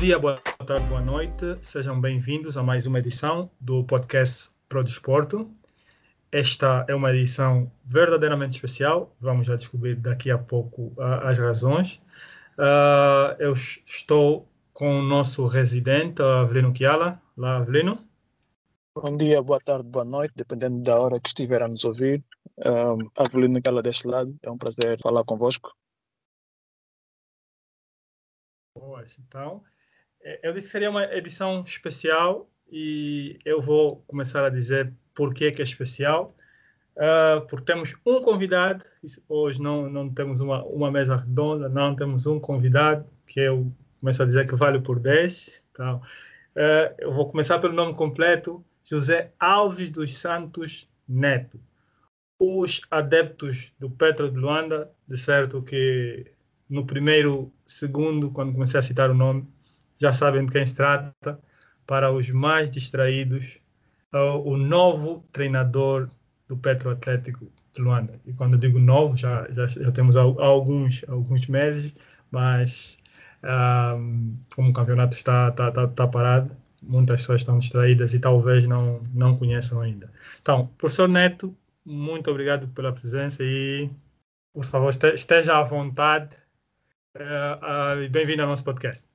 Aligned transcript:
Bom 0.00 0.06
dia, 0.06 0.18
boa 0.18 0.40
tarde, 0.66 0.86
boa 0.86 1.02
noite. 1.02 1.58
Sejam 1.60 2.00
bem-vindos 2.00 2.56
a 2.56 2.62
mais 2.62 2.86
uma 2.86 2.98
edição 2.98 3.50
do 3.60 3.84
podcast 3.84 4.50
Pro 4.66 4.82
Desporto. 4.82 5.54
Esta 6.32 6.86
é 6.88 6.94
uma 6.94 7.14
edição 7.14 7.70
verdadeiramente 7.84 8.54
especial. 8.54 9.14
Vamos 9.20 9.46
já 9.46 9.56
descobrir 9.56 9.96
daqui 9.96 10.30
a 10.30 10.38
pouco 10.38 10.84
uh, 10.96 11.20
as 11.24 11.38
razões. 11.38 12.00
Uh, 12.56 13.36
eu 13.38 13.52
estou 13.52 14.48
com 14.72 15.00
o 15.00 15.02
nosso 15.02 15.44
residente, 15.44 16.22
Avelino 16.22 16.72
Kiala. 16.72 17.20
Lá, 17.36 17.58
Avelino. 17.58 18.02
Bom 18.96 19.14
dia, 19.18 19.42
boa 19.42 19.60
tarde, 19.60 19.86
boa 19.86 20.06
noite, 20.06 20.32
dependendo 20.34 20.82
da 20.82 20.98
hora 20.98 21.20
que 21.20 21.28
estiver 21.28 21.62
a 21.62 21.68
nos 21.68 21.84
ouvir. 21.84 22.24
Um, 22.56 23.06
Avelino 23.18 23.60
Kiala 23.60 23.82
deste 23.82 24.08
lado, 24.08 24.34
é 24.42 24.50
um 24.50 24.56
prazer 24.56 24.98
falar 25.02 25.24
convosco. 25.24 25.70
Boas, 28.74 29.18
então. 29.18 29.62
É, 30.22 30.48
eu 30.48 30.52
disse 30.52 30.66
que 30.66 30.72
seria 30.72 30.90
uma 30.90 31.04
edição 31.14 31.62
especial 31.66 32.50
e 32.70 33.38
eu 33.44 33.60
vou 33.60 34.02
começar 34.06 34.44
a 34.44 34.50
dizer 34.50 34.92
por 35.14 35.34
que 35.34 35.46
é 35.46 35.62
especial. 35.62 36.34
Uh, 36.96 37.46
porque 37.46 37.64
temos 37.64 37.94
um 38.04 38.20
convidado, 38.20 38.84
hoje 39.26 39.62
não, 39.62 39.88
não 39.88 40.12
temos 40.12 40.40
uma, 40.40 40.62
uma 40.64 40.90
mesa 40.90 41.16
redonda, 41.16 41.68
não 41.68 41.96
temos 41.96 42.26
um 42.26 42.38
convidado, 42.38 43.06
que 43.26 43.40
eu 43.40 43.72
começo 44.00 44.22
a 44.22 44.26
dizer 44.26 44.46
que 44.46 44.54
vale 44.54 44.80
por 44.80 44.98
10. 44.98 45.62
Então, 45.72 45.96
uh, 45.96 46.94
eu 46.98 47.10
vou 47.12 47.30
começar 47.30 47.58
pelo 47.58 47.72
nome 47.72 47.94
completo, 47.94 48.62
José 48.84 49.32
Alves 49.38 49.90
dos 49.90 50.14
Santos 50.14 50.90
Neto. 51.08 51.58
Os 52.38 52.82
adeptos 52.90 53.72
do 53.78 53.88
Petro 53.88 54.30
de 54.30 54.36
Luanda, 54.36 54.90
de 55.06 55.16
certo 55.16 55.62
que 55.62 56.26
no 56.68 56.84
primeiro 56.86 57.52
segundo, 57.66 58.30
quando 58.30 58.52
comecei 58.52 58.78
a 58.78 58.82
citar 58.82 59.10
o 59.10 59.14
nome, 59.14 59.48
já 60.00 60.12
sabem 60.12 60.46
de 60.46 60.52
quem 60.52 60.64
se 60.64 60.74
trata. 60.74 61.38
Para 61.86 62.10
os 62.12 62.30
mais 62.30 62.70
distraídos, 62.70 63.58
é 64.12 64.18
o 64.18 64.56
novo 64.56 65.24
treinador 65.32 66.08
do 66.48 66.56
Petro 66.56 66.90
Atlético 66.90 67.50
de 67.72 67.82
Luanda. 67.82 68.20
E 68.24 68.32
quando 68.32 68.54
eu 68.54 68.58
digo 68.58 68.78
novo, 68.78 69.16
já, 69.16 69.46
já, 69.50 69.66
já 69.66 69.92
temos 69.92 70.16
alguns, 70.16 71.04
alguns 71.08 71.46
meses, 71.46 71.94
mas 72.30 72.98
um, 73.42 74.36
como 74.54 74.70
o 74.70 74.72
campeonato 74.72 75.16
está, 75.16 75.48
está, 75.48 75.68
está, 75.68 75.84
está, 75.84 76.06
parado, 76.08 76.56
muitas 76.82 77.20
pessoas 77.20 77.40
estão 77.42 77.58
distraídas 77.58 78.14
e 78.14 78.18
talvez 78.18 78.66
não, 78.66 79.02
não 79.12 79.36
conheçam 79.36 79.80
ainda. 79.80 80.12
Então, 80.40 80.68
professor 80.78 81.08
Neto, 81.08 81.56
muito 81.84 82.30
obrigado 82.30 82.68
pela 82.68 82.92
presença 82.92 83.42
e, 83.42 83.90
por 84.52 84.64
favor, 84.64 84.92
esteja 85.14 85.58
à 85.58 85.62
vontade 85.62 86.36
uh, 87.16 88.04
uh, 88.04 88.10
bem-vindo 88.10 88.42
ao 88.42 88.48
nosso 88.48 88.64
podcast. 88.64 89.09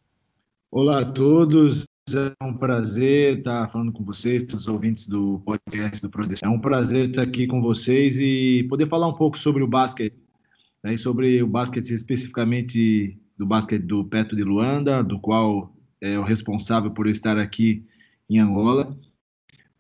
Olá 0.72 1.00
a 1.02 1.06
todos, 1.06 1.86
é 2.14 2.44
um 2.44 2.54
prazer 2.54 3.38
estar 3.38 3.68
falando 3.68 3.94
com 3.94 4.04
vocês, 4.04 4.46
os 4.54 4.68
ouvintes 4.68 5.08
do 5.08 5.40
podcast 5.40 6.02
do 6.02 6.10
Prodeção. 6.10 6.52
É 6.52 6.54
um 6.54 6.60
prazer 6.60 7.10
estar 7.10 7.22
aqui 7.22 7.48
com 7.48 7.62
vocês 7.62 8.20
e 8.20 8.66
poder 8.68 8.88
falar 8.88 9.08
um 9.08 9.14
pouco 9.14 9.38
sobre 9.38 9.64
o 9.64 9.68
basquete, 9.68 10.18
né, 10.84 10.98
sobre 10.98 11.42
o 11.42 11.48
basquete 11.48 11.92
especificamente 11.92 13.18
do 13.38 13.46
basquete 13.46 13.84
do 13.84 14.04
Petro 14.04 14.36
de 14.36 14.44
Luanda, 14.44 15.02
do 15.02 15.20
qual 15.20 15.74
é 16.02 16.20
o 16.20 16.24
responsável 16.24 16.92
por 16.92 17.08
estar 17.08 17.38
aqui 17.38 17.86
em 18.30 18.40
Angola, 18.40 18.98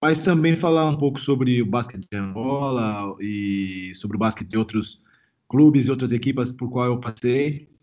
mas 0.02 0.20
também 0.20 0.56
falar 0.56 0.88
um 0.88 0.98
pouco 0.98 1.20
sobre 1.20 1.62
o 1.62 1.66
basquete 1.66 2.08
de 2.10 2.18
Angola 2.18 3.18
e 3.20 3.92
sobre 3.96 4.16
o 4.16 4.20
basquete 4.20 4.50
de 4.50 4.58
outros 4.58 5.02
clubes 5.50 5.88
e 5.88 5.92
outras 5.92 6.14
equipas 6.14 6.54
por 6.54 6.70
qual 6.70 6.86
eu 6.86 7.00
passei 7.00 7.75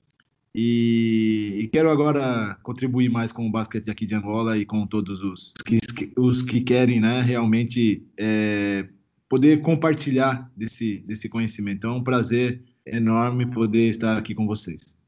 e, 0.54 1.60
e, 1.62 1.68
quero 1.68 1.90
agora 1.90 2.58
contribuir 2.62 3.08
mais 3.08 3.32
com 3.32 3.46
o 3.46 3.50
basquete 3.50 3.90
aqui 3.90 4.04
de 4.04 4.14
Angola 4.14 4.58
e 4.58 4.66
com 4.66 4.86
todos 4.86 5.22
os 5.22 5.54
que, 5.64 5.78
os 6.16 6.42
que 6.42 6.60
querem 6.60 7.00
né, 7.00 7.22
realmente 7.22 8.06
é, 8.18 8.86
poder 9.28 9.62
compartilhar 9.62 10.50
desse, 10.54 10.98
desse 11.06 11.26
conhecimento. 11.26 11.78
Então, 11.78 11.94
é 11.94 11.96
um 11.96 12.04
prazer 12.04 12.62
enorme 12.84 13.46
poder 13.46 13.88
estar 13.88 14.18
aqui 14.18 14.34
com 14.34 14.46
vocês. 14.46 14.98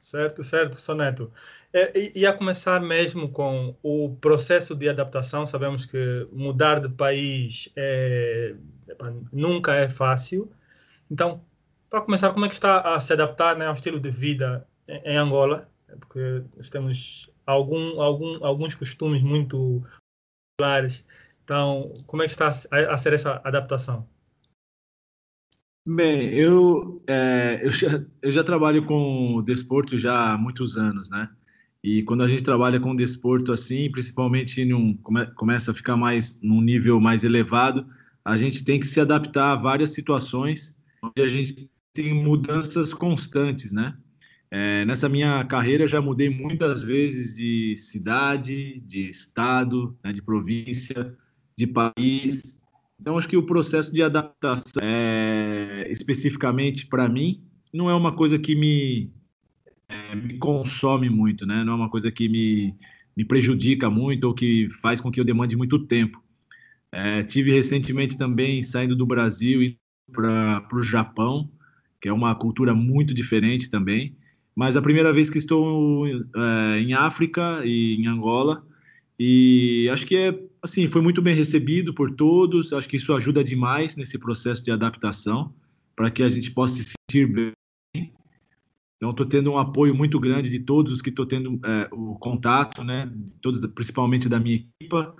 Certo, 0.00 0.44
certo, 0.44 0.80
Soneto. 0.80 1.32
É, 1.72 2.16
ia 2.16 2.32
começar 2.32 2.80
mesmo 2.80 3.28
com 3.28 3.76
o 3.82 4.16
processo 4.20 4.76
de 4.76 4.88
adaptação. 4.88 5.44
Sabemos 5.44 5.86
que 5.86 6.28
mudar 6.32 6.78
de 6.78 6.88
país 6.88 7.68
é, 7.74 8.54
nunca 9.32 9.74
é 9.74 9.88
fácil. 9.88 10.50
Então, 11.10 11.42
para 11.90 12.02
começar, 12.02 12.32
como 12.32 12.44
é 12.44 12.48
que 12.48 12.54
está 12.54 12.80
a 12.80 13.00
se 13.00 13.12
adaptar 13.12 13.56
né, 13.56 13.66
ao 13.66 13.72
estilo 13.72 13.98
de 13.98 14.10
vida 14.10 14.66
em 14.86 15.16
Angola? 15.16 15.68
Porque 16.00 16.42
nós 16.56 16.68
temos 16.68 17.30
algum, 17.46 18.00
algum, 18.00 18.44
alguns 18.44 18.74
costumes 18.74 19.22
muito 19.22 19.82
populares. 20.56 21.04
Então, 21.44 21.94
como 22.06 22.22
é 22.22 22.26
que 22.26 22.32
está 22.32 22.50
a, 22.70 22.94
a 22.94 22.98
ser 22.98 23.14
essa 23.14 23.40
adaptação? 23.42 24.06
Bem, 25.86 26.34
eu, 26.34 27.02
é, 27.06 27.60
eu, 27.62 27.70
já, 27.70 28.04
eu 28.20 28.30
já 28.30 28.44
trabalho 28.44 28.84
com 28.84 29.42
desporto 29.42 29.96
já 29.98 30.32
há 30.34 30.38
muitos 30.38 30.76
anos, 30.76 31.08
né? 31.08 31.30
E 31.82 32.02
quando 32.02 32.22
a 32.22 32.28
gente 32.28 32.42
trabalha 32.42 32.78
com 32.78 32.94
desporto 32.94 33.52
assim, 33.52 33.90
principalmente 33.90 34.62
num, 34.66 34.94
come, 34.98 35.26
começa 35.28 35.70
a 35.70 35.74
ficar 35.74 35.96
mais 35.96 36.38
num 36.42 36.60
nível 36.60 37.00
mais 37.00 37.24
elevado, 37.24 37.86
a 38.22 38.36
gente 38.36 38.62
tem 38.64 38.78
que 38.78 38.86
se 38.86 39.00
adaptar 39.00 39.52
a 39.52 39.56
várias 39.56 39.94
situações 39.94 40.76
onde 41.02 41.22
a 41.22 41.28
gente 41.28 41.70
tem 41.98 42.14
mudanças 42.14 42.94
constantes, 42.94 43.72
né? 43.72 43.96
É, 44.52 44.84
nessa 44.84 45.08
minha 45.08 45.44
carreira 45.44 45.88
já 45.88 46.00
mudei 46.00 46.30
muitas 46.30 46.80
vezes 46.80 47.34
de 47.34 47.76
cidade, 47.76 48.80
de 48.82 49.08
estado, 49.08 49.98
né, 50.02 50.12
de 50.12 50.22
província, 50.22 51.12
de 51.56 51.66
país. 51.66 52.60
Então 53.00 53.18
acho 53.18 53.26
que 53.26 53.36
o 53.36 53.44
processo 53.44 53.92
de 53.92 54.00
adaptação, 54.00 54.80
é, 54.80 55.88
especificamente 55.90 56.86
para 56.86 57.08
mim, 57.08 57.42
não 57.74 57.90
é 57.90 57.94
uma 57.94 58.14
coisa 58.14 58.38
que 58.38 58.54
me, 58.54 59.12
é, 59.88 60.14
me 60.14 60.38
consome 60.38 61.10
muito, 61.10 61.44
né? 61.44 61.64
Não 61.64 61.72
é 61.72 61.76
uma 61.76 61.90
coisa 61.90 62.12
que 62.12 62.28
me, 62.28 62.76
me 63.16 63.24
prejudica 63.24 63.90
muito 63.90 64.24
ou 64.24 64.34
que 64.34 64.70
faz 64.80 65.00
com 65.00 65.10
que 65.10 65.18
eu 65.18 65.24
demande 65.24 65.56
muito 65.56 65.80
tempo. 65.80 66.22
É, 66.92 67.24
tive 67.24 67.50
recentemente 67.50 68.16
também 68.16 68.62
saindo 68.62 68.94
do 68.94 69.04
Brasil 69.04 69.62
e 69.62 69.76
para 70.12 70.64
o 70.72 70.82
Japão 70.82 71.50
que 72.00 72.08
é 72.08 72.12
uma 72.12 72.34
cultura 72.34 72.74
muito 72.74 73.12
diferente 73.14 73.70
também. 73.70 74.16
Mas 74.54 74.76
a 74.76 74.82
primeira 74.82 75.12
vez 75.12 75.30
que 75.30 75.38
estou 75.38 76.06
é, 76.06 76.80
em 76.80 76.92
África 76.92 77.62
e 77.64 77.96
em 77.96 78.06
Angola, 78.06 78.64
e 79.18 79.88
acho 79.92 80.06
que 80.06 80.16
é 80.16 80.38
assim 80.62 80.86
foi 80.88 81.00
muito 81.00 81.22
bem 81.22 81.34
recebido 81.34 81.94
por 81.94 82.10
todos. 82.10 82.72
Acho 82.72 82.88
que 82.88 82.96
isso 82.96 83.12
ajuda 83.12 83.42
demais 83.42 83.96
nesse 83.96 84.18
processo 84.18 84.64
de 84.64 84.70
adaptação 84.70 85.52
para 85.94 86.10
que 86.10 86.22
a 86.22 86.28
gente 86.28 86.50
possa 86.50 86.74
se 86.74 86.94
sentir 87.10 87.26
bem. 87.26 87.52
Então, 88.96 89.10
estou 89.10 89.26
tendo 89.26 89.52
um 89.52 89.58
apoio 89.58 89.94
muito 89.94 90.18
grande 90.18 90.50
de 90.50 90.58
todos 90.58 90.92
os 90.92 91.00
que 91.00 91.10
estou 91.10 91.24
tendo 91.24 91.60
é, 91.64 91.88
o 91.92 92.16
contato, 92.16 92.82
né? 92.82 93.10
Todos, 93.40 93.64
principalmente 93.66 94.28
da 94.28 94.40
minha 94.40 94.56
equipa, 94.80 95.14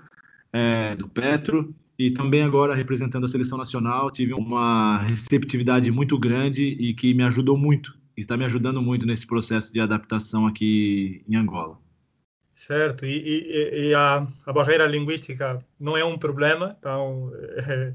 é, 0.53 0.97
do 0.97 1.09
Petro, 1.09 1.72
e 1.98 2.12
também 2.12 2.42
agora 2.42 2.75
representando 2.75 3.25
a 3.25 3.28
seleção 3.28 3.59
nacional, 3.59 4.10
tive 4.10 4.32
uma 4.32 5.03
receptividade 5.09 5.91
muito 5.91 6.16
grande 6.16 6.62
e 6.62 6.94
que 6.94 7.12
me 7.12 7.25
ajudou 7.25 7.59
muito, 7.59 7.98
está 8.16 8.36
me 8.36 8.44
ajudando 8.44 8.81
muito 8.81 9.04
nesse 9.04 9.26
processo 9.26 9.72
de 9.72 9.81
adaptação 9.81 10.47
aqui 10.47 11.25
em 11.28 11.34
Angola. 11.34 11.78
Certo, 12.54 13.04
e, 13.04 13.18
e, 13.18 13.89
e 13.89 13.95
a, 13.95 14.27
a, 14.47 14.53
barreira 14.53 14.86
linguística 14.86 15.65
não 15.78 15.97
é 15.97 16.04
um 16.04 16.18
problema, 16.18 16.74
então 16.78 17.33
é, 17.68 17.95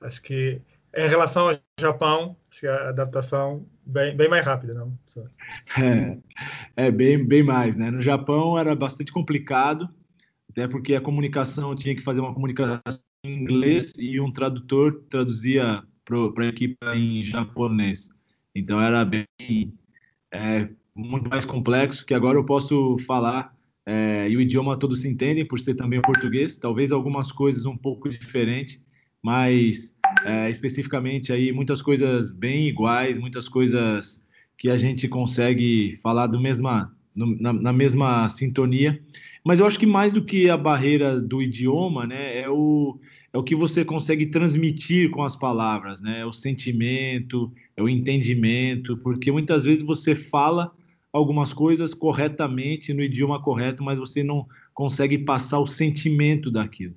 acho 0.00 0.22
que 0.22 0.60
em 0.94 1.08
relação 1.08 1.48
ao 1.48 1.54
Japão, 1.80 2.36
acho 2.50 2.60
que 2.60 2.66
a 2.66 2.90
adaptação 2.90 3.66
bem, 3.86 4.14
bem 4.14 4.28
mais 4.28 4.44
rápida, 4.44 4.74
não? 4.74 4.98
É, 5.78 6.18
é 6.88 6.90
bem, 6.90 7.22
bem 7.24 7.42
mais, 7.42 7.76
né? 7.76 7.90
No 7.90 8.02
Japão 8.02 8.58
era 8.58 8.74
bastante 8.74 9.10
complicado, 9.10 9.88
até 10.50 10.68
porque 10.68 10.94
a 10.94 11.00
comunicação 11.00 11.74
tinha 11.74 11.94
que 11.94 12.02
fazer 12.02 12.20
uma 12.20 12.34
comunicação 12.34 12.80
inglês 13.24 13.92
e 13.98 14.20
um 14.20 14.32
tradutor 14.32 15.04
traduzia 15.08 15.82
para 16.04 16.44
a 16.44 16.48
equipe 16.48 16.76
em 16.94 17.22
japonês. 17.22 18.10
Então 18.54 18.80
era 18.80 19.04
bem 19.04 19.26
é, 20.32 20.68
muito 20.94 21.30
mais 21.30 21.44
complexo 21.44 22.04
que 22.04 22.14
agora 22.14 22.38
eu 22.38 22.44
posso 22.44 22.98
falar 22.98 23.56
é, 23.86 24.28
e 24.28 24.36
o 24.36 24.40
idioma 24.40 24.76
todos 24.76 25.02
se 25.02 25.08
entendem 25.08 25.44
por 25.44 25.60
ser 25.60 25.74
também 25.74 26.02
português. 26.02 26.56
Talvez 26.56 26.90
algumas 26.90 27.30
coisas 27.30 27.64
um 27.64 27.76
pouco 27.76 28.08
diferentes, 28.08 28.82
mas 29.22 29.96
é, 30.24 30.50
especificamente 30.50 31.32
aí 31.32 31.52
muitas 31.52 31.80
coisas 31.80 32.32
bem 32.32 32.66
iguais, 32.66 33.18
muitas 33.18 33.48
coisas 33.48 34.24
que 34.58 34.68
a 34.68 34.76
gente 34.76 35.06
consegue 35.06 35.96
falar 36.02 36.26
do 36.26 36.40
mesma, 36.40 36.92
no, 37.14 37.36
na, 37.40 37.52
na 37.52 37.72
mesma 37.72 38.28
sintonia. 38.28 39.00
Mas 39.44 39.58
eu 39.58 39.66
acho 39.66 39.78
que 39.78 39.86
mais 39.86 40.12
do 40.12 40.24
que 40.24 40.48
a 40.48 40.56
barreira 40.56 41.20
do 41.20 41.42
idioma, 41.42 42.06
né, 42.06 42.38
é 42.40 42.48
o, 42.48 43.00
é 43.32 43.38
o 43.38 43.42
que 43.42 43.56
você 43.56 43.84
consegue 43.84 44.26
transmitir 44.26 45.10
com 45.10 45.24
as 45.24 45.34
palavras, 45.34 46.02
né? 46.02 46.20
É 46.20 46.26
o 46.26 46.32
sentimento, 46.32 47.52
é 47.76 47.82
o 47.82 47.88
entendimento, 47.88 48.96
porque 48.98 49.32
muitas 49.32 49.64
vezes 49.64 49.82
você 49.82 50.14
fala 50.14 50.70
algumas 51.12 51.52
coisas 51.52 51.94
corretamente, 51.94 52.92
no 52.92 53.02
idioma 53.02 53.42
correto, 53.42 53.82
mas 53.82 53.98
você 53.98 54.22
não 54.22 54.46
consegue 54.74 55.18
passar 55.18 55.60
o 55.60 55.66
sentimento 55.66 56.50
daquilo. 56.50 56.94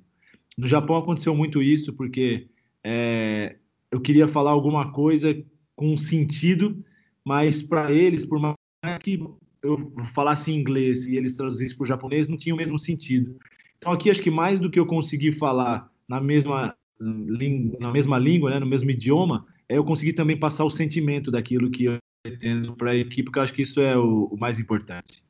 No 0.56 0.66
Japão 0.66 0.96
aconteceu 0.96 1.34
muito 1.34 1.62
isso, 1.62 1.92
porque 1.92 2.48
é, 2.84 3.56
eu 3.90 4.00
queria 4.00 4.28
falar 4.28 4.50
alguma 4.50 4.92
coisa 4.92 5.36
com 5.74 5.96
sentido, 5.96 6.82
mas 7.24 7.62
para 7.62 7.92
eles, 7.92 8.24
por 8.24 8.38
mais 8.40 8.56
que 9.02 9.22
eu 9.62 9.92
falasse 10.12 10.52
inglês 10.52 11.06
e 11.06 11.16
eles 11.16 11.36
traduzissem 11.36 11.76
para 11.76 11.84
o 11.84 11.88
japonês, 11.88 12.28
não 12.28 12.36
tinha 12.36 12.54
o 12.54 12.58
mesmo 12.58 12.78
sentido. 12.78 13.36
Então 13.78 13.92
aqui 13.92 14.10
acho 14.10 14.22
que 14.22 14.30
mais 14.30 14.60
do 14.60 14.70
que 14.70 14.78
eu 14.78 14.86
conseguir 14.86 15.32
falar 15.32 15.90
na 16.08 16.20
mesma 16.20 16.76
na 16.98 17.92
mesma 17.92 18.18
língua, 18.18 18.48
né, 18.48 18.58
no 18.58 18.64
mesmo 18.64 18.90
idioma, 18.90 19.46
é 19.68 19.76
eu 19.76 19.84
conseguir 19.84 20.14
também 20.14 20.38
passar 20.38 20.64
o 20.64 20.70
sentimento 20.70 21.30
daquilo 21.30 21.70
que 21.70 21.84
eu 21.84 21.98
pretendo 22.22 22.74
para 22.74 22.92
a 22.92 22.96
equipe, 22.96 23.24
porque 23.24 23.38
eu 23.38 23.42
acho 23.42 23.52
que 23.52 23.60
isso 23.60 23.80
é 23.82 23.94
o, 23.96 24.24
o 24.32 24.36
mais 24.38 24.58
importante. 24.58 25.22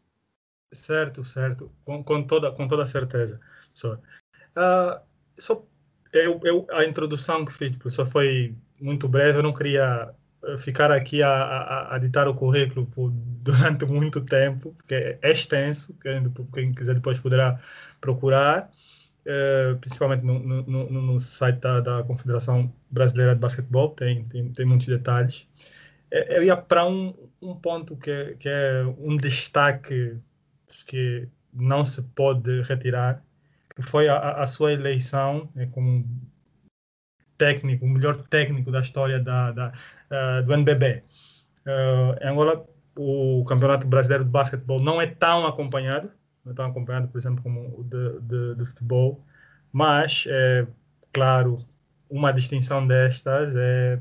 Certo, 0.72 1.24
certo, 1.24 1.72
com, 1.84 2.04
com, 2.04 2.22
toda 2.22 2.52
com 2.52 2.68
toda 2.68 2.86
certeza, 2.86 3.40
professor. 3.74 4.00
Uh, 4.56 5.00
só 5.36 5.66
eu, 6.12 6.40
eu, 6.44 6.66
a 6.70 6.84
introdução 6.84 7.44
que 7.44 7.52
fiz, 7.52 7.74
professor, 7.76 8.06
foi 8.06 8.54
muito 8.80 9.08
breve. 9.08 9.38
Eu 9.38 9.42
não 9.42 9.52
queria 9.52 10.14
eh, 10.44 10.58
ficar 10.58 10.90
aqui 10.90 11.22
a, 11.22 11.30
a, 11.30 11.94
a 11.96 11.98
ditar 11.98 12.28
o 12.28 12.34
currículo 12.34 12.86
por, 12.86 13.10
durante 13.42 13.84
muito 13.84 14.20
tempo, 14.20 14.72
porque 14.72 15.18
é 15.20 15.30
extenso. 15.30 15.94
Quem, 16.00 16.22
quem 16.52 16.72
quiser 16.72 16.94
depois 16.94 17.18
poderá 17.18 17.58
procurar, 18.00 18.70
uh, 19.26 19.76
principalmente 19.78 20.24
no, 20.24 20.38
no, 20.38 20.90
no, 20.90 21.20
site 21.20 21.58
da, 21.60 21.80
da, 21.80 22.02
Confederação 22.04 22.72
Brasileira 22.90 23.34
de 23.34 23.40
Basquetebol, 23.40 23.90
tem, 23.90 24.24
tem, 24.24 24.52
tem 24.52 24.66
muitos 24.66 24.86
detalhes. 24.86 25.48
Eh, 26.10 26.38
eu 26.38 26.44
ia 26.44 26.56
para 26.56 26.86
um, 26.86 27.14
um 27.42 27.54
ponto 27.54 27.96
que, 27.96 28.36
que 28.38 28.48
é 28.48 28.84
um 28.98 29.16
destaque 29.16 30.18
que 30.86 31.28
não 31.52 31.84
se 31.84 32.02
pode 32.02 32.62
retirar, 32.62 33.22
que 33.74 33.82
foi 33.82 34.08
a, 34.08 34.42
a 34.42 34.46
sua 34.46 34.72
eleição 34.72 35.50
né, 35.54 35.66
como 35.72 36.04
técnico, 37.36 37.84
o 37.84 37.88
melhor 37.88 38.16
técnico 38.28 38.70
da 38.70 38.80
história 38.80 39.20
da, 39.20 39.52
da 39.52 39.72
uh, 40.10 40.42
do 40.42 40.54
NBB. 40.54 41.02
Uh, 41.66 42.26
Angola, 42.26 42.66
o 42.96 43.44
Campeonato 43.44 43.86
Brasileiro 43.86 44.24
de 44.24 44.30
Basquetebol 44.30 44.80
não 44.80 45.00
é 45.00 45.06
tão 45.06 45.46
acompanhado, 45.46 46.10
não 46.46 46.52
é 46.52 46.54
tão 46.54 46.66
acompanhado, 46.66 47.08
por 47.08 47.18
exemplo, 47.18 47.42
como 47.42 47.84
de, 47.84 48.20
de, 48.20 48.54
de 48.54 48.64
futebol, 48.64 49.24
mas, 49.72 50.24
é, 50.28 50.66
claro, 51.12 51.66
uma 52.08 52.32
distinção 52.32 52.86
destas 52.86 53.54
é, 53.56 54.00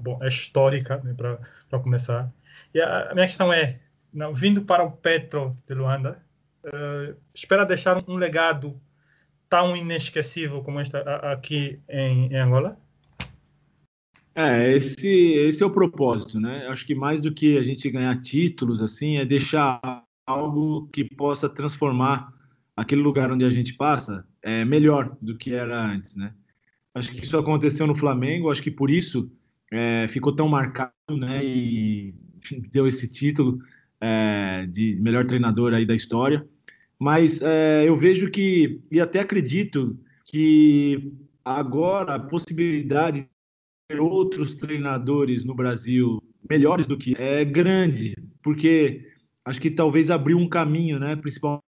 bom, 0.00 0.18
é 0.20 0.28
histórica, 0.28 1.00
né, 1.04 1.14
para 1.14 1.78
começar. 1.78 2.30
E 2.74 2.80
a, 2.80 3.10
a 3.10 3.14
minha 3.14 3.26
questão 3.26 3.52
é, 3.52 3.78
não, 4.12 4.34
vindo 4.34 4.62
para 4.62 4.82
o 4.82 4.90
Petro 4.90 5.52
de 5.66 5.74
Luanda, 5.74 6.20
uh, 6.64 7.16
espera 7.32 7.64
deixar 7.64 8.02
um 8.08 8.16
legado 8.16 8.78
tão 9.48 9.76
inesquecível 9.76 10.62
como 10.62 10.80
este 10.80 10.96
aqui 10.96 11.80
em, 11.88 12.26
em 12.32 12.36
Angola? 12.36 12.76
É, 14.34 14.72
esse, 14.74 15.08
esse 15.08 15.62
é 15.62 15.66
o 15.66 15.72
propósito, 15.72 16.40
né? 16.40 16.66
Acho 16.68 16.86
que 16.86 16.94
mais 16.94 17.20
do 17.20 17.32
que 17.32 17.58
a 17.58 17.62
gente 17.62 17.90
ganhar 17.90 18.20
títulos, 18.20 18.80
assim, 18.80 19.18
é 19.18 19.24
deixar 19.24 19.80
algo 20.26 20.88
que 20.88 21.04
possa 21.04 21.48
transformar 21.48 22.32
aquele 22.76 23.02
lugar 23.02 23.30
onde 23.30 23.44
a 23.44 23.50
gente 23.50 23.74
passa 23.74 24.26
é, 24.42 24.64
melhor 24.64 25.16
do 25.20 25.36
que 25.36 25.54
era 25.54 25.80
antes, 25.84 26.16
né? 26.16 26.34
Acho 26.94 27.10
que 27.12 27.24
isso 27.24 27.38
aconteceu 27.38 27.86
no 27.86 27.94
Flamengo, 27.94 28.50
acho 28.50 28.62
que 28.62 28.70
por 28.70 28.90
isso 28.90 29.30
é, 29.72 30.06
ficou 30.08 30.34
tão 30.34 30.48
marcado, 30.48 31.16
né? 31.16 31.44
E 31.44 32.14
deu 32.70 32.86
esse 32.86 33.12
título 33.12 33.58
é, 34.00 34.66
de 34.66 34.96
melhor 35.00 35.24
treinador 35.24 35.74
aí 35.74 35.86
da 35.86 35.94
história. 35.94 36.46
Mas 36.98 37.42
é, 37.42 37.88
eu 37.88 37.96
vejo 37.96 38.30
que, 38.30 38.80
e 38.90 39.00
até 39.00 39.20
acredito, 39.20 39.98
que 40.24 41.12
agora 41.44 42.14
a 42.14 42.18
possibilidade 42.18 43.22
de 43.22 43.28
ter 43.88 44.00
outros 44.00 44.54
treinadores 44.54 45.44
no 45.44 45.54
Brasil 45.54 46.22
melhores 46.48 46.86
do 46.86 46.98
que 46.98 47.14
é 47.16 47.44
grande, 47.44 48.16
porque 48.42 49.11
acho 49.44 49.60
que 49.60 49.70
talvez 49.70 50.10
abriu 50.10 50.38
um 50.38 50.48
caminho, 50.48 50.98
né? 50.98 51.16
Principalmente 51.16 51.62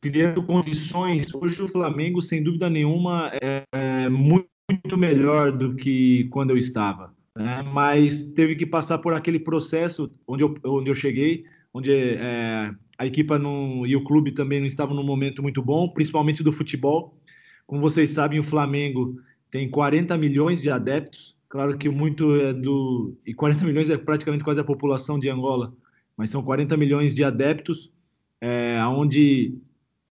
criando 0.00 0.42
condições. 0.44 1.34
Hoje 1.34 1.62
o 1.62 1.68
Flamengo, 1.68 2.22
sem 2.22 2.42
dúvida 2.42 2.70
nenhuma, 2.70 3.32
é 3.42 4.08
muito 4.08 4.96
melhor 4.96 5.50
do 5.50 5.74
que 5.74 6.28
quando 6.30 6.50
eu 6.50 6.58
estava 6.58 7.16
né? 7.38 7.62
mas 7.62 8.32
teve 8.32 8.56
que 8.56 8.66
passar 8.66 8.98
por 8.98 9.14
aquele 9.14 9.38
processo 9.38 10.10
onde 10.26 10.42
eu, 10.42 10.56
onde 10.64 10.90
eu 10.90 10.94
cheguei, 10.94 11.44
onde 11.72 11.92
é, 11.92 12.74
a 12.98 13.06
equipa 13.06 13.38
não, 13.38 13.86
e 13.86 13.94
o 13.94 14.02
clube 14.02 14.32
também 14.32 14.58
não 14.58 14.66
estavam 14.66 14.94
num 14.94 15.04
momento 15.04 15.40
muito 15.40 15.62
bom, 15.62 15.88
principalmente 15.88 16.42
do 16.42 16.50
futebol. 16.50 17.16
Como 17.64 17.80
vocês 17.80 18.10
sabem, 18.10 18.40
o 18.40 18.44
Flamengo 18.44 19.20
tem 19.52 19.70
40 19.70 20.16
milhões 20.18 20.60
de 20.60 20.68
adeptos, 20.68 21.36
claro 21.48 21.78
que 21.78 21.88
muito 21.88 22.34
é 22.34 22.52
do. 22.52 23.16
E 23.24 23.32
40 23.32 23.64
milhões 23.64 23.88
é 23.88 23.96
praticamente 23.96 24.42
quase 24.42 24.58
a 24.58 24.64
população 24.64 25.16
de 25.18 25.30
Angola, 25.30 25.72
mas 26.18 26.30
são 26.30 26.42
40 26.42 26.76
milhões 26.76 27.14
de 27.14 27.22
adeptos, 27.22 27.92
é, 28.40 28.76
onde 28.84 29.56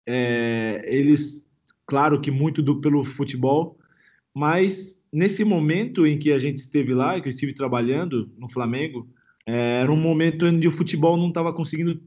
é, 0.07 0.85
eles, 0.87 1.51
claro 1.87 2.21
que 2.21 2.31
muito 2.31 2.63
do, 2.63 2.79
pelo 2.79 3.03
futebol, 3.05 3.79
mas 4.35 5.03
nesse 5.11 5.45
momento 5.45 6.07
em 6.07 6.19
que 6.19 6.31
a 6.31 6.39
gente 6.39 6.59
esteve 6.59 6.93
lá, 6.93 7.19
que 7.19 7.27
eu 7.27 7.31
estive 7.31 7.55
trabalhando 7.55 8.31
no 8.37 8.51
Flamengo, 8.51 9.09
é, 9.47 9.81
era 9.81 9.91
um 9.91 9.97
momento 9.97 10.47
onde 10.47 10.69
o 10.69 10.73
futebol 10.73 11.17
não 11.17 11.29
estava 11.29 11.55
conseguindo 11.55 11.99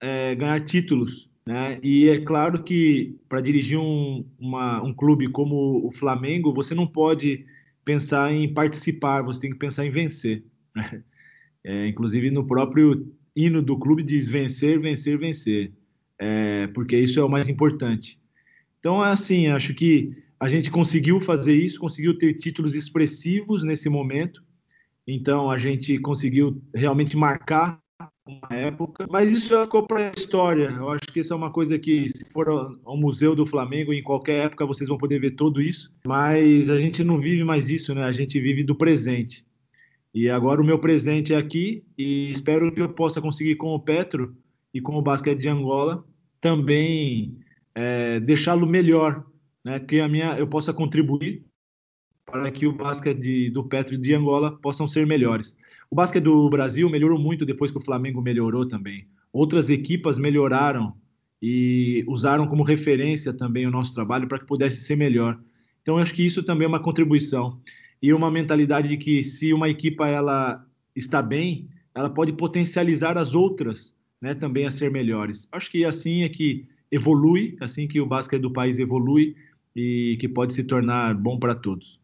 é, 0.00 0.34
ganhar 0.34 0.60
títulos. 0.60 1.30
Né? 1.46 1.78
E 1.82 2.08
é 2.08 2.20
claro 2.20 2.62
que 2.62 3.16
para 3.28 3.40
dirigir 3.40 3.78
um, 3.78 4.26
uma, 4.38 4.82
um 4.82 4.92
clube 4.92 5.28
como 5.30 5.86
o 5.86 5.92
Flamengo, 5.92 6.52
você 6.52 6.74
não 6.74 6.86
pode 6.86 7.46
pensar 7.84 8.32
em 8.32 8.52
participar, 8.52 9.22
você 9.22 9.40
tem 9.40 9.50
que 9.50 9.58
pensar 9.58 9.86
em 9.86 9.90
vencer. 9.90 10.44
Né? 10.74 11.02
É, 11.64 11.88
inclusive 11.88 12.30
no 12.30 12.46
próprio 12.46 13.12
hino 13.36 13.62
do 13.62 13.78
clube 13.78 14.02
diz 14.02 14.28
vencer, 14.28 14.80
vencer, 14.80 15.18
vencer, 15.18 15.72
é, 16.18 16.66
porque 16.68 16.98
isso 16.98 17.20
é 17.20 17.24
o 17.24 17.28
mais 17.28 17.48
importante. 17.48 18.18
Então, 18.78 19.04
é 19.04 19.10
assim, 19.10 19.48
acho 19.48 19.74
que 19.74 20.16
a 20.38 20.48
gente 20.48 20.70
conseguiu 20.70 21.20
fazer 21.20 21.54
isso, 21.54 21.80
conseguiu 21.80 22.16
ter 22.16 22.34
títulos 22.34 22.74
expressivos 22.74 23.62
nesse 23.62 23.88
momento. 23.88 24.42
Então 25.06 25.50
a 25.50 25.58
gente 25.58 25.98
conseguiu 25.98 26.60
realmente 26.74 27.16
marcar 27.16 27.78
uma 28.26 28.56
época, 28.56 29.06
mas 29.08 29.32
isso 29.32 29.58
ficou 29.62 29.86
para 29.86 30.08
a 30.08 30.12
história. 30.16 30.68
Eu 30.76 30.90
acho 30.90 31.06
que 31.12 31.20
isso 31.20 31.32
é 31.32 31.36
uma 31.36 31.52
coisa 31.52 31.78
que, 31.78 32.08
se 32.08 32.28
for 32.32 32.48
ao 32.84 32.96
Museu 32.96 33.36
do 33.36 33.46
Flamengo, 33.46 33.92
em 33.92 34.02
qualquer 34.02 34.46
época 34.46 34.66
vocês 34.66 34.88
vão 34.88 34.98
poder 34.98 35.20
ver 35.20 35.36
tudo 35.36 35.62
isso. 35.62 35.92
Mas 36.04 36.68
a 36.68 36.76
gente 36.76 37.04
não 37.04 37.18
vive 37.18 37.44
mais 37.44 37.68
disso, 37.68 37.94
né? 37.94 38.02
A 38.02 38.12
gente 38.12 38.40
vive 38.40 38.64
do 38.64 38.74
presente. 38.74 39.45
E 40.16 40.30
agora 40.30 40.62
o 40.62 40.64
meu 40.64 40.78
presente 40.78 41.34
é 41.34 41.36
aqui 41.36 41.84
e 41.98 42.30
espero 42.30 42.72
que 42.72 42.80
eu 42.80 42.88
possa 42.88 43.20
conseguir 43.20 43.56
com 43.56 43.74
o 43.74 43.78
Petro 43.78 44.34
e 44.72 44.80
com 44.80 44.96
o 44.96 45.02
basquete 45.02 45.40
de 45.40 45.48
Angola 45.50 46.06
também 46.40 47.36
é, 47.74 48.18
deixá-lo 48.20 48.66
melhor 48.66 49.26
né, 49.62 49.78
que 49.78 50.00
a 50.00 50.08
minha, 50.08 50.38
eu 50.38 50.46
possa 50.46 50.72
contribuir 50.72 51.44
para 52.24 52.50
que 52.50 52.66
o 52.66 52.72
basquete 52.72 53.18
de, 53.18 53.50
do 53.50 53.64
Petro 53.64 53.94
e 53.94 53.98
de 53.98 54.14
Angola 54.14 54.56
possam 54.56 54.88
ser 54.88 55.06
melhores. 55.06 55.54
O 55.90 55.94
basquete 55.94 56.24
do 56.24 56.48
Brasil 56.48 56.88
melhorou 56.88 57.20
muito 57.20 57.44
depois 57.44 57.70
que 57.70 57.76
o 57.76 57.84
Flamengo 57.84 58.22
melhorou 58.22 58.66
também. 58.66 59.06
Outras 59.30 59.68
equipas 59.68 60.16
melhoraram 60.16 60.94
e 61.42 62.06
usaram 62.08 62.46
como 62.46 62.62
referência 62.62 63.34
também 63.34 63.66
o 63.66 63.70
nosso 63.70 63.92
trabalho 63.92 64.26
para 64.26 64.38
que 64.38 64.46
pudesse 64.46 64.80
ser 64.80 64.96
melhor. 64.96 65.38
Então, 65.82 65.96
eu 65.96 66.02
acho 66.02 66.14
que 66.14 66.24
isso 66.24 66.42
também 66.42 66.64
é 66.64 66.68
uma 66.68 66.82
contribuição 66.82 67.60
e 68.02 68.12
uma 68.12 68.30
mentalidade 68.30 68.88
de 68.88 68.96
que 68.96 69.24
se 69.24 69.52
uma 69.52 69.68
equipa 69.68 70.08
ela 70.08 70.64
está 70.94 71.22
bem, 71.22 71.68
ela 71.94 72.10
pode 72.10 72.32
potencializar 72.32 73.16
as 73.16 73.34
outras, 73.34 73.96
né, 74.20 74.34
também 74.34 74.66
a 74.66 74.70
ser 74.70 74.90
melhores. 74.90 75.48
Acho 75.52 75.70
que 75.70 75.84
assim 75.84 76.22
é 76.22 76.28
que 76.28 76.68
evolui, 76.90 77.56
assim 77.60 77.88
que 77.88 78.00
o 78.00 78.06
basquete 78.06 78.42
do 78.42 78.52
país 78.52 78.78
evolui 78.78 79.34
e 79.74 80.16
que 80.20 80.28
pode 80.28 80.52
se 80.52 80.64
tornar 80.64 81.14
bom 81.14 81.38
para 81.38 81.54
todos. 81.54 82.00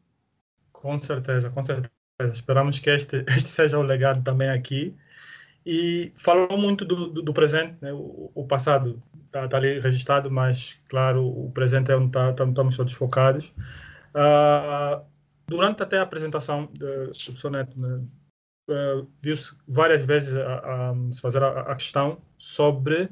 Com 0.73 0.97
certeza, 0.99 1.51
com 1.51 1.63
certeza. 1.63 1.91
Esperamos 2.33 2.79
que 2.79 2.91
este, 2.91 3.25
este 3.29 3.49
seja 3.49 3.79
o 3.79 3.83
legado 3.83 4.23
também 4.23 4.49
aqui. 4.49 4.95
E 5.65 6.13
falou 6.17 6.59
muito 6.59 6.85
do, 6.85 7.09
do, 7.09 7.23
do 7.23 7.33
presente, 7.33 7.77
né? 7.81 7.93
o, 7.93 8.31
o, 8.35 8.45
passado 8.47 9.01
está 9.27 9.47
tá 9.47 9.57
ali 9.57 9.79
registrado, 9.79 10.29
mas, 10.29 10.77
claro, 10.89 11.25
o 11.25 11.53
presente 11.53 11.91
é 11.93 11.97
onde 11.97 12.11
tá, 12.11 12.31
estamos 12.31 12.77
todos 12.77 12.93
focados. 12.93 13.53
Uh, 14.13 15.01
durante 15.53 15.83
até 15.83 15.99
a 15.99 16.03
apresentação 16.03 16.67
do 16.73 17.13
professor 17.13 17.51
Neto, 17.51 17.79
né? 17.79 18.03
uh, 18.71 19.07
viu-se 19.21 19.57
várias 19.69 20.05
vezes 20.05 20.37
a, 20.39 20.91
a, 20.91 20.95
se 21.13 21.21
fazer 21.21 21.43
a, 21.43 21.61
a 21.61 21.75
questão 21.75 22.19
sobre 22.39 23.05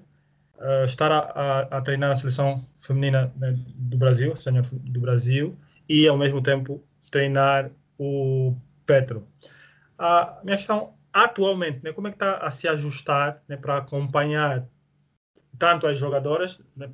uh, 0.57 0.85
estar 0.85 1.13
a, 1.13 1.61
a, 1.61 1.81
treinar 1.83 2.13
a 2.13 2.17
seleção 2.17 2.67
feminina 2.79 3.33
né, 3.37 3.55
do 3.77 3.97
Brasil, 3.97 4.35
senior 4.37 4.65
do 4.73 5.01
Brasil, 5.01 5.57
e 5.89 6.09
ao 6.09 6.17
mesmo 6.17 6.43
tempo 6.43 6.83
treinar 7.11 7.71
o 7.99 8.57
Petro. 8.87 9.27
A 9.99 10.41
minha 10.43 10.57
questão 10.57 10.95
atualmente, 11.13 11.83
né, 11.83 11.93
como 11.93 12.09
é 12.09 12.11
que 12.11 12.17
está 12.17 12.39
a 12.39 12.51
se 12.51 12.69
ajustar 12.69 13.43
né, 13.49 13.57
para 13.57 13.79
acompanhar 13.79 14.67
tanto 15.59 15.87
as 15.87 15.99
jogadoras, 15.99 16.59
né, 16.75 16.91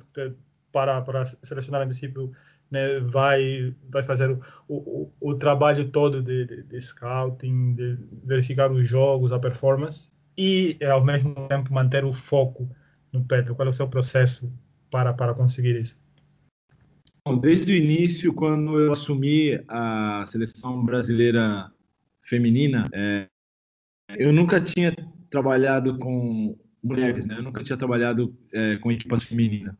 para, 0.71 1.01
para 1.01 1.25
selecionar, 1.25 1.81
a 1.81 1.85
princípio, 1.85 2.33
né, 2.69 2.99
vai, 2.99 3.73
vai 3.89 4.03
fazer 4.03 4.29
o, 4.29 4.39
o, 4.67 5.11
o 5.19 5.35
trabalho 5.35 5.89
todo 5.89 6.21
de, 6.21 6.45
de, 6.45 6.63
de, 6.63 6.81
scouting, 6.81 7.73
de 7.73 7.97
verificar 8.23 8.71
os 8.71 8.87
jogos, 8.87 9.31
a 9.31 9.39
performance, 9.39 10.11
e, 10.37 10.77
ao 10.83 11.03
mesmo 11.03 11.33
tempo, 11.47 11.73
manter 11.73 12.05
o 12.05 12.13
foco 12.13 12.69
no 13.11 13.23
Petro. 13.23 13.55
Qual 13.55 13.65
é 13.65 13.69
o 13.69 13.73
seu 13.73 13.87
processo 13.87 14.53
para, 14.91 15.13
para 15.13 15.33
conseguir 15.33 15.79
isso? 15.79 15.97
Desde 17.41 17.73
o 17.73 17.75
início, 17.75 18.33
quando 18.33 18.79
eu 18.79 18.91
assumi 18.91 19.61
a 19.67 20.23
seleção 20.27 20.85
brasileira 20.85 21.69
feminina, 22.21 22.87
é, 22.93 23.27
eu 24.17 24.31
nunca 24.31 24.61
tinha 24.61 24.95
trabalhado 25.29 25.97
com 25.97 26.57
mulheres, 26.81 27.25
né? 27.25 27.37
Eu 27.37 27.43
nunca 27.43 27.63
tinha 27.63 27.77
trabalhado 27.77 28.33
é, 28.53 28.77
com 28.77 28.91
equipas 28.91 29.23
femininas. 29.23 29.75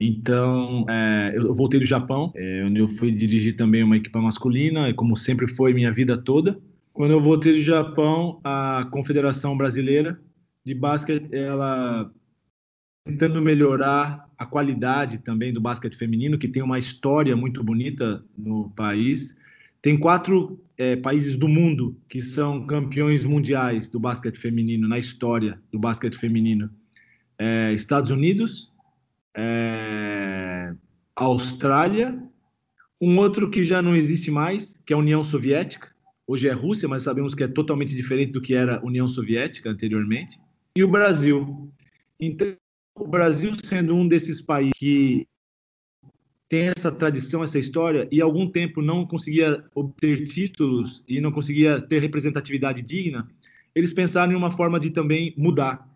Então, 0.00 0.86
é, 0.88 1.32
eu 1.34 1.52
voltei 1.52 1.80
do 1.80 1.86
Japão, 1.86 2.32
é, 2.36 2.64
onde 2.64 2.78
eu 2.78 2.88
fui 2.88 3.10
dirigir 3.10 3.56
também 3.56 3.82
uma 3.82 3.96
equipa 3.96 4.20
masculina, 4.20 4.92
como 4.94 5.16
sempre 5.16 5.48
foi 5.48 5.74
minha 5.74 5.92
vida 5.92 6.16
toda. 6.16 6.60
Quando 6.92 7.12
eu 7.12 7.20
voltei 7.20 7.54
do 7.54 7.60
Japão, 7.60 8.40
a 8.44 8.86
Confederação 8.90 9.56
Brasileira 9.56 10.20
de 10.64 10.74
Basquete, 10.74 11.28
ela 11.32 12.10
tentando 13.04 13.40
melhorar 13.40 14.28
a 14.36 14.44
qualidade 14.44 15.24
também 15.24 15.52
do 15.52 15.60
basquete 15.60 15.96
feminino, 15.96 16.38
que 16.38 16.46
tem 16.46 16.62
uma 16.62 16.78
história 16.78 17.34
muito 17.34 17.64
bonita 17.64 18.22
no 18.36 18.70
país. 18.70 19.36
Tem 19.80 19.98
quatro 19.98 20.60
é, 20.76 20.94
países 20.94 21.36
do 21.36 21.48
mundo 21.48 21.96
que 22.08 22.20
são 22.20 22.66
campeões 22.66 23.24
mundiais 23.24 23.88
do 23.88 23.98
basquete 23.98 24.36
feminino, 24.36 24.86
na 24.86 24.98
história 24.98 25.58
do 25.72 25.78
basquete 25.78 26.16
feminino. 26.16 26.70
É, 27.38 27.72
Estados 27.72 28.10
Unidos, 28.10 28.72
é, 29.36 30.72
Austrália, 31.14 32.20
um 33.00 33.16
outro 33.18 33.50
que 33.50 33.62
já 33.62 33.80
não 33.80 33.94
existe 33.94 34.30
mais, 34.30 34.80
que 34.84 34.92
é 34.92 34.96
a 34.96 34.98
União 34.98 35.22
Soviética. 35.22 35.92
Hoje 36.26 36.48
é 36.48 36.52
Rússia, 36.52 36.88
mas 36.88 37.04
sabemos 37.04 37.34
que 37.34 37.44
é 37.44 37.48
totalmente 37.48 37.94
diferente 37.94 38.32
do 38.32 38.40
que 38.40 38.54
era 38.54 38.78
a 38.78 38.84
União 38.84 39.08
Soviética 39.08 39.70
anteriormente. 39.70 40.38
E 40.76 40.84
o 40.84 40.88
Brasil. 40.88 41.72
Então, 42.20 42.54
o 42.94 43.06
Brasil 43.06 43.52
sendo 43.62 43.94
um 43.94 44.06
desses 44.06 44.40
países 44.40 44.72
que 44.76 45.26
tem 46.48 46.68
essa 46.68 46.90
tradição, 46.90 47.44
essa 47.44 47.58
história, 47.58 48.08
e 48.10 48.20
algum 48.20 48.50
tempo 48.50 48.80
não 48.80 49.06
conseguia 49.06 49.62
obter 49.74 50.24
títulos 50.24 51.04
e 51.06 51.20
não 51.20 51.30
conseguia 51.30 51.80
ter 51.80 52.00
representatividade 52.00 52.82
digna, 52.82 53.28
eles 53.74 53.92
pensaram 53.92 54.32
em 54.32 54.36
uma 54.36 54.50
forma 54.50 54.80
de 54.80 54.90
também 54.90 55.34
mudar 55.36 55.86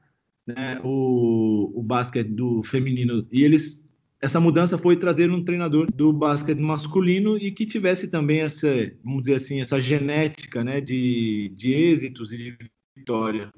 né, 0.47 0.81
o, 0.83 1.73
o 1.75 1.83
basquete 1.83 2.29
do 2.29 2.63
feminino. 2.63 3.27
E 3.31 3.43
eles 3.43 3.89
essa 4.23 4.39
mudança 4.39 4.79
foi 4.79 4.97
trazer 4.97 5.29
um 5.33 5.45
treinador 5.45 5.91
do 5.93 6.13
basquete 6.13 6.61
masculino 6.61 7.37
e 7.37 7.51
que 7.51 7.67
tivesse 7.67 8.09
também 8.09 8.43
essa, 8.43 8.69
vamos 9.03 9.23
dizer 9.23 9.35
assim, 9.35 9.61
essa 9.61 9.81
genética, 9.81 10.63
né, 10.63 10.81
de, 10.81 11.53
de 11.57 11.75
êxitos 11.75 12.33
e 12.33 12.37
de 12.37 12.57
vitória. 12.97 13.53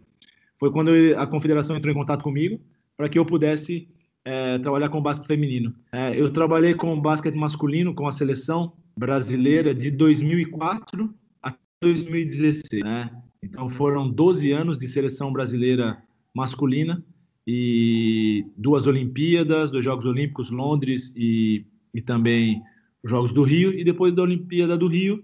Foi 0.58 0.72
quando 0.72 0.90
a 1.18 1.26
confederação 1.26 1.76
entrou 1.76 1.92
em 1.92 1.96
contato 1.96 2.22
comigo 2.22 2.58
para 2.96 3.10
que 3.10 3.18
eu 3.18 3.26
pudesse 3.26 3.86
é, 4.24 4.58
trabalhar 4.58 4.88
com 4.88 5.02
basquete 5.02 5.28
feminino. 5.28 5.74
É, 5.92 6.18
eu 6.18 6.32
trabalhei 6.32 6.74
com 6.74 6.98
basquete 6.98 7.34
masculino 7.34 7.94
com 7.94 8.08
a 8.08 8.12
seleção 8.12 8.72
brasileira 8.96 9.74
de 9.74 9.90
2004 9.90 11.14
a 11.42 11.54
2016. 11.82 12.82
Né? 12.82 13.10
Então 13.42 13.68
foram 13.68 14.10
12 14.10 14.50
anos 14.50 14.78
de 14.78 14.88
seleção 14.88 15.30
brasileira 15.30 16.02
masculina 16.34 17.02
e 17.46 18.44
duas 18.56 18.86
Olimpíadas, 18.86 19.70
dois 19.70 19.84
Jogos 19.84 20.04
Olímpicos, 20.04 20.50
Londres 20.50 21.14
e, 21.16 21.64
e 21.92 22.00
também 22.00 22.62
os 23.02 23.10
Jogos 23.10 23.32
do 23.32 23.42
Rio. 23.42 23.72
E 23.72 23.84
depois 23.84 24.12
da 24.14 24.22
Olimpíada 24.22 24.76
do 24.76 24.88
Rio, 24.88 25.22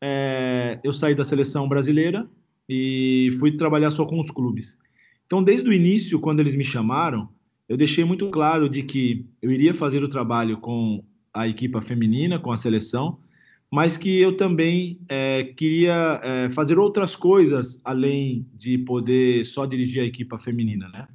é, 0.00 0.78
eu 0.84 0.92
saí 0.92 1.14
da 1.14 1.24
seleção 1.24 1.68
brasileira 1.68 2.28
e 2.68 3.30
fui 3.38 3.52
trabalhar 3.52 3.90
só 3.90 4.04
com 4.04 4.20
os 4.20 4.30
clubes. 4.30 4.78
Então, 5.26 5.42
desde 5.42 5.68
o 5.68 5.72
início, 5.72 6.20
quando 6.20 6.40
eles 6.40 6.54
me 6.54 6.64
chamaram, 6.64 7.28
eu 7.68 7.76
deixei 7.76 8.04
muito 8.04 8.28
claro 8.30 8.68
de 8.68 8.82
que 8.82 9.26
eu 9.40 9.50
iria 9.50 9.72
fazer 9.72 10.02
o 10.02 10.08
trabalho 10.08 10.58
com 10.58 11.02
a 11.32 11.48
equipa 11.48 11.80
feminina, 11.80 12.38
com 12.38 12.52
a 12.52 12.56
seleção, 12.56 13.18
mas 13.72 13.96
que 13.96 14.20
eu 14.20 14.36
também 14.36 15.00
é, 15.08 15.44
queria 15.44 16.20
é, 16.22 16.50
fazer 16.50 16.78
outras 16.78 17.16
coisas 17.16 17.80
além 17.82 18.46
de 18.52 18.76
poder 18.76 19.46
só 19.46 19.64
dirigir 19.64 20.02
a 20.02 20.04
equipa 20.04 20.38
feminina, 20.38 20.90
né? 20.90 21.08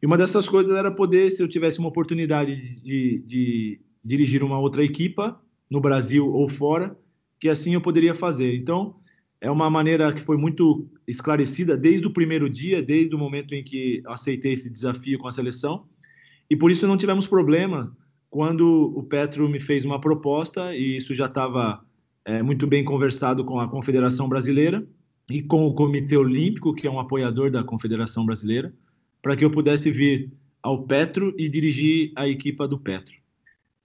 E 0.00 0.06
uma 0.06 0.16
dessas 0.16 0.48
coisas 0.48 0.74
era 0.74 0.90
poder, 0.90 1.30
se 1.30 1.42
eu 1.42 1.46
tivesse 1.46 1.78
uma 1.78 1.90
oportunidade 1.90 2.56
de, 2.82 3.18
de, 3.26 3.80
dirigir 4.02 4.42
uma 4.42 4.58
outra 4.58 4.82
equipa 4.82 5.38
no 5.68 5.82
Brasil 5.82 6.26
ou 6.26 6.48
fora, 6.48 6.98
que 7.38 7.50
assim 7.50 7.74
eu 7.74 7.80
poderia 7.82 8.14
fazer. 8.14 8.56
Então, 8.56 8.96
é 9.38 9.50
uma 9.50 9.68
maneira 9.68 10.14
que 10.14 10.22
foi 10.22 10.38
muito 10.38 10.88
esclarecida 11.06 11.76
desde 11.76 12.06
o 12.06 12.12
primeiro 12.12 12.48
dia, 12.48 12.82
desde 12.82 13.14
o 13.14 13.18
momento 13.18 13.54
em 13.54 13.62
que 13.62 14.02
aceitei 14.06 14.54
esse 14.54 14.70
desafio 14.70 15.18
com 15.18 15.28
a 15.28 15.32
seleção. 15.32 15.86
E 16.48 16.56
por 16.56 16.70
isso 16.70 16.86
não 16.86 16.96
tivemos 16.96 17.26
problema 17.26 17.94
quando 18.32 18.90
o 18.96 19.02
Petro 19.02 19.46
me 19.46 19.60
fez 19.60 19.84
uma 19.84 20.00
proposta, 20.00 20.74
e 20.74 20.96
isso 20.96 21.12
já 21.12 21.26
estava 21.26 21.84
é, 22.24 22.42
muito 22.42 22.66
bem 22.66 22.82
conversado 22.82 23.44
com 23.44 23.60
a 23.60 23.68
Confederação 23.68 24.26
Brasileira 24.26 24.82
e 25.30 25.42
com 25.42 25.66
o 25.66 25.74
Comitê 25.74 26.16
Olímpico, 26.16 26.74
que 26.74 26.86
é 26.86 26.90
um 26.90 26.98
apoiador 26.98 27.50
da 27.50 27.62
Confederação 27.62 28.24
Brasileira, 28.24 28.72
para 29.20 29.36
que 29.36 29.44
eu 29.44 29.50
pudesse 29.50 29.90
vir 29.90 30.32
ao 30.62 30.82
Petro 30.84 31.34
e 31.36 31.46
dirigir 31.46 32.10
a 32.16 32.26
equipa 32.26 32.66
do 32.66 32.78
Petro. 32.78 33.12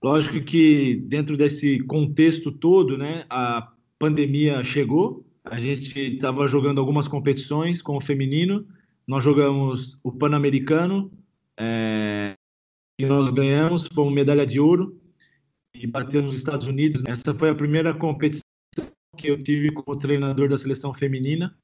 Lógico 0.02 0.40
que 0.40 0.94
dentro 1.06 1.36
desse 1.36 1.80
contexto 1.80 2.50
todo, 2.50 2.96
né, 2.96 3.26
a 3.28 3.70
pandemia 3.98 4.64
chegou, 4.64 5.26
a 5.44 5.58
gente 5.58 6.00
estava 6.00 6.48
jogando 6.48 6.80
algumas 6.80 7.06
competições 7.06 7.82
com 7.82 7.98
o 7.98 8.00
feminino, 8.00 8.66
nós 9.06 9.22
jogamos 9.22 10.00
o 10.02 10.10
Pan-Americano, 10.10 11.12
é, 11.54 12.34
que 12.98 13.06
nós 13.06 13.30
ganhamos, 13.30 13.86
foi 13.86 14.10
medalha 14.10 14.44
de 14.44 14.58
ouro 14.58 15.00
e 15.72 15.86
bateu 15.86 16.20
nos 16.20 16.36
Estados 16.36 16.66
Unidos. 16.66 17.04
Essa 17.06 17.32
foi 17.32 17.48
a 17.48 17.54
primeira 17.54 17.94
competição 17.94 18.42
que 19.16 19.28
eu 19.28 19.40
tive 19.40 19.70
como 19.70 19.96
treinador 19.96 20.48
da 20.48 20.58
seleção 20.58 20.92
feminina 20.92 21.56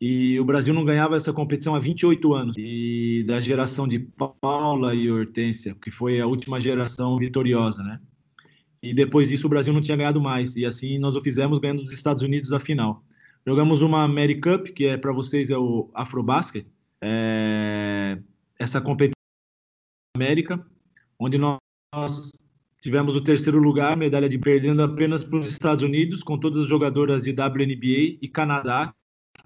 e 0.00 0.38
o 0.40 0.44
Brasil 0.44 0.74
não 0.74 0.84
ganhava 0.84 1.16
essa 1.16 1.32
competição 1.32 1.76
há 1.76 1.78
28 1.78 2.34
anos. 2.34 2.56
E 2.58 3.22
da 3.24 3.40
geração 3.40 3.86
de 3.86 4.00
Paula 4.40 4.92
e 4.92 5.08
Hortência, 5.08 5.76
que 5.80 5.92
foi 5.92 6.20
a 6.20 6.26
última 6.26 6.60
geração 6.60 7.16
vitoriosa, 7.18 7.84
né? 7.84 8.00
E 8.82 8.92
depois 8.92 9.28
disso 9.28 9.46
o 9.46 9.50
Brasil 9.50 9.72
não 9.72 9.80
tinha 9.80 9.96
ganhado 9.96 10.20
mais. 10.20 10.56
E 10.56 10.66
assim 10.66 10.98
nós 10.98 11.14
o 11.14 11.20
fizemos 11.20 11.60
ganhando 11.60 11.84
dos 11.84 11.92
Estados 11.92 12.24
Unidos 12.24 12.52
a 12.52 12.58
final. 12.58 13.04
Jogamos 13.46 13.80
uma 13.80 14.08
Mary 14.08 14.40
Cup, 14.40 14.68
que 14.68 14.86
é 14.86 14.96
para 14.96 15.12
vocês 15.12 15.50
é 15.50 15.58
o 15.58 15.88
Afrobasket. 15.94 16.66
É... 17.00 18.18
Essa 18.58 18.80
competição 18.80 19.14
América 20.16 20.66
onde 21.20 21.36
nós 21.36 22.32
tivemos 22.80 23.14
o 23.14 23.22
terceiro 23.22 23.58
lugar, 23.58 23.94
medalha 23.94 24.28
de 24.28 24.38
perdendo 24.38 24.82
apenas 24.82 25.22
para 25.22 25.38
os 25.38 25.46
Estados 25.46 25.84
Unidos, 25.84 26.22
com 26.22 26.38
todas 26.38 26.62
as 26.62 26.68
jogadoras 26.68 27.22
de 27.22 27.32
WNBA 27.32 28.18
e 28.22 28.28
Canadá, 28.28 28.94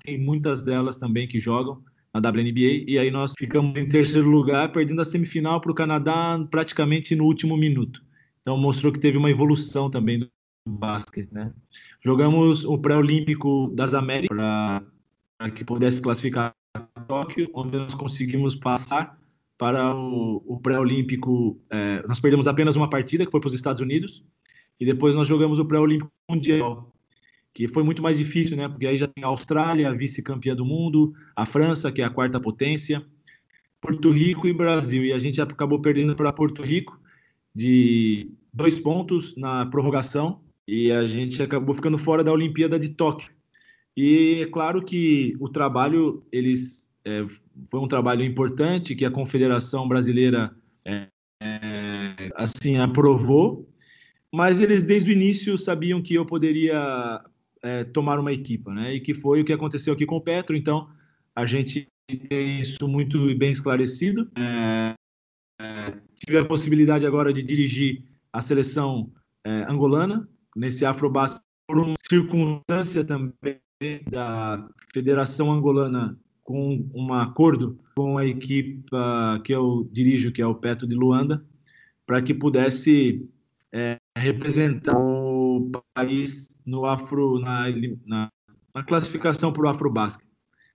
tem 0.04 0.16
muitas 0.16 0.62
delas 0.62 0.97
também 0.97 1.26
que 1.26 1.40
jogam 1.40 1.83
na 2.12 2.21
WNBA, 2.21 2.85
e 2.87 2.97
aí 2.97 3.11
nós 3.11 3.35
ficamos 3.37 3.76
em 3.76 3.88
terceiro 3.88 4.31
lugar, 4.31 4.71
perdendo 4.71 5.02
a 5.02 5.04
semifinal 5.04 5.61
para 5.61 5.73
o 5.73 5.75
Canadá 5.75 6.38
praticamente 6.49 7.16
no 7.16 7.25
último 7.25 7.57
minuto. 7.57 8.00
Então 8.40 8.57
mostrou 8.57 8.93
que 8.93 9.00
teve 9.00 9.19
uma 9.19 9.31
evolução 9.31 9.90
também 9.90 10.21
do 10.21 10.31
basquete, 10.69 11.33
né? 11.33 11.52
Jogamos 12.00 12.64
o 12.64 12.78
pré-olímpico 12.78 13.73
das 13.75 13.95
Américas 13.95 14.37
para 14.37 15.50
que 15.50 15.64
pudesse 15.64 16.00
classificar 16.00 16.54
Tóquio, 17.09 17.50
onde 17.52 17.76
nós 17.76 17.95
conseguimos 17.95 18.54
passar 18.54 19.19
para 19.64 19.97
o, 19.97 20.42
o 20.47 20.61
pré-olímpico. 20.61 21.59
É, 21.71 22.06
nós 22.06 22.21
perdemos 22.21 22.47
apenas 22.47 22.76
uma 22.76 22.90
partida, 22.90 23.25
que 23.25 23.30
foi 23.30 23.40
para 23.40 23.49
os 23.49 23.54
Estados 23.54 23.80
Unidos, 23.80 24.23
e 24.78 24.85
depois 24.85 25.14
nós 25.14 25.26
jogamos 25.26 25.59
o 25.59 25.64
pré-olímpico 25.64 26.12
mundial, 26.30 26.94
que 27.54 27.66
foi 27.66 27.83
muito 27.83 28.02
mais 28.02 28.18
difícil, 28.18 28.59
né? 28.59 28.68
Porque 28.68 28.87
aí 28.87 28.99
já 28.99 29.06
tem 29.06 29.25
a 29.25 29.28
Austrália, 29.28 29.90
vice-campeã 29.94 30.54
do 30.54 30.66
mundo, 30.66 31.14
a 31.35 31.47
França, 31.47 31.90
que 31.90 32.02
é 32.02 32.04
a 32.04 32.11
quarta 32.11 32.38
potência, 32.38 33.02
Porto 33.80 34.11
Rico 34.11 34.47
e 34.47 34.52
Brasil. 34.52 35.02
E 35.02 35.14
a 35.14 35.18
gente 35.18 35.40
acabou 35.40 35.80
perdendo 35.80 36.14
para 36.14 36.30
Porto 36.30 36.62
Rico 36.62 37.00
de 37.54 38.30
dois 38.52 38.78
pontos 38.78 39.35
na 39.35 39.64
prorrogação, 39.64 40.42
e 40.68 40.92
a 40.92 41.06
gente 41.06 41.42
acabou 41.42 41.75
ficando 41.75 41.97
fora 41.97 42.23
da 42.23 42.30
Olimpíada 42.30 42.78
de 42.78 42.90
Tóquio. 42.90 43.30
E 43.97 44.42
é 44.42 44.47
claro 44.47 44.85
que 44.85 45.35
o 45.40 45.49
trabalho 45.49 46.23
eles 46.30 46.90
é, 47.02 47.25
foi 47.71 47.81
um 47.81 47.89
trabalho 47.89 48.25
importante 48.25 48.95
que 48.95 49.05
a 49.05 49.11
Confederação 49.11 49.87
Brasileira 49.87 50.55
é, 50.85 51.09
é, 51.43 52.31
assim 52.35 52.79
aprovou, 52.79 53.69
mas 54.33 54.61
eles 54.61 54.83
desde 54.83 55.11
o 55.11 55.13
início 55.13 55.57
sabiam 55.57 56.03
que 56.03 56.15
eu 56.15 56.27
poderia 56.27 57.23
é, 57.63 57.85
tomar 57.85 58.19
uma 58.19 58.33
equipa, 58.33 58.73
né? 58.73 58.95
E 58.95 59.01
que 59.01 59.15
foi 59.15 59.41
o 59.41 59.45
que 59.45 59.53
aconteceu 59.53 59.95
aqui 59.95 60.05
com 60.05 60.17
o 60.17 60.21
Petro. 60.21 60.57
Então 60.57 60.89
a 61.35 61.47
gente 61.47 61.87
tem 62.29 62.61
isso 62.61 62.87
muito 62.89 63.35
bem 63.37 63.53
esclarecido. 63.53 64.31
É, 64.37 64.95
é, 65.61 65.95
tive 66.17 66.39
a 66.39 66.45
possibilidade 66.45 67.07
agora 67.07 67.33
de 67.33 67.43
dirigir 67.43 68.05
a 68.33 68.43
seleção 68.43 69.13
é, 69.47 69.51
angolana 69.71 70.29
nesse 70.57 70.85
Afrobasket 70.85 71.43
por 71.67 71.79
uma 71.79 71.95
circunstância 72.09 73.05
também 73.05 73.61
da 74.11 74.69
Federação 74.93 75.53
Angolana 75.53 76.19
com 76.45 76.87
um 76.95 77.13
acordo 77.15 77.81
com 77.97 78.19
a 78.19 78.27
equipe 78.27 78.85
que 79.43 79.53
eu 79.53 79.89
dirijo, 79.91 80.31
que 80.31 80.43
é 80.43 80.47
o 80.47 80.55
Petro 80.55 80.87
de 80.87 80.95
Luanda, 80.95 81.45
para 82.07 82.21
que 82.21 82.35
pudesse 82.35 83.27
é, 83.73 83.99
representar 84.17 84.97
o 84.97 85.71
país 85.95 86.49
no 86.65 86.85
Afro, 86.85 87.41
na, 87.41 87.65
na, 88.07 88.31
na 88.75 88.85
classificação 88.85 89.53
para 89.53 89.65
o 89.65 89.69
Afrobasket, 89.69 90.27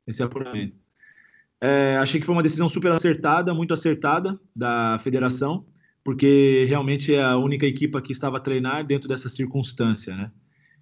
esse 0.07 0.23
apuramento. 0.23 0.75
É, 1.61 1.97
achei 1.97 2.19
que 2.19 2.25
foi 2.25 2.33
uma 2.33 2.43
decisão 2.43 2.67
super 2.67 2.91
acertada, 2.91 3.53
muito 3.53 3.73
acertada 3.73 4.39
da 4.55 4.97
federação, 5.03 5.65
porque 6.03 6.65
realmente 6.67 7.13
é 7.13 7.21
a 7.21 7.37
única 7.37 7.67
equipa 7.67 8.01
que 8.01 8.11
estava 8.11 8.37
a 8.37 8.39
treinar 8.39 8.85
dentro 8.85 9.07
dessa 9.07 9.29
circunstância, 9.29 10.15
né? 10.15 10.31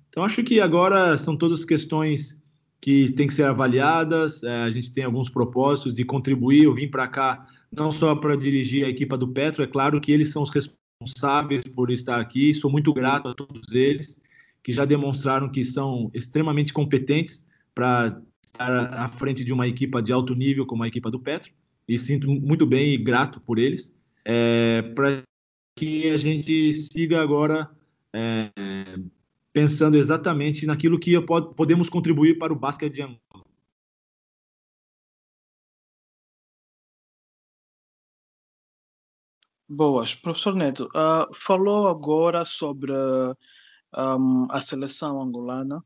Então 0.09 0.23
acho 0.23 0.43
que 0.43 0.61
agora 0.61 1.17
são 1.17 1.35
todas 1.35 1.65
questões 1.65 2.41
que 2.81 3.11
têm 3.13 3.27
que 3.27 3.33
ser 3.33 3.43
avaliadas. 3.43 4.43
É, 4.43 4.55
a 4.63 4.69
gente 4.69 4.93
tem 4.93 5.03
alguns 5.03 5.29
propósitos 5.29 5.93
de 5.93 6.03
contribuir. 6.03 6.63
Eu 6.63 6.73
vim 6.73 6.87
para 6.87 7.07
cá 7.07 7.47
não 7.71 7.91
só 7.91 8.15
para 8.15 8.35
dirigir 8.35 8.85
a 8.85 8.89
equipa 8.89 9.17
do 9.17 9.27
Petro, 9.27 9.63
é 9.63 9.67
claro 9.67 9.99
que 9.99 10.11
eles 10.11 10.31
são 10.31 10.43
os 10.43 10.49
responsáveis 10.49 11.63
por 11.63 11.91
estar 11.91 12.19
aqui. 12.19 12.53
Sou 12.53 12.71
muito 12.71 12.93
grato 12.93 13.27
a 13.27 13.33
todos 13.33 13.71
eles 13.73 14.19
que 14.63 14.73
já 14.73 14.83
demonstraram 14.83 15.49
que 15.49 15.63
são 15.63 16.11
extremamente 16.13 16.73
competentes 16.73 17.47
para 17.73 18.21
estar 18.43 18.93
à 18.93 19.07
frente 19.07 19.45
de 19.45 19.53
uma 19.53 19.67
equipa 19.67 20.01
de 20.01 20.11
alto 20.11 20.35
nível 20.35 20.65
como 20.65 20.83
a 20.83 20.87
equipa 20.87 21.09
do 21.09 21.19
Petro. 21.19 21.51
E 21.87 21.97
sinto 21.97 22.27
muito 22.29 22.65
bem 22.65 22.93
e 22.93 22.97
grato 22.97 23.39
por 23.39 23.59
eles. 23.59 23.95
É, 24.25 24.81
para 24.93 25.23
que 25.77 26.09
a 26.09 26.17
gente 26.17 26.73
siga 26.73 27.21
agora 27.21 27.69
é, 28.13 28.51
pensando 29.57 29.97
exatamente 29.97 30.67
naquilo 30.67 30.99
que 30.99 31.19
podemos 31.55 31.89
contribuir 31.89 32.37
para 32.37 32.53
o 32.53 32.55
basquete 32.55 32.93
de 32.93 33.01
Angola. 33.01 33.19
Boas. 39.67 40.13
Professor 40.13 40.53
Neto, 40.53 40.83
uh, 40.95 41.33
falou 41.47 41.87
agora 41.87 42.45
sobre 42.45 42.91
um, 42.93 44.47
a 44.51 44.63
seleção 44.69 45.19
angolana. 45.19 45.83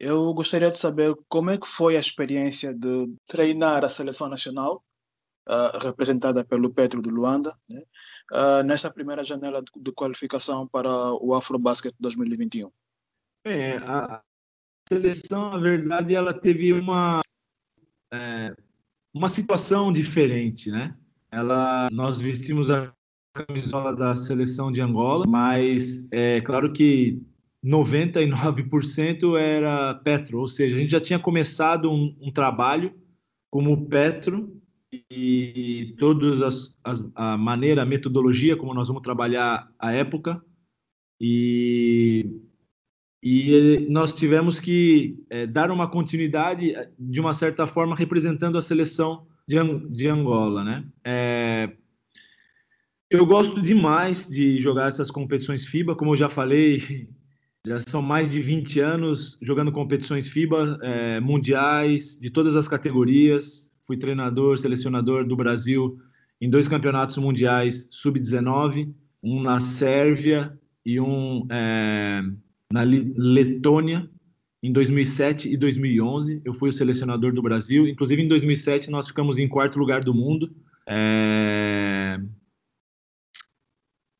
Eu 0.00 0.34
gostaria 0.34 0.72
de 0.72 0.78
saber 0.78 1.14
como 1.28 1.50
é 1.50 1.58
que 1.58 1.68
foi 1.68 1.96
a 1.96 2.00
experiência 2.00 2.74
de 2.74 3.08
treinar 3.28 3.84
a 3.84 3.88
seleção 3.88 4.28
nacional, 4.28 4.82
uh, 5.48 5.78
representada 5.78 6.44
pelo 6.44 6.74
Petro 6.74 7.00
de 7.00 7.08
Luanda, 7.08 7.56
né? 7.68 7.82
uh, 8.32 8.64
nessa 8.64 8.92
primeira 8.92 9.22
janela 9.22 9.62
de, 9.62 9.70
de 9.80 9.92
qualificação 9.92 10.66
para 10.66 10.90
o 11.22 11.32
Afrobasket 11.34 11.94
2021. 12.00 12.68
É, 13.44 13.76
a 13.78 14.22
seleção, 14.88 15.50
na 15.50 15.58
verdade, 15.58 16.14
ela 16.14 16.32
teve 16.32 16.72
uma, 16.72 17.20
é, 18.12 18.54
uma 19.12 19.28
situação 19.28 19.92
diferente, 19.92 20.70
né? 20.70 20.96
Ela, 21.30 21.88
nós 21.90 22.20
vestimos 22.20 22.70
a 22.70 22.92
camisola 23.34 23.96
da 23.96 24.14
seleção 24.14 24.70
de 24.70 24.80
Angola, 24.80 25.26
mas 25.26 26.08
é 26.12 26.40
claro 26.42 26.72
que 26.72 27.20
99% 27.64 29.38
era 29.38 29.94
Petro, 29.94 30.40
ou 30.40 30.48
seja, 30.48 30.76
a 30.76 30.78
gente 30.78 30.90
já 30.90 31.00
tinha 31.00 31.18
começado 31.18 31.90
um, 31.90 32.14
um 32.20 32.30
trabalho 32.30 32.94
como 33.50 33.88
Petro 33.88 34.60
e 35.10 35.94
todas 35.98 36.42
as, 36.42 36.76
as, 36.84 37.10
a 37.14 37.36
maneira, 37.36 37.82
a 37.82 37.86
metodologia 37.86 38.56
como 38.56 38.74
nós 38.74 38.88
vamos 38.88 39.02
trabalhar 39.02 39.72
a 39.78 39.92
época 39.92 40.44
e 41.20 42.42
e 43.22 43.86
nós 43.88 44.12
tivemos 44.12 44.58
que 44.58 45.16
é, 45.30 45.46
dar 45.46 45.70
uma 45.70 45.88
continuidade, 45.88 46.74
de 46.98 47.20
uma 47.20 47.32
certa 47.32 47.68
forma, 47.68 47.94
representando 47.94 48.58
a 48.58 48.62
seleção 48.62 49.26
de, 49.46 49.56
de 49.90 50.08
Angola, 50.08 50.64
né? 50.64 50.84
É, 51.04 51.70
eu 53.08 53.24
gosto 53.24 53.60
demais 53.62 54.26
de 54.26 54.58
jogar 54.58 54.88
essas 54.88 55.10
competições 55.10 55.66
FIBA, 55.66 55.94
como 55.94 56.12
eu 56.12 56.16
já 56.16 56.28
falei, 56.28 57.08
já 57.64 57.78
são 57.78 58.02
mais 58.02 58.30
de 58.30 58.40
20 58.40 58.80
anos 58.80 59.38
jogando 59.40 59.70
competições 59.70 60.28
FIBA 60.28 60.78
é, 60.82 61.20
mundiais, 61.20 62.18
de 62.18 62.28
todas 62.30 62.56
as 62.56 62.66
categorias. 62.66 63.70
Fui 63.86 63.96
treinador, 63.96 64.58
selecionador 64.58 65.26
do 65.26 65.36
Brasil 65.36 65.98
em 66.40 66.50
dois 66.50 66.66
campeonatos 66.66 67.16
mundiais 67.18 67.88
sub-19, 67.92 68.92
um 69.22 69.40
na 69.40 69.60
Sérvia 69.60 70.58
e 70.84 70.98
um 70.98 71.46
é, 71.50 72.22
na 72.72 72.82
Letônia 72.82 74.08
em 74.62 74.72
2007 74.72 75.52
e 75.52 75.56
2011. 75.56 76.40
Eu 76.44 76.54
fui 76.54 76.70
o 76.70 76.72
selecionador 76.72 77.32
do 77.32 77.42
Brasil. 77.42 77.86
Inclusive, 77.86 78.22
em 78.22 78.28
2007, 78.28 78.90
nós 78.90 79.08
ficamos 79.08 79.38
em 79.38 79.48
quarto 79.48 79.78
lugar 79.78 80.02
do 80.02 80.14
mundo. 80.14 80.54
É... 80.88 82.18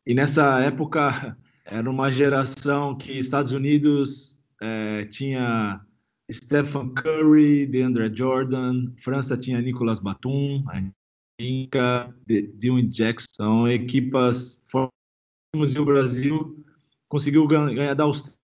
E 0.06 0.14
nessa 0.14 0.60
época, 0.60 1.36
era 1.64 1.88
uma 1.88 2.10
geração 2.10 2.96
que 2.96 3.12
Estados 3.12 3.52
Unidos 3.52 4.40
é, 4.60 5.04
tinha 5.06 5.80
Stephen 6.30 6.92
Curry, 6.94 7.66
DeAndre 7.66 8.14
Jordan, 8.14 8.92
França 8.98 9.36
tinha 9.36 9.60
Nicolas 9.60 10.00
Batum, 10.00 10.64
Inca, 11.40 12.14
Dylan 12.26 12.88
Jackson, 12.88 13.68
equipas 13.68 14.62
fortes 14.66 15.74
e 15.74 15.78
o 15.78 15.84
Brasil 15.84 16.64
conseguiu 17.08 17.46
ganhar 17.46 17.94
da 17.94 18.04
Austrália 18.04 18.41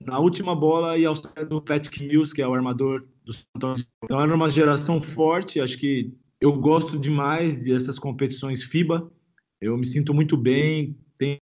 na 0.00 0.18
última 0.18 0.54
bola 0.54 0.96
e 0.96 1.04
a 1.04 1.08
Austrália 1.08 1.44
do 1.44 1.60
Patrick 1.60 2.02
Mills, 2.02 2.34
que 2.34 2.42
é 2.42 2.48
o 2.48 2.54
armador 2.54 3.04
do. 3.24 3.32
Então 4.04 4.20
era 4.20 4.34
uma 4.34 4.50
geração 4.50 5.00
forte, 5.00 5.60
acho 5.60 5.76
que 5.78 6.12
eu 6.40 6.52
gosto 6.52 6.98
demais 6.98 7.64
dessas 7.64 7.98
competições 7.98 8.62
FIBA. 8.62 9.10
Eu 9.60 9.76
me 9.76 9.84
sinto 9.84 10.14
muito 10.14 10.36
bem, 10.36 10.96
tenho 11.18 11.40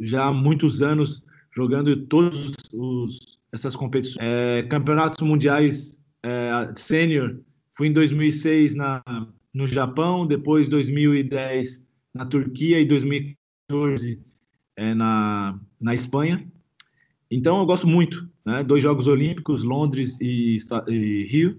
já 0.00 0.32
muitos 0.32 0.82
anos 0.82 1.22
jogando 1.54 2.06
todos 2.06 2.52
os 2.72 3.40
essas 3.52 3.76
competições. 3.76 4.26
É, 4.26 4.62
campeonatos 4.62 5.20
mundiais 5.20 6.02
é, 6.22 6.72
sênior, 6.74 7.38
fui 7.76 7.88
em 7.88 7.92
2006 7.92 8.74
na, 8.74 9.02
no 9.52 9.66
Japão, 9.66 10.26
depois 10.26 10.68
2010 10.68 11.86
na 12.14 12.24
Turquia 12.24 12.80
e 12.80 12.86
2014 12.86 14.18
é, 14.76 14.94
na, 14.94 15.60
na 15.78 15.94
Espanha. 15.94 16.50
Então 17.34 17.58
eu 17.58 17.64
gosto 17.64 17.86
muito, 17.86 18.28
né? 18.44 18.62
Dois 18.62 18.82
Jogos 18.82 19.06
Olímpicos, 19.06 19.62
Londres 19.62 20.18
e, 20.20 20.58
e 20.86 21.24
Rio. 21.24 21.58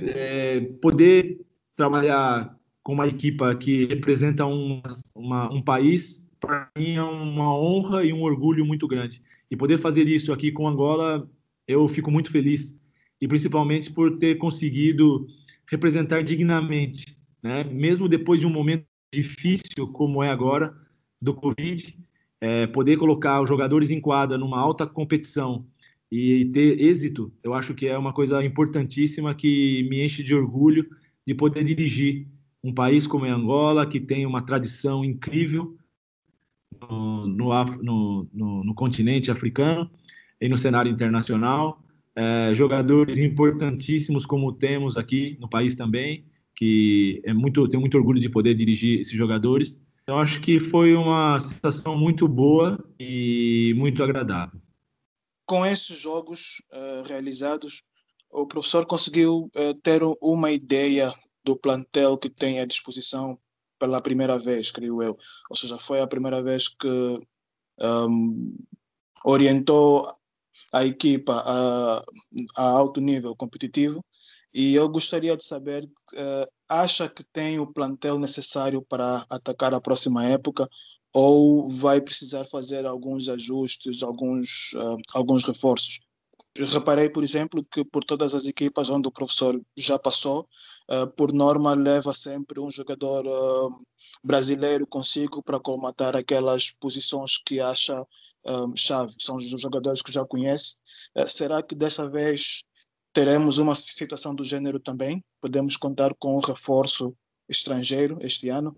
É, 0.00 0.60
poder 0.80 1.44
trabalhar 1.74 2.56
com 2.80 2.92
uma 2.92 3.08
equipa 3.08 3.52
que 3.56 3.86
representa 3.86 4.46
um, 4.46 4.80
uma, 5.12 5.52
um 5.52 5.60
país, 5.60 6.30
para 6.38 6.70
mim 6.78 6.94
é 6.94 7.02
uma 7.02 7.52
honra 7.58 8.04
e 8.04 8.12
um 8.12 8.22
orgulho 8.22 8.64
muito 8.64 8.86
grande. 8.86 9.20
E 9.50 9.56
poder 9.56 9.78
fazer 9.78 10.06
isso 10.06 10.32
aqui 10.32 10.52
com 10.52 10.68
Angola, 10.68 11.28
eu 11.66 11.88
fico 11.88 12.08
muito 12.08 12.30
feliz. 12.30 12.80
E 13.20 13.26
principalmente 13.26 13.92
por 13.92 14.16
ter 14.18 14.36
conseguido 14.36 15.26
representar 15.66 16.22
dignamente, 16.22 17.04
né? 17.42 17.64
Mesmo 17.64 18.08
depois 18.08 18.40
de 18.40 18.46
um 18.46 18.50
momento 18.50 18.86
difícil 19.12 19.88
como 19.92 20.22
é 20.22 20.30
agora 20.30 20.72
do 21.20 21.34
Covid, 21.34 21.98
é, 22.44 22.66
poder 22.66 22.98
colocar 22.98 23.40
os 23.40 23.48
jogadores 23.48 23.90
em 23.90 23.98
quadra 23.98 24.36
numa 24.36 24.60
alta 24.60 24.86
competição 24.86 25.64
e 26.12 26.44
ter 26.52 26.78
êxito, 26.78 27.32
eu 27.42 27.54
acho 27.54 27.72
que 27.72 27.86
é 27.86 27.96
uma 27.96 28.12
coisa 28.12 28.44
importantíssima 28.44 29.34
que 29.34 29.86
me 29.88 30.04
enche 30.04 30.22
de 30.22 30.34
orgulho 30.34 30.86
de 31.26 31.34
poder 31.34 31.64
dirigir 31.64 32.26
um 32.62 32.70
país 32.70 33.06
como 33.06 33.24
é 33.24 33.30
Angola, 33.30 33.86
que 33.86 33.98
tem 33.98 34.26
uma 34.26 34.42
tradição 34.42 35.02
incrível 35.02 35.74
no, 36.82 37.26
no, 37.26 38.28
no, 38.30 38.64
no 38.64 38.74
continente 38.74 39.30
africano 39.30 39.90
e 40.38 40.46
no 40.46 40.58
cenário 40.58 40.92
internacional. 40.92 41.82
É, 42.14 42.54
jogadores 42.54 43.16
importantíssimos 43.16 44.26
como 44.26 44.52
temos 44.52 44.98
aqui 44.98 45.38
no 45.40 45.48
país 45.48 45.74
também, 45.74 46.26
que 46.54 47.22
é 47.24 47.32
muito 47.32 47.66
tenho 47.68 47.80
muito 47.80 47.96
orgulho 47.96 48.20
de 48.20 48.28
poder 48.28 48.54
dirigir 48.54 49.00
esses 49.00 49.16
jogadores 49.16 49.80
eu 50.06 50.18
acho 50.18 50.40
que 50.40 50.60
foi 50.60 50.94
uma 50.94 51.40
sensação 51.40 51.96
muito 51.96 52.28
boa 52.28 52.78
e 52.98 53.72
muito 53.76 54.02
agradável. 54.02 54.60
Com 55.46 55.64
esses 55.64 55.98
jogos 55.98 56.62
uh, 56.72 57.06
realizados, 57.06 57.82
o 58.30 58.46
professor 58.46 58.86
conseguiu 58.86 59.50
uh, 59.54 59.74
ter 59.82 60.00
uma 60.20 60.50
ideia 60.50 61.12
do 61.44 61.56
plantel 61.56 62.18
que 62.18 62.28
tem 62.28 62.60
à 62.60 62.66
disposição 62.66 63.38
pela 63.78 64.00
primeira 64.00 64.38
vez, 64.38 64.70
creio 64.70 65.02
eu. 65.02 65.16
Ou 65.50 65.56
seja, 65.56 65.78
foi 65.78 66.00
a 66.00 66.06
primeira 66.06 66.42
vez 66.42 66.68
que 66.68 66.88
um, 66.88 67.20
ehm, 67.80 68.54
orientou 69.24 70.10
a 70.72 70.84
equipa 70.84 71.42
a, 71.44 72.04
a 72.56 72.62
alto 72.62 73.00
nível 73.00 73.34
competitivo 73.36 74.04
E 74.54 74.72
eu 74.74 74.88
gostaria 74.88 75.36
de 75.36 75.42
saber, 75.42 75.84
uh, 75.84 76.46
acha 76.68 77.08
que 77.08 77.24
tem 77.24 77.58
o 77.58 77.66
plantel 77.66 78.18
necessário 78.18 78.80
para 78.80 79.24
atacar 79.28 79.74
a 79.74 79.80
próxima 79.80 80.24
época 80.24 80.68
ou 81.12 81.68
vai 81.68 82.00
precisar 82.00 82.44
fazer 82.44 82.86
alguns 82.86 83.28
ajustes, 83.28 84.02
alguns, 84.02 84.72
uh, 84.74 84.96
alguns 85.12 85.42
reforços? 85.42 86.00
Reparei, 86.56 87.10
por 87.10 87.24
exemplo, 87.24 87.64
que 87.64 87.84
por 87.84 88.04
todas 88.04 88.32
as 88.32 88.46
equipas 88.46 88.88
onde 88.88 89.08
o 89.08 89.12
professor 89.12 89.60
já 89.76 89.98
passou, 89.98 90.48
uh, 90.88 91.06
por 91.16 91.32
norma 91.32 91.74
leva 91.74 92.12
sempre 92.12 92.60
um 92.60 92.70
jogador 92.70 93.26
uh, 93.26 93.76
brasileiro 94.22 94.86
consigo 94.86 95.42
para 95.42 95.58
colmatar 95.58 96.14
aquelas 96.14 96.70
posições 96.70 97.38
que 97.38 97.60
acha 97.60 98.06
chave. 98.76 99.14
São 99.18 99.36
os 99.36 99.48
jogadores 99.58 100.02
que 100.02 100.12
já 100.12 100.22
conhece. 100.22 100.76
será 101.26 101.62
que 101.62 101.74
dessa 101.74 102.06
vez 102.06 102.62
teremos 103.14 103.58
uma 103.58 103.74
situação 103.76 104.34
do 104.34 104.42
gênero 104.42 104.80
também? 104.80 105.24
Podemos 105.40 105.76
contar 105.76 106.12
com 106.18 106.36
um 106.36 106.40
reforço 106.40 107.16
estrangeiro 107.48 108.18
este 108.20 108.48
ano? 108.48 108.76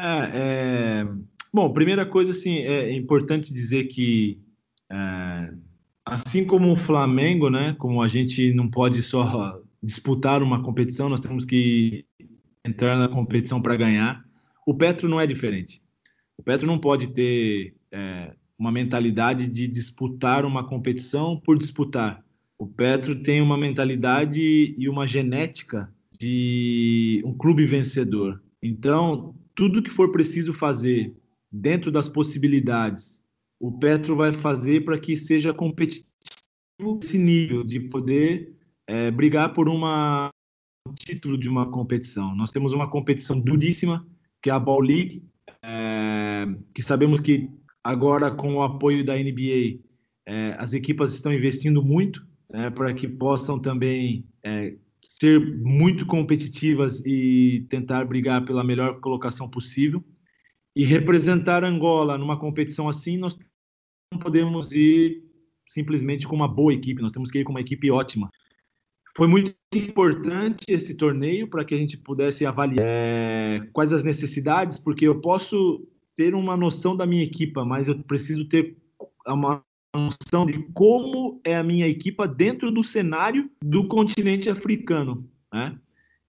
É, 0.00 0.30
é... 0.32 1.04
Bom, 1.52 1.70
primeira 1.72 2.06
coisa, 2.06 2.30
assim, 2.30 2.60
é 2.60 2.96
importante 2.96 3.52
dizer 3.52 3.84
que, 3.84 4.40
é, 4.90 5.52
assim 6.02 6.46
como 6.46 6.72
o 6.72 6.78
Flamengo, 6.78 7.50
né, 7.50 7.76
como 7.78 8.02
a 8.02 8.08
gente 8.08 8.54
não 8.54 8.70
pode 8.70 9.02
só 9.02 9.60
disputar 9.82 10.42
uma 10.42 10.62
competição, 10.62 11.10
nós 11.10 11.20
temos 11.20 11.44
que 11.44 12.06
entrar 12.64 12.96
na 12.96 13.06
competição 13.06 13.60
para 13.60 13.76
ganhar. 13.76 14.24
O 14.66 14.74
Petro 14.74 15.10
não 15.10 15.20
é 15.20 15.26
diferente. 15.26 15.82
O 16.38 16.42
Petro 16.42 16.66
não 16.66 16.78
pode 16.78 17.08
ter 17.08 17.74
é, 17.90 18.34
uma 18.58 18.72
mentalidade 18.72 19.46
de 19.46 19.68
disputar 19.68 20.46
uma 20.46 20.66
competição 20.66 21.38
por 21.38 21.58
disputar. 21.58 22.24
O 22.62 22.66
Petro 22.68 23.20
tem 23.20 23.40
uma 23.40 23.58
mentalidade 23.58 24.40
e 24.78 24.88
uma 24.88 25.04
genética 25.04 25.92
de 26.16 27.20
um 27.26 27.36
clube 27.36 27.66
vencedor. 27.66 28.40
Então, 28.62 29.34
tudo 29.52 29.82
que 29.82 29.90
for 29.90 30.12
preciso 30.12 30.52
fazer 30.52 31.12
dentro 31.50 31.90
das 31.90 32.08
possibilidades, 32.08 33.20
o 33.58 33.72
Petro 33.80 34.14
vai 34.14 34.32
fazer 34.32 34.84
para 34.84 34.96
que 34.96 35.16
seja 35.16 35.52
competitivo 35.52 36.06
esse 37.02 37.18
nível 37.18 37.64
de 37.64 37.80
poder 37.80 38.54
é, 38.86 39.10
brigar 39.10 39.52
por 39.54 39.68
uma, 39.68 40.30
um 40.86 40.94
título 40.94 41.36
de 41.36 41.48
uma 41.48 41.68
competição. 41.68 42.32
Nós 42.36 42.52
temos 42.52 42.72
uma 42.72 42.88
competição 42.88 43.40
duríssima, 43.40 44.06
que 44.40 44.50
é 44.50 44.52
a 44.52 44.60
Ball 44.60 44.82
League, 44.82 45.24
é, 45.64 46.46
que 46.72 46.80
sabemos 46.80 47.18
que 47.18 47.50
agora 47.82 48.30
com 48.30 48.54
o 48.54 48.62
apoio 48.62 49.04
da 49.04 49.16
NBA, 49.16 49.80
é, 50.24 50.54
as 50.60 50.72
equipas 50.74 51.12
estão 51.12 51.34
investindo 51.34 51.82
muito 51.82 52.30
né, 52.52 52.70
para 52.70 52.92
que 52.92 53.08
possam 53.08 53.58
também 53.58 54.26
é, 54.44 54.76
ser 55.02 55.40
muito 55.58 56.04
competitivas 56.04 57.04
e 57.06 57.66
tentar 57.70 58.04
brigar 58.04 58.44
pela 58.44 58.62
melhor 58.62 59.00
colocação 59.00 59.48
possível. 59.48 60.04
E 60.76 60.84
representar 60.84 61.64
Angola 61.64 62.16
numa 62.18 62.38
competição 62.38 62.88
assim, 62.88 63.16
nós 63.16 63.38
não 64.12 64.18
podemos 64.18 64.72
ir 64.72 65.24
simplesmente 65.66 66.28
com 66.28 66.36
uma 66.36 66.48
boa 66.48 66.72
equipe, 66.72 67.00
nós 67.00 67.12
temos 67.12 67.30
que 67.30 67.38
ir 67.38 67.44
com 67.44 67.52
uma 67.52 67.60
equipe 67.60 67.90
ótima. 67.90 68.30
Foi 69.16 69.26
muito 69.26 69.54
importante 69.74 70.64
esse 70.68 70.96
torneio 70.96 71.48
para 71.48 71.64
que 71.64 71.74
a 71.74 71.78
gente 71.78 71.98
pudesse 71.98 72.46
avaliar 72.46 72.86
é, 72.86 73.60
quais 73.72 73.92
as 73.92 74.02
necessidades, 74.02 74.78
porque 74.78 75.06
eu 75.06 75.20
posso 75.20 75.86
ter 76.14 76.34
uma 76.34 76.56
noção 76.56 76.96
da 76.96 77.06
minha 77.06 77.22
equipa, 77.22 77.64
mas 77.64 77.88
eu 77.88 77.98
preciso 78.04 78.46
ter 78.46 78.76
uma 79.26 79.62
noção 79.94 80.46
de 80.46 80.58
como 80.72 81.40
é 81.44 81.56
a 81.56 81.62
minha 81.62 81.86
equipa 81.86 82.26
dentro 82.26 82.70
do 82.70 82.82
cenário 82.82 83.50
do 83.62 83.86
continente 83.86 84.48
africano, 84.48 85.28
né? 85.52 85.78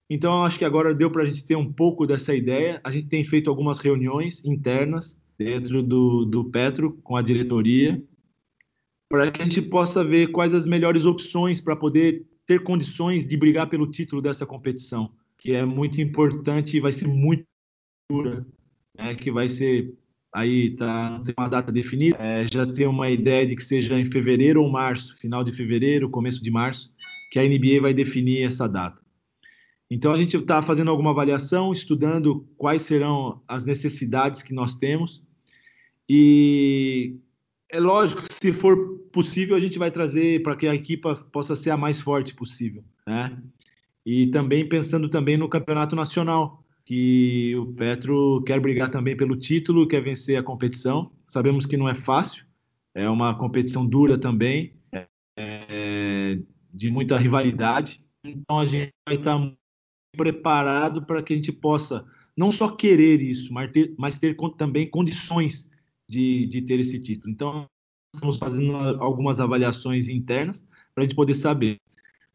Então, 0.08 0.44
acho 0.44 0.58
que 0.58 0.64
agora 0.64 0.94
deu 0.94 1.10
para 1.10 1.22
a 1.22 1.26
gente 1.26 1.46
ter 1.46 1.56
um 1.56 1.72
pouco 1.72 2.06
dessa 2.06 2.34
ideia. 2.34 2.78
A 2.84 2.90
gente 2.90 3.06
tem 3.06 3.24
feito 3.24 3.48
algumas 3.48 3.78
reuniões 3.78 4.44
internas 4.44 5.22
dentro 5.38 5.82
do, 5.82 6.26
do 6.26 6.44
Petro 6.44 6.92
com 7.02 7.16
a 7.16 7.22
diretoria 7.22 8.02
para 9.08 9.30
que 9.30 9.40
a 9.40 9.44
gente 9.44 9.62
possa 9.62 10.02
ver 10.04 10.28
quais 10.28 10.54
as 10.54 10.66
melhores 10.66 11.04
opções 11.04 11.60
para 11.60 11.76
poder 11.76 12.26
ter 12.46 12.62
condições 12.62 13.26
de 13.26 13.36
brigar 13.36 13.68
pelo 13.68 13.90
título 13.90 14.20
dessa 14.20 14.44
competição, 14.44 15.12
que 15.38 15.52
é 15.52 15.64
muito 15.64 16.00
importante 16.00 16.76
e 16.76 16.80
vai 16.80 16.92
ser 16.92 17.06
muito 17.06 17.44
dura, 18.10 18.46
né? 18.96 19.14
que 19.14 19.30
vai 19.30 19.48
ser 19.48 19.94
aí 20.34 20.70
tá, 20.76 21.10
não 21.10 21.22
tem 21.22 21.34
uma 21.38 21.48
data 21.48 21.70
definida, 21.70 22.16
é, 22.18 22.46
já 22.52 22.66
tem 22.66 22.86
uma 22.86 23.08
ideia 23.08 23.46
de 23.46 23.54
que 23.54 23.62
seja 23.62 23.98
em 23.98 24.04
fevereiro 24.04 24.62
ou 24.62 24.70
março, 24.70 25.16
final 25.16 25.44
de 25.44 25.52
fevereiro, 25.52 26.10
começo 26.10 26.42
de 26.42 26.50
março, 26.50 26.92
que 27.30 27.38
a 27.38 27.42
NBA 27.44 27.80
vai 27.80 27.94
definir 27.94 28.42
essa 28.42 28.68
data. 28.68 29.00
Então 29.90 30.12
a 30.12 30.16
gente 30.16 30.36
está 30.36 30.60
fazendo 30.60 30.90
alguma 30.90 31.10
avaliação, 31.10 31.72
estudando 31.72 32.48
quais 32.56 32.82
serão 32.82 33.40
as 33.46 33.64
necessidades 33.64 34.42
que 34.42 34.52
nós 34.52 34.74
temos 34.74 35.22
e 36.08 37.16
é 37.70 37.80
lógico 37.80 38.22
que 38.22 38.32
se 38.32 38.52
for 38.52 38.98
possível 39.12 39.56
a 39.56 39.60
gente 39.60 39.78
vai 39.78 39.90
trazer 39.90 40.42
para 40.42 40.56
que 40.56 40.66
a 40.66 40.74
equipa 40.74 41.14
possa 41.32 41.56
ser 41.56 41.70
a 41.70 41.76
mais 41.76 42.00
forte 42.00 42.34
possível, 42.34 42.84
né? 43.06 43.36
E 44.04 44.26
também 44.26 44.68
pensando 44.68 45.08
também 45.08 45.36
no 45.36 45.48
campeonato 45.48 45.96
nacional, 45.96 46.63
que 46.84 47.56
o 47.56 47.72
Petro 47.72 48.42
quer 48.46 48.60
brigar 48.60 48.90
também 48.90 49.16
pelo 49.16 49.36
título, 49.36 49.88
quer 49.88 50.02
vencer 50.02 50.36
a 50.36 50.42
competição. 50.42 51.10
Sabemos 51.26 51.66
que 51.66 51.76
não 51.76 51.88
é 51.88 51.94
fácil, 51.94 52.44
é 52.94 53.08
uma 53.08 53.36
competição 53.36 53.86
dura 53.86 54.18
também, 54.18 54.74
é, 55.36 56.38
de 56.72 56.90
muita 56.90 57.16
rivalidade. 57.16 58.04
Então 58.22 58.58
a 58.58 58.66
gente 58.66 58.92
vai 59.08 59.16
estar 59.16 59.52
preparado 60.16 61.04
para 61.04 61.22
que 61.22 61.32
a 61.32 61.36
gente 61.36 61.52
possa 61.52 62.06
não 62.36 62.50
só 62.50 62.70
querer 62.70 63.20
isso, 63.20 63.52
mas 63.52 63.70
ter, 63.70 63.94
mas 63.98 64.18
ter 64.18 64.36
também 64.56 64.88
condições 64.88 65.70
de, 66.08 66.46
de 66.46 66.62
ter 66.62 66.80
esse 66.80 67.00
título. 67.00 67.32
Então 67.32 67.66
estamos 68.14 68.38
fazendo 68.38 68.76
algumas 68.76 69.40
avaliações 69.40 70.08
internas 70.08 70.64
para 70.94 71.02
a 71.02 71.06
gente 71.06 71.16
poder 71.16 71.34
saber. 71.34 71.78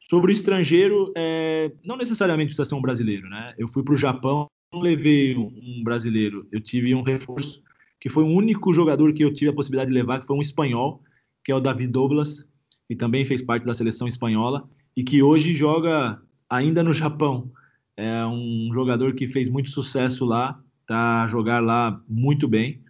Sobre 0.09 0.31
o 0.31 0.33
estrangeiro, 0.33 1.13
é, 1.15 1.71
não 1.83 1.95
necessariamente 1.95 2.47
precisa 2.47 2.65
ser 2.65 2.73
um 2.73 2.81
brasileiro, 2.81 3.29
né? 3.29 3.53
Eu 3.59 3.67
fui 3.67 3.83
para 3.83 3.93
o 3.93 3.97
Japão, 3.97 4.47
levei 4.73 5.37
um 5.37 5.83
brasileiro, 5.83 6.47
eu 6.51 6.59
tive 6.59 6.95
um 6.95 7.03
reforço 7.03 7.61
que 7.99 8.09
foi 8.09 8.23
o 8.23 8.27
único 8.27 8.73
jogador 8.73 9.13
que 9.13 9.23
eu 9.23 9.31
tive 9.31 9.51
a 9.51 9.53
possibilidade 9.53 9.91
de 9.91 9.93
levar, 9.93 10.19
que 10.19 10.25
foi 10.25 10.35
um 10.35 10.41
espanhol, 10.41 11.03
que 11.43 11.51
é 11.51 11.55
o 11.55 11.59
David 11.59 11.91
Douglas, 11.91 12.49
que 12.87 12.95
também 12.95 13.23
fez 13.23 13.43
parte 13.43 13.67
da 13.67 13.73
seleção 13.75 14.07
espanhola 14.07 14.67
e 14.95 15.03
que 15.03 15.21
hoje 15.21 15.53
joga 15.53 16.19
ainda 16.49 16.81
no 16.81 16.91
Japão. 16.93 17.51
É 17.95 18.25
um 18.25 18.71
jogador 18.73 19.13
que 19.13 19.27
fez 19.27 19.47
muito 19.47 19.69
sucesso 19.69 20.25
lá, 20.25 20.59
tá 20.87 21.23
a 21.23 21.27
jogar 21.27 21.59
lá 21.59 22.01
muito 22.07 22.47
bem. 22.47 22.81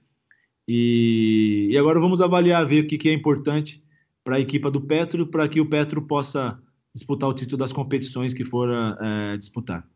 E, 0.65 1.67
e 1.69 1.77
agora 1.77 1.99
vamos 1.99 2.21
avaliar, 2.21 2.65
ver 2.65 2.85
o 2.85 2.87
que, 2.87 2.97
que 2.97 3.09
é 3.09 3.13
importante 3.13 3.83
para 4.23 4.37
a 4.37 4.39
equipa 4.39 4.71
do 4.71 4.79
Petro, 4.79 5.27
para 5.27 5.49
que 5.49 5.59
o 5.59 5.65
Petro 5.65 6.01
possa 6.03 6.57
disputar 6.93 7.29
o 7.29 7.33
título 7.33 7.57
das 7.57 7.73
competições 7.73 8.33
que 8.33 8.45
for 8.45 8.69
é, 8.69 9.37
disputar. 9.37 9.87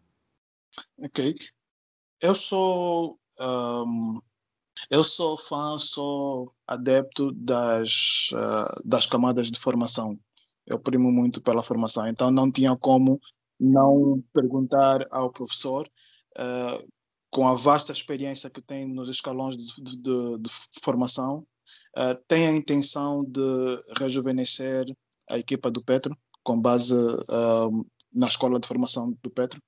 Ok. 0.97 1.36
Eu 2.21 2.34
sou 2.36 3.19
um, 3.39 4.21
eu 4.89 5.03
sou 5.03 5.38
fã, 5.38 5.77
sou 5.77 6.51
adepto 6.67 7.32
das 7.32 8.29
uh, 8.34 8.88
das 8.88 9.06
camadas 9.06 9.51
de 9.51 9.60
formação. 9.60 10.19
Eu 10.65 10.79
primo 10.79 11.12
muito 11.12 11.41
pela 11.41 11.63
formação, 11.63 12.08
então 12.08 12.32
não 12.32 12.51
tinha 12.51 12.75
como 12.75 13.19
não 13.60 14.23
perguntar 14.34 15.06
ao 15.12 15.32
professor 15.32 15.88
uh, 16.38 16.91
com 17.29 17.47
a 17.47 17.56
vasta 17.56 17.91
experiência 17.91 18.49
que 18.49 18.62
tem 18.62 18.88
nos 18.88 19.10
escalões 19.10 19.58
de, 19.58 19.65
de, 19.82 19.97
de, 19.97 20.38
de 20.39 20.49
formação, 20.82 21.45
uh, 21.97 22.15
tem 22.27 22.47
a 22.47 22.51
intenção 22.51 23.23
de 23.25 23.41
rejuvenescer 23.97 24.86
a 25.29 25.38
equipa 25.38 25.71
do 25.71 25.84
Petro? 25.84 26.15
Com 26.43 26.60
base 26.60 26.93
uh, 26.93 27.86
na 28.13 28.27
escola 28.27 28.60
de 28.60 28.67
formação 28.67 29.17
do 29.23 29.29
Petro? 29.29 29.60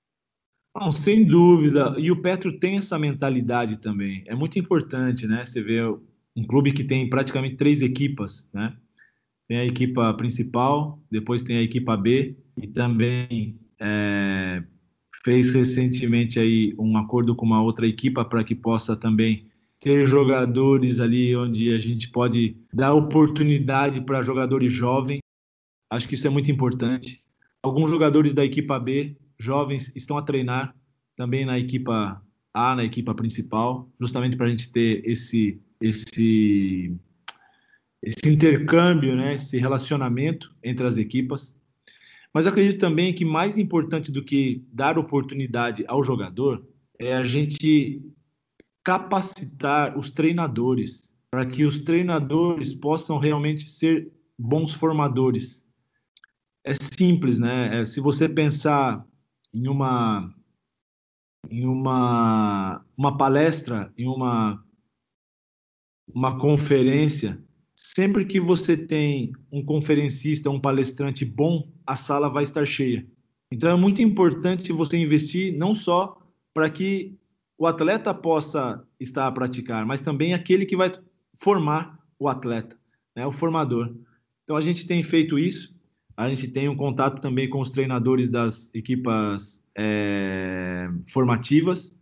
Não, 0.76 0.92
sem 0.92 1.24
dúvida. 1.24 1.96
E 1.98 2.12
o 2.12 2.22
Petro 2.22 2.60
tem 2.60 2.78
essa 2.78 3.00
mentalidade 3.00 3.78
também. 3.78 4.24
É 4.28 4.36
muito 4.36 4.60
importante, 4.60 5.26
né? 5.26 5.46
Você 5.46 5.64
vê 5.64 5.82
um 5.84 6.46
clube 6.46 6.74
que 6.74 6.84
tem 6.84 7.10
praticamente 7.10 7.56
três 7.56 7.82
equipas, 7.82 8.50
né? 8.54 8.76
Tem 9.48 9.58
a 9.58 9.66
equipa 9.66 10.14
principal, 10.16 11.00
depois 11.10 11.44
tem 11.44 11.58
a 11.58 11.62
equipa 11.62 11.96
B 11.96 12.36
e 12.62 12.68
também 12.68 13.58
é, 13.80 14.64
fez 15.24 15.52
recentemente 15.52 16.40
aí 16.40 16.76
um 16.78 16.98
acordo 16.98 17.36
com 17.36 17.46
uma 17.46 17.62
outra 17.62 17.88
equipa 17.88 18.26
para 18.26 18.44
que 18.44 18.56
possa 18.56 18.98
também 18.98 19.48
ter 19.80 20.06
jogadores 20.06 21.00
ali 21.00 21.36
onde 21.36 21.74
a 21.74 21.78
gente 21.78 22.10
pode 22.10 22.58
dar 22.74 22.94
oportunidade 22.94 24.02
para 24.02 24.24
jogadores 24.24 24.74
jovens 24.74 25.20
Acho 25.89 26.08
que 26.08 26.15
isso 26.15 26.28
é 26.28 26.30
muito 26.30 26.52
importante. 26.52 27.21
Alguns 27.62 27.89
jogadores 27.89 28.34
da 28.34 28.43
equipa 28.43 28.80
B, 28.80 29.15
jovens, 29.39 29.95
estão 29.95 30.17
a 30.17 30.21
treinar 30.21 30.76
também 31.15 31.45
na 31.45 31.58
equipa 31.58 32.21
A, 32.54 32.76
na 32.76 32.84
equipa 32.84 33.13
principal, 33.13 33.89
justamente 34.00 34.36
para 34.36 34.48
a 34.48 34.50
gente 34.50 34.71
ter 34.71 35.02
esse, 35.06 35.62
esse, 35.82 36.95
esse 38.02 38.30
intercâmbio, 38.30 39.15
né, 39.15 39.36
esse 39.36 39.58
relacionamento 39.58 40.54
entre 40.63 40.86
as 40.86 40.98
equipas. 40.98 41.60
Mas 42.34 42.48
acredito 42.48 42.80
também 42.80 43.13
que 43.13 43.24
mais 43.24 43.58
importante 43.58 44.12
do 44.12 44.24
que 44.24 44.63
dar 44.71 44.98
oportunidade 44.98 45.86
ao 45.88 46.04
jogador 46.04 46.67
é 47.00 47.15
a 47.15 47.24
gente 47.24 48.02
capacitar 48.84 49.98
os 49.98 50.10
treinadores 50.10 51.15
para 51.32 51.45
que 51.45 51.65
os 51.65 51.80
treinadores 51.80 52.74
possam 52.74 53.17
realmente 53.17 53.69
ser 53.69 54.12
bons 54.38 54.74
formadores. 54.74 55.64
É 56.65 56.73
simples, 56.73 57.39
né? 57.39 57.82
É, 57.82 57.86
se 57.86 58.01
você 58.01 58.28
pensar 58.28 59.06
em 59.54 59.67
uma 59.67 60.34
em 61.47 61.63
uma 61.67 62.84
uma 62.97 63.15
palestra, 63.15 63.93
em 63.95 64.08
uma 64.08 64.65
uma 66.12 66.39
conferência, 66.39 67.39
sempre 67.75 68.25
que 68.25 68.39
você 68.39 68.75
tem 68.75 69.32
um 69.51 69.63
conferencista, 69.63 70.49
um 70.49 70.60
palestrante 70.60 71.23
bom, 71.23 71.71
a 71.86 71.95
sala 71.95 72.30
vai 72.30 72.43
estar 72.43 72.65
cheia. 72.65 73.08
Então 73.51 73.69
é 73.69 73.75
muito 73.75 74.01
importante 74.01 74.73
você 74.73 74.97
investir 74.97 75.56
não 75.56 75.71
só 75.71 76.17
para 76.51 76.67
que 76.67 77.15
o 77.60 77.67
atleta 77.67 78.12
possa 78.12 78.84
estar 78.99 79.28
a 79.28 79.32
praticar, 79.32 79.86
mas 79.86 80.01
também 80.01 80.34
aquele 80.34 80.65
que 80.65 80.75
vai 80.75 80.91
formar 81.36 81.99
o 82.17 82.28
atleta, 82.28 82.75
né, 83.15 83.25
o 83.28 83.32
formador. 83.32 83.95
Então 84.43 84.58
a 84.58 84.62
gente 84.62 84.88
tem 84.88 85.04
feito 85.04 85.38
isso, 85.38 85.75
a 86.15 86.30
gente 86.30 86.47
tem 86.47 86.69
um 86.69 86.75
contato 86.75 87.21
também 87.21 87.49
com 87.49 87.60
os 87.60 87.69
treinadores 87.69 88.30
das 88.30 88.73
equipas 88.73 89.63
é, 89.78 90.89
formativas, 91.12 91.99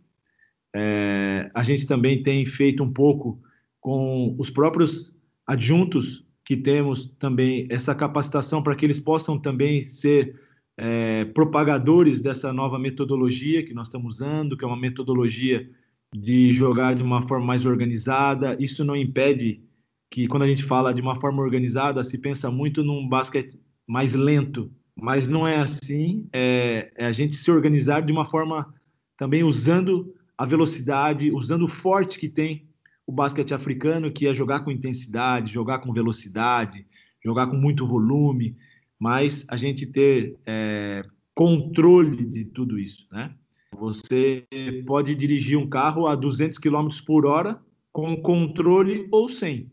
é, 0.74 1.50
a 1.54 1.62
gente 1.62 1.86
também 1.86 2.22
tem 2.22 2.44
feito 2.46 2.82
um 2.82 2.92
pouco 2.92 3.40
com 3.80 4.34
os 4.38 4.50
próprios 4.50 5.14
adjuntos 5.46 6.24
que 6.44 6.56
temos 6.56 7.06
também 7.18 7.66
essa 7.70 7.94
capacitação 7.94 8.62
para 8.62 8.74
que 8.74 8.84
eles 8.84 8.98
possam 8.98 9.38
também 9.38 9.82
ser 9.82 10.40
é, 10.76 11.24
propagadores 11.26 12.20
dessa 12.20 12.52
nova 12.52 12.78
metodologia 12.78 13.64
que 13.64 13.72
nós 13.72 13.86
estamos 13.88 14.16
usando, 14.16 14.56
que 14.56 14.64
é 14.64 14.68
uma 14.68 14.76
metodologia 14.76 15.68
de 16.14 16.52
jogar 16.52 16.94
de 16.94 17.02
uma 17.02 17.22
forma 17.22 17.46
mais 17.46 17.64
organizada. 17.64 18.56
Isso 18.60 18.84
não 18.84 18.96
impede 18.96 19.62
que, 20.10 20.26
quando 20.28 20.42
a 20.42 20.48
gente 20.48 20.62
fala 20.62 20.92
de 20.92 21.00
uma 21.00 21.16
forma 21.16 21.42
organizada, 21.42 22.02
se 22.04 22.18
pensa 22.18 22.50
muito 22.50 22.82
num 22.82 23.08
basquete 23.08 23.58
mais 23.86 24.14
lento, 24.14 24.70
mas 24.96 25.26
não 25.28 25.46
é 25.46 25.56
assim. 25.56 26.28
É, 26.32 26.92
é 26.96 27.06
a 27.06 27.12
gente 27.12 27.36
se 27.36 27.50
organizar 27.50 28.00
de 28.00 28.12
uma 28.12 28.24
forma 28.24 28.72
também 29.16 29.42
usando 29.42 30.14
a 30.36 30.44
velocidade, 30.44 31.30
usando 31.30 31.62
o 31.62 31.68
forte 31.68 32.18
que 32.18 32.28
tem 32.28 32.68
o 33.06 33.12
basquete 33.12 33.54
africano, 33.54 34.10
que 34.10 34.26
é 34.26 34.34
jogar 34.34 34.60
com 34.60 34.70
intensidade, 34.70 35.52
jogar 35.52 35.78
com 35.78 35.92
velocidade, 35.92 36.86
jogar 37.22 37.46
com 37.46 37.56
muito 37.56 37.86
volume, 37.86 38.56
mas 38.98 39.46
a 39.48 39.56
gente 39.56 39.86
ter 39.86 40.36
é, 40.46 41.02
controle 41.34 42.24
de 42.24 42.46
tudo 42.46 42.78
isso, 42.78 43.06
né? 43.12 43.34
Você 43.78 44.46
pode 44.86 45.14
dirigir 45.14 45.58
um 45.58 45.68
carro 45.68 46.06
a 46.06 46.14
200 46.14 46.58
km 46.58 46.88
por 47.04 47.26
hora 47.26 47.60
com 47.92 48.16
controle 48.16 49.08
ou 49.10 49.28
sem. 49.28 49.70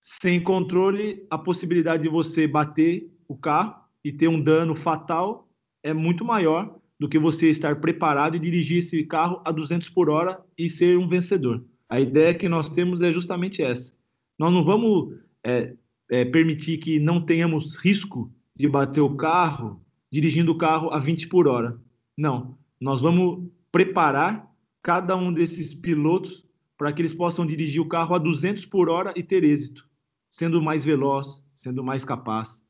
Sem 0.00 0.40
controle, 0.40 1.24
a 1.30 1.38
possibilidade 1.38 2.02
de 2.02 2.08
você 2.08 2.46
bater 2.46 3.08
o 3.34 3.38
carro 3.38 3.74
e 4.02 4.12
ter 4.12 4.28
um 4.28 4.40
dano 4.40 4.74
fatal 4.74 5.48
é 5.82 5.92
muito 5.92 6.24
maior 6.24 6.78
do 6.98 7.08
que 7.08 7.18
você 7.18 7.50
estar 7.50 7.80
preparado 7.80 8.36
e 8.36 8.40
dirigir 8.40 8.78
esse 8.78 9.04
carro 9.04 9.40
a 9.44 9.52
200 9.52 9.90
por 9.90 10.08
hora 10.08 10.40
e 10.56 10.68
ser 10.68 10.96
um 10.96 11.06
vencedor. 11.06 11.64
A 11.88 12.00
ideia 12.00 12.34
que 12.34 12.48
nós 12.48 12.68
temos 12.68 13.02
é 13.02 13.12
justamente 13.12 13.62
essa. 13.62 13.92
Nós 14.38 14.52
não 14.52 14.64
vamos 14.64 15.14
é, 15.42 15.74
é, 16.10 16.24
permitir 16.24 16.78
que 16.78 16.98
não 16.98 17.20
tenhamos 17.20 17.76
risco 17.76 18.32
de 18.56 18.68
bater 18.68 19.00
o 19.00 19.16
carro 19.16 19.84
dirigindo 20.10 20.52
o 20.52 20.58
carro 20.58 20.90
a 20.90 20.98
20 20.98 21.28
por 21.28 21.48
hora. 21.48 21.78
Não. 22.16 22.56
Nós 22.80 23.02
vamos 23.02 23.48
preparar 23.70 24.48
cada 24.82 25.16
um 25.16 25.32
desses 25.32 25.74
pilotos 25.74 26.44
para 26.78 26.92
que 26.92 27.02
eles 27.02 27.14
possam 27.14 27.46
dirigir 27.46 27.82
o 27.82 27.88
carro 27.88 28.14
a 28.14 28.18
200 28.18 28.64
por 28.66 28.88
hora 28.88 29.12
e 29.16 29.22
ter 29.22 29.44
êxito, 29.44 29.88
sendo 30.30 30.62
mais 30.62 30.84
veloz, 30.84 31.44
sendo 31.54 31.82
mais 31.82 32.04
capaz. 32.04 32.63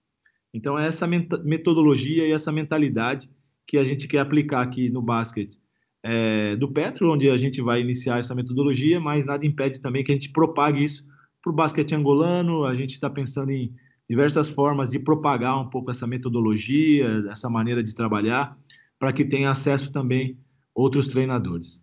Então, 0.55 0.79
é 0.79 0.87
essa 0.87 1.07
metodologia 1.07 2.27
e 2.27 2.31
essa 2.31 2.53
mentalidade 2.53 3.29
que 3.67 3.77
a 3.77 3.83
gente 3.83 4.07
quer 4.07 4.21
aplicar 4.21 4.63
aqui 4.63 4.89
no 4.89 5.03
basquete 5.03 5.59
é, 6.01 6.55
do 6.57 6.71
Petro, 6.71 7.13
onde 7.13 7.29
a 7.31 7.37
gente 7.37 7.61
vai 7.63 7.81
iniciar 7.81 8.19
essa 8.19 8.35
metodologia, 8.35 9.01
mas 9.01 9.25
nada 9.25 9.45
impede 9.45 9.81
também 9.81 10.05
que 10.05 10.13
a 10.13 10.15
gente 10.15 10.31
propague 10.31 10.85
isso 10.85 11.05
para 11.43 11.51
o 11.51 11.55
basquete 11.55 11.95
angolano. 11.95 12.65
A 12.65 12.75
gente 12.75 12.93
está 12.93 13.09
pensando 13.11 13.51
em 13.51 13.75
diversas 14.09 14.49
formas 14.49 14.91
de 14.91 14.99
propagar 14.99 15.59
um 15.59 15.69
pouco 15.69 15.91
essa 15.91 16.07
metodologia, 16.07 17.25
essa 17.31 17.49
maneira 17.49 17.83
de 17.83 17.95
trabalhar, 17.95 18.57
para 18.99 19.13
que 19.13 19.25
tenha 19.25 19.51
acesso 19.51 19.91
também 19.91 20.39
outros 20.75 21.09
treinadores. 21.09 21.83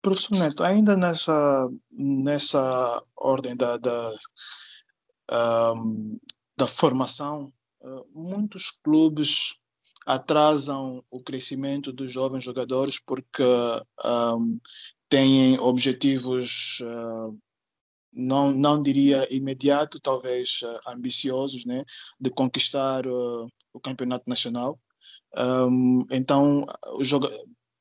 Professor 0.00 0.38
Neto, 0.38 0.64
ainda 0.64 0.96
nessa, 0.96 1.68
nessa 1.92 3.02
ordem 3.16 3.54
da, 3.54 3.76
da, 3.76 4.12
um, 5.74 6.18
da 6.56 6.66
formação, 6.66 7.52
muitos 8.14 8.70
clubes 8.82 9.58
atrasam 10.06 11.04
o 11.10 11.20
crescimento 11.20 11.92
dos 11.92 12.12
jovens 12.12 12.44
jogadores 12.44 12.98
porque 12.98 13.42
um, 14.04 14.60
têm 15.08 15.58
objetivos, 15.58 16.80
uh, 16.80 17.36
não, 18.12 18.52
não 18.52 18.80
diria 18.80 19.26
imediato, 19.34 20.00
talvez 20.00 20.60
uh, 20.62 20.90
ambiciosos, 20.90 21.64
né, 21.64 21.84
de 22.20 22.30
conquistar 22.30 23.06
uh, 23.06 23.48
o 23.72 23.80
campeonato 23.80 24.24
nacional. 24.28 24.78
Um, 25.36 26.04
então, 26.10 26.64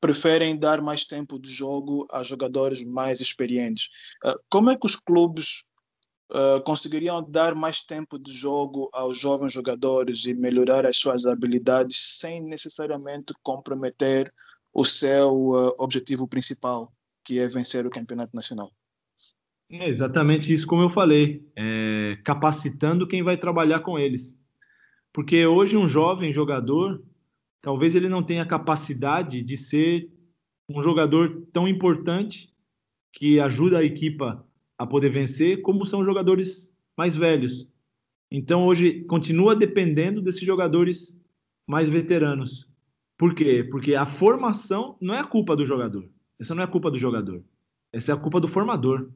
preferem 0.02 0.58
dar 0.58 0.82
mais 0.82 1.06
tempo 1.06 1.40
de 1.40 1.50
jogo 1.50 2.08
a 2.12 2.22
jogadores 2.22 2.84
mais 2.84 3.22
experientes. 3.22 3.90
como 4.50 4.70
é 4.70 4.76
que 4.76 4.86
os 4.86 4.96
clubes 4.96 5.64
uh, 6.32 6.64
conseguiriam 6.64 7.24
dar 7.24 7.56
mais 7.56 7.82
tempo 7.82 8.18
de 8.18 8.32
jogo 8.32 8.90
aos 8.94 9.18
jovens 9.18 9.54
jogadores 9.54 10.26
e 10.26 10.34
melhorar 10.34 10.86
as 10.86 10.98
suas 10.98 11.26
habilidades 11.26 12.18
sem 12.20 12.42
necessariamente 12.42 13.34
comprometer 13.44 14.34
o 14.74 14.84
seu 14.84 15.34
uh, 15.34 15.74
objetivo 15.78 16.28
principal, 16.28 16.92
que 17.24 17.40
é 17.40 17.48
vencer 17.48 17.86
o 17.86 17.90
campeonato 17.90 18.36
nacional. 18.36 18.72
É 19.70 19.90
exatamente 19.90 20.54
isso, 20.54 20.68
como 20.68 20.84
eu 20.84 20.90
falei, 20.90 21.44
é, 21.56 22.20
capacitando 22.24 23.08
quem 23.08 23.24
vai 23.24 23.36
trabalhar 23.36 23.80
com 23.80 23.98
eles. 23.98 24.40
Porque 25.12 25.46
hoje 25.46 25.76
um 25.76 25.88
jovem 25.88 26.32
jogador, 26.32 27.04
talvez 27.62 27.96
ele 27.96 28.08
não 28.08 28.22
tenha 28.22 28.46
capacidade 28.46 29.42
de 29.42 29.58
ser 29.58 30.08
um 30.70 30.82
jogador 30.84 31.48
tão 31.52 31.68
importante 31.68 32.54
que 33.12 33.40
ajuda 33.40 33.80
a 33.80 33.84
equipa 33.84 34.45
a 34.78 34.86
poder 34.86 35.10
vencer, 35.10 35.62
como 35.62 35.86
são 35.86 36.04
jogadores 36.04 36.74
mais 36.98 37.16
velhos. 37.16 37.68
Então 38.32 38.66
hoje 38.66 39.04
continua 39.06 39.56
dependendo 39.56 40.22
desses 40.22 40.42
jogadores 40.42 41.20
mais 41.68 41.90
veteranos. 41.90 42.70
Por 43.18 43.34
quê? 43.34 43.64
Porque 43.64 43.96
a 43.96 44.06
formação 44.06 44.98
não 45.02 45.14
é 45.14 45.20
a 45.20 45.24
culpa 45.24 45.56
do 45.56 45.66
jogador. 45.66 46.10
Essa 46.40 46.54
não 46.54 46.62
é 46.62 46.66
a 46.66 46.70
culpa 46.70 46.92
do 46.92 47.00
jogador. 47.00 47.44
Essa 47.94 48.12
é 48.12 48.16
a 48.16 48.18
culpa 48.18 48.42
do 48.42 48.48
formador. 48.48 49.10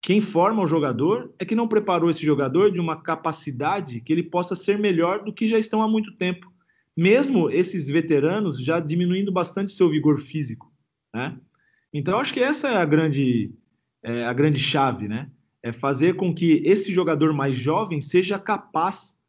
Quem 0.00 0.20
forma 0.20 0.62
o 0.62 0.66
jogador 0.66 1.34
é 1.38 1.44
que 1.44 1.54
não 1.54 1.68
preparou 1.68 2.08
esse 2.08 2.24
jogador 2.24 2.70
de 2.70 2.80
uma 2.80 3.02
capacidade 3.02 4.00
que 4.00 4.12
ele 4.12 4.22
possa 4.22 4.56
ser 4.56 4.78
melhor 4.78 5.24
do 5.24 5.32
que 5.32 5.48
já 5.48 5.58
estão 5.58 5.82
há 5.82 5.88
muito 5.88 6.12
tempo. 6.16 6.50
Mesmo 6.96 7.50
esses 7.50 7.88
veteranos 7.88 8.62
já 8.62 8.80
diminuindo 8.80 9.30
bastante 9.30 9.74
seu 9.74 9.90
vigor 9.90 10.18
físico. 10.18 10.72
Né? 11.12 11.38
Então, 11.92 12.18
acho 12.18 12.32
que 12.32 12.40
essa 12.40 12.68
é 12.68 12.76
a 12.76 12.84
grande 12.84 13.52
é, 14.06 14.24
a 14.24 14.32
grande 14.32 14.60
chave, 14.60 15.08
né? 15.08 15.28
É 15.60 15.72
fazer 15.72 16.14
com 16.14 16.32
que 16.32 16.62
esse 16.64 16.92
jogador 16.92 17.32
mais 17.32 17.58
jovem 17.58 18.00
seja 18.00 18.38
capaz 18.38 19.20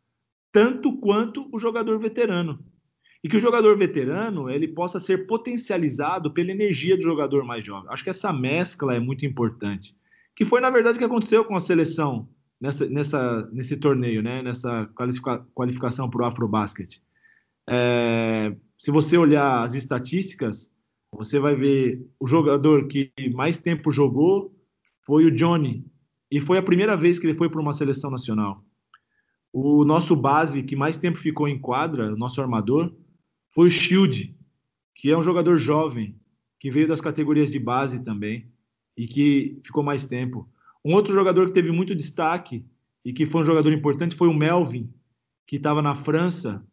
tanto 0.51 0.95
quanto 0.97 1.49
o 1.51 1.57
jogador 1.57 1.97
veterano. 1.97 2.63
E 3.23 3.27
que 3.27 3.37
o 3.37 3.39
jogador 3.39 3.75
veterano 3.75 4.47
ele 4.47 4.67
possa 4.67 4.99
ser 4.99 5.25
potencializado 5.25 6.31
pela 6.31 6.51
energia 6.51 6.95
do 6.95 7.01
jogador 7.01 7.43
mais 7.43 7.65
jovem. 7.65 7.89
Acho 7.89 8.03
que 8.03 8.11
essa 8.11 8.31
mescla 8.31 8.93
é 8.93 8.99
muito 8.99 9.25
importante. 9.25 9.97
Que 10.35 10.45
foi, 10.45 10.61
na 10.61 10.69
verdade, 10.69 10.97
o 10.97 10.99
que 10.99 11.05
aconteceu 11.05 11.43
com 11.43 11.55
a 11.55 11.59
seleção 11.59 12.29
nessa, 12.61 12.87
nessa, 12.87 13.49
nesse 13.51 13.77
torneio, 13.77 14.21
né? 14.21 14.43
nessa 14.43 14.87
qualificação 15.55 16.07
para 16.07 16.21
o 16.21 16.25
Afrobasket. 16.25 17.01
É, 17.67 18.55
se 18.77 18.91
você 18.91 19.17
olhar 19.17 19.63
as 19.63 19.73
estatísticas, 19.73 20.71
você 21.11 21.39
vai 21.39 21.55
ver 21.55 22.05
o 22.19 22.27
jogador 22.27 22.87
que 22.87 23.11
mais 23.33 23.57
tempo 23.57 23.91
jogou 23.91 24.55
foi 25.07 25.23
o 25.23 25.31
Johnny. 25.31 25.85
E 26.29 26.41
foi 26.41 26.57
a 26.57 26.61
primeira 26.61 26.97
vez 26.97 27.17
que 27.17 27.25
ele 27.25 27.33
foi 27.33 27.49
para 27.49 27.61
uma 27.61 27.71
seleção 27.71 28.11
nacional. 28.11 28.61
O 29.53 29.85
nosso 29.85 30.13
base 30.17 30.61
que 30.61 30.75
mais 30.75 30.97
tempo 30.97 31.17
ficou 31.17 31.47
em 31.47 31.57
quadra, 31.57 32.13
o 32.13 32.17
nosso 32.17 32.41
armador, 32.41 32.93
foi 33.51 33.69
o 33.69 33.71
Shield, 33.71 34.37
que 34.93 35.09
é 35.09 35.17
um 35.17 35.23
jogador 35.23 35.57
jovem, 35.57 36.19
que 36.59 36.69
veio 36.69 36.89
das 36.89 36.99
categorias 36.99 37.49
de 37.49 37.57
base 37.57 38.03
também 38.03 38.51
e 38.97 39.07
que 39.07 39.57
ficou 39.63 39.81
mais 39.81 40.05
tempo. 40.05 40.49
Um 40.83 40.93
outro 40.93 41.13
jogador 41.13 41.47
que 41.47 41.53
teve 41.53 41.71
muito 41.71 41.95
destaque 41.95 42.65
e 43.05 43.13
que 43.13 43.25
foi 43.25 43.41
um 43.41 43.45
jogador 43.45 43.71
importante 43.71 44.13
foi 44.13 44.27
o 44.27 44.33
Melvin, 44.33 44.93
que 45.47 45.55
estava 45.55 45.81
na 45.81 45.95
França 45.95 46.67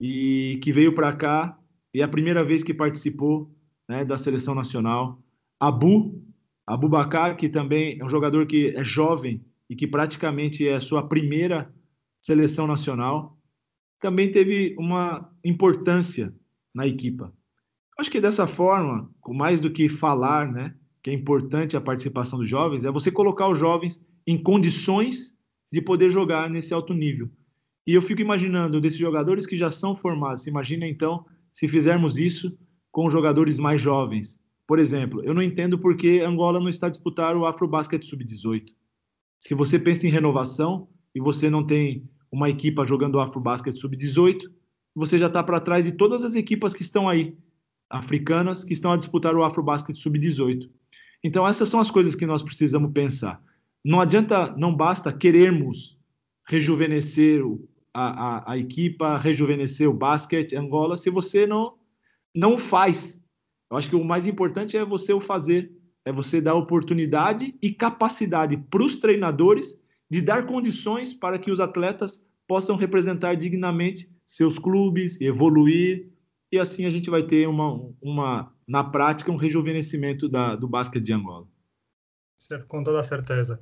e 0.00 0.60
que 0.62 0.72
veio 0.72 0.94
para 0.94 1.12
cá 1.16 1.58
e 1.92 2.00
é 2.00 2.04
a 2.04 2.08
primeira 2.08 2.44
vez 2.44 2.62
que 2.62 2.72
participou 2.72 3.52
né, 3.88 4.04
da 4.04 4.16
seleção 4.16 4.54
nacional. 4.54 5.20
Abu, 5.58 6.22
Abu 6.70 6.88
Bakar, 6.88 7.36
que 7.36 7.48
também 7.48 7.98
é 7.98 8.04
um 8.04 8.08
jogador 8.08 8.46
que 8.46 8.68
é 8.76 8.84
jovem 8.84 9.44
e 9.68 9.74
que 9.74 9.88
praticamente 9.88 10.66
é 10.66 10.76
a 10.76 10.80
sua 10.80 11.08
primeira 11.08 11.74
seleção 12.20 12.64
nacional, 12.64 13.36
também 14.00 14.30
teve 14.30 14.76
uma 14.78 15.32
importância 15.44 16.32
na 16.72 16.86
equipa. 16.86 17.34
Acho 17.98 18.08
que 18.08 18.20
dessa 18.20 18.46
forma, 18.46 19.10
com 19.20 19.34
mais 19.34 19.60
do 19.60 19.68
que 19.68 19.88
falar, 19.88 20.50
né, 20.50 20.74
que 21.02 21.10
é 21.10 21.12
importante 21.12 21.76
a 21.76 21.80
participação 21.80 22.38
dos 22.38 22.48
jovens, 22.48 22.84
é 22.84 22.90
você 22.90 23.10
colocar 23.10 23.48
os 23.48 23.58
jovens 23.58 24.06
em 24.24 24.40
condições 24.40 25.36
de 25.72 25.82
poder 25.82 26.08
jogar 26.08 26.48
nesse 26.48 26.72
alto 26.72 26.94
nível. 26.94 27.28
E 27.84 27.94
eu 27.94 28.00
fico 28.00 28.20
imaginando 28.20 28.80
desses 28.80 28.98
jogadores 28.98 29.44
que 29.44 29.56
já 29.56 29.72
são 29.72 29.96
formados, 29.96 30.46
imagina 30.46 30.86
então 30.86 31.26
se 31.52 31.66
fizermos 31.66 32.16
isso 32.16 32.56
com 32.92 33.10
jogadores 33.10 33.58
mais 33.58 33.82
jovens. 33.82 34.39
Por 34.70 34.78
exemplo, 34.78 35.20
eu 35.24 35.34
não 35.34 35.42
entendo 35.42 35.76
por 35.76 35.96
que 35.96 36.20
Angola 36.20 36.60
não 36.60 36.68
está 36.68 36.88
disputando 36.88 37.38
o 37.38 37.44
Afrobasket 37.44 38.06
Sub-18. 38.06 38.66
Se 39.36 39.52
você 39.52 39.80
pensa 39.80 40.06
em 40.06 40.10
renovação 40.10 40.86
e 41.12 41.18
você 41.18 41.50
não 41.50 41.66
tem 41.66 42.08
uma 42.30 42.48
equipa 42.48 42.86
jogando 42.86 43.18
Afrobasket 43.18 43.74
Sub-18, 43.74 44.48
você 44.94 45.18
já 45.18 45.26
está 45.26 45.42
para 45.42 45.58
trás 45.58 45.86
de 45.86 45.90
todas 45.90 46.22
as 46.22 46.36
equipas 46.36 46.72
que 46.72 46.82
estão 46.82 47.08
aí, 47.08 47.36
africanas, 47.90 48.62
que 48.62 48.72
estão 48.72 48.92
a 48.92 48.96
disputar 48.96 49.34
o 49.34 49.42
Afrobasket 49.42 49.96
Sub-18. 49.96 50.70
Então, 51.24 51.44
essas 51.48 51.68
são 51.68 51.80
as 51.80 51.90
coisas 51.90 52.14
que 52.14 52.24
nós 52.24 52.40
precisamos 52.40 52.92
pensar. 52.92 53.42
Não 53.84 54.00
adianta, 54.00 54.54
não 54.56 54.72
basta 54.72 55.12
querermos 55.12 55.98
rejuvenescer 56.46 57.42
a, 57.92 58.52
a, 58.52 58.52
a 58.52 58.56
equipa, 58.56 59.18
rejuvenescer 59.18 59.90
o 59.90 59.92
basquete 59.92 60.54
Angola, 60.54 60.96
se 60.96 61.10
você 61.10 61.44
não, 61.44 61.74
não 62.32 62.56
faz. 62.56 63.19
Eu 63.70 63.76
acho 63.76 63.88
que 63.88 63.96
o 63.96 64.04
mais 64.04 64.26
importante 64.26 64.76
é 64.76 64.84
você 64.84 65.12
o 65.12 65.20
fazer, 65.20 65.70
é 66.04 66.12
você 66.12 66.40
dar 66.40 66.54
oportunidade 66.54 67.54
e 67.62 67.70
capacidade 67.70 68.56
para 68.56 68.82
os 68.82 68.96
treinadores 68.96 69.80
de 70.10 70.20
dar 70.20 70.46
condições 70.46 71.14
para 71.14 71.38
que 71.38 71.50
os 71.50 71.60
atletas 71.60 72.28
possam 72.48 72.76
representar 72.76 73.36
dignamente 73.36 74.10
seus 74.26 74.58
clubes, 74.58 75.20
evoluir, 75.20 76.10
e 76.50 76.58
assim 76.58 76.84
a 76.84 76.90
gente 76.90 77.08
vai 77.08 77.22
ter 77.22 77.46
uma, 77.46 77.92
uma 78.02 78.52
na 78.66 78.82
prática, 78.82 79.30
um 79.30 79.36
rejuvenescimento 79.36 80.28
da, 80.28 80.56
do 80.56 80.66
basquete 80.66 81.04
de 81.04 81.12
Angola. 81.12 81.46
Com 82.66 82.82
toda 82.82 83.02
certeza. 83.04 83.60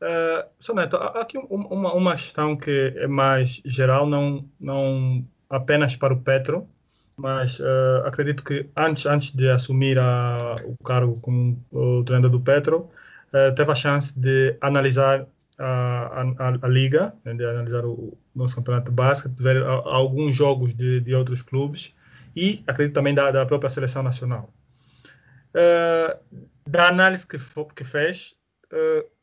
Uh, 0.00 0.48
Soneto, 0.58 0.96
aqui 0.96 1.38
uma, 1.38 1.94
uma 1.94 2.12
questão 2.12 2.56
que 2.56 2.92
é 2.96 3.06
mais 3.06 3.62
geral, 3.64 4.06
não, 4.06 4.48
não 4.58 5.24
apenas 5.48 5.94
para 5.94 6.12
o 6.12 6.20
Petro, 6.20 6.68
mas 7.16 7.60
uh, 7.60 8.04
acredito 8.04 8.42
que 8.42 8.68
antes, 8.76 9.06
antes 9.06 9.32
de 9.32 9.48
assumir 9.48 9.98
a, 9.98 10.56
o 10.64 10.76
cargo 10.84 11.18
como 11.20 11.62
o 11.70 12.02
treinador 12.04 12.30
do 12.30 12.40
Petro, 12.40 12.90
uh, 13.32 13.54
teve 13.54 13.70
a 13.70 13.74
chance 13.74 14.18
de 14.18 14.56
analisar 14.60 15.26
a, 15.58 16.22
a, 16.38 16.48
a, 16.62 16.68
liga, 16.68 17.14
né, 17.24 17.34
de 17.34 17.44
analisar 17.44 17.84
o 17.84 18.16
nosso 18.34 18.56
campeonato 18.56 18.90
de 18.90 18.96
basquete, 18.96 19.40
ver 19.40 19.62
a, 19.62 19.70
alguns 19.70 20.34
jogos 20.34 20.74
de, 20.74 21.00
de 21.00 21.14
outros 21.14 21.42
clubes 21.42 21.94
e 22.34 22.64
acredito 22.66 22.94
também 22.94 23.14
da, 23.14 23.30
da 23.30 23.46
própria 23.46 23.70
seleção 23.70 24.02
nacional. 24.02 24.52
da 26.66 26.88
análise 26.88 27.24
que, 27.24 27.38
que 27.76 27.84
fez, 27.84 28.34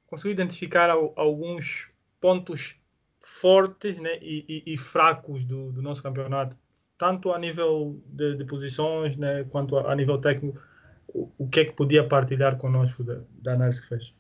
conseguiu 0.07 0.31
identificar 0.31 0.89
alguns 0.89 1.89
pontos 2.21 2.75
fortes 3.19 3.97
né, 3.97 4.17
e, 4.21 4.63
e, 4.67 4.73
e 4.73 4.77
fracos 4.77 5.45
do, 5.45 5.71
do, 5.71 5.81
nosso 5.81 6.01
campeonato, 6.01 6.57
tanto 7.01 7.31
a 7.31 7.39
nível 7.39 7.99
de, 8.05 8.37
de 8.37 8.45
posições 8.45 9.17
né, 9.17 9.43
quanto 9.45 9.75
a, 9.75 9.91
a, 9.91 9.95
nível 9.95 10.19
técnico. 10.19 10.61
O, 11.07 11.31
o, 11.35 11.49
que 11.49 11.61
é 11.61 11.65
que 11.65 11.73
podia 11.73 12.07
partilhar 12.07 12.59
conosco 12.59 13.03
da, 13.03 13.23
da 13.41 13.53
análise 13.53 13.81
que 13.81 13.87
fez? 13.87 14.15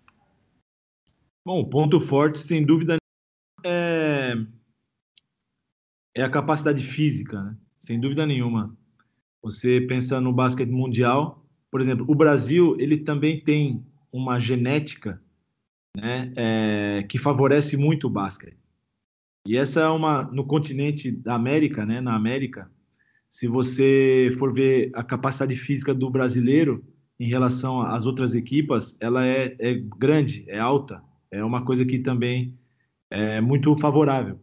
Bom, 1.45 1.61
o 1.61 1.69
ponto 1.69 1.99
forte, 1.99 2.39
sem 2.39 2.65
dúvida, 2.65 2.97
é, 3.63 4.33
é 6.17 6.23
a 6.23 6.29
capacidade 6.29 6.83
física, 6.83 7.39
né? 7.43 7.55
sem 7.79 7.99
dúvida 7.99 8.25
nenhuma. 8.25 8.75
Você 9.43 9.79
pensa 9.81 10.19
no 10.19 10.33
basquete 10.33 10.71
mundial, 10.71 11.45
por 11.69 11.81
exemplo, 11.81 12.03
o 12.09 12.15
Brasil 12.15 12.75
ele 12.79 12.97
também 12.97 13.39
tem 13.39 13.85
uma 14.11 14.39
genética 14.39 15.21
né, 15.95 16.33
é, 16.35 17.03
que 17.07 17.19
favorece 17.19 17.77
muito 17.77 18.07
o 18.07 18.09
basquete. 18.09 18.60
E 19.45 19.57
essa 19.57 19.81
é 19.81 19.87
uma 19.87 20.23
no 20.23 20.45
continente 20.45 21.11
da 21.11 21.35
América, 21.35 21.85
né, 21.85 21.99
na 21.99 22.15
América, 22.15 22.71
se 23.29 23.47
você 23.47 24.29
for 24.37 24.53
ver 24.53 24.91
a 24.93 25.03
capacidade 25.03 25.55
física 25.55 25.93
do 25.93 26.09
brasileiro 26.09 26.85
em 27.19 27.27
relação 27.27 27.81
às 27.81 28.05
outras 28.05 28.35
equipas, 28.35 28.99
ela 29.01 29.25
é, 29.25 29.55
é 29.59 29.73
grande, 29.97 30.45
é 30.47 30.59
alta, 30.59 31.01
é 31.29 31.43
uma 31.43 31.63
coisa 31.63 31.85
que 31.85 31.99
também 31.99 32.57
é 33.09 33.39
muito 33.39 33.75
favorável. 33.75 34.39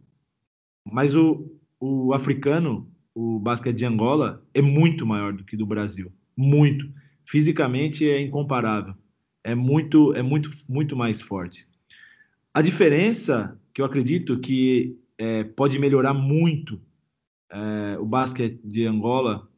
Mas 0.85 1.15
o, 1.15 1.51
o 1.79 2.13
africano, 2.13 2.89
o 3.13 3.39
basquete 3.39 3.77
de 3.77 3.85
Angola, 3.85 4.43
é 4.53 4.61
muito 4.61 5.05
maior 5.05 5.33
do 5.33 5.43
que 5.43 5.55
do 5.55 5.65
Brasil, 5.65 6.11
muito. 6.35 6.89
Fisicamente 7.25 8.09
é 8.09 8.19
incomparável 8.19 8.95
é 9.43 9.55
muito, 9.55 10.13
é 10.13 10.21
muito, 10.21 10.49
muito 10.67 10.95
mais 10.95 11.21
forte. 11.21 11.67
A 12.53 12.61
diferença 12.61 13.59
que 13.79 13.81
eu 13.81 13.85
acredito 13.85 14.37
que 14.41 14.99
é, 15.17 15.45
pode 15.45 15.79
melhorar 15.79 16.13
muito 16.13 16.81
é, 17.49 17.97
o 17.97 18.05
basquete 18.05 18.59
de 18.61 18.85
Angola 18.85 19.49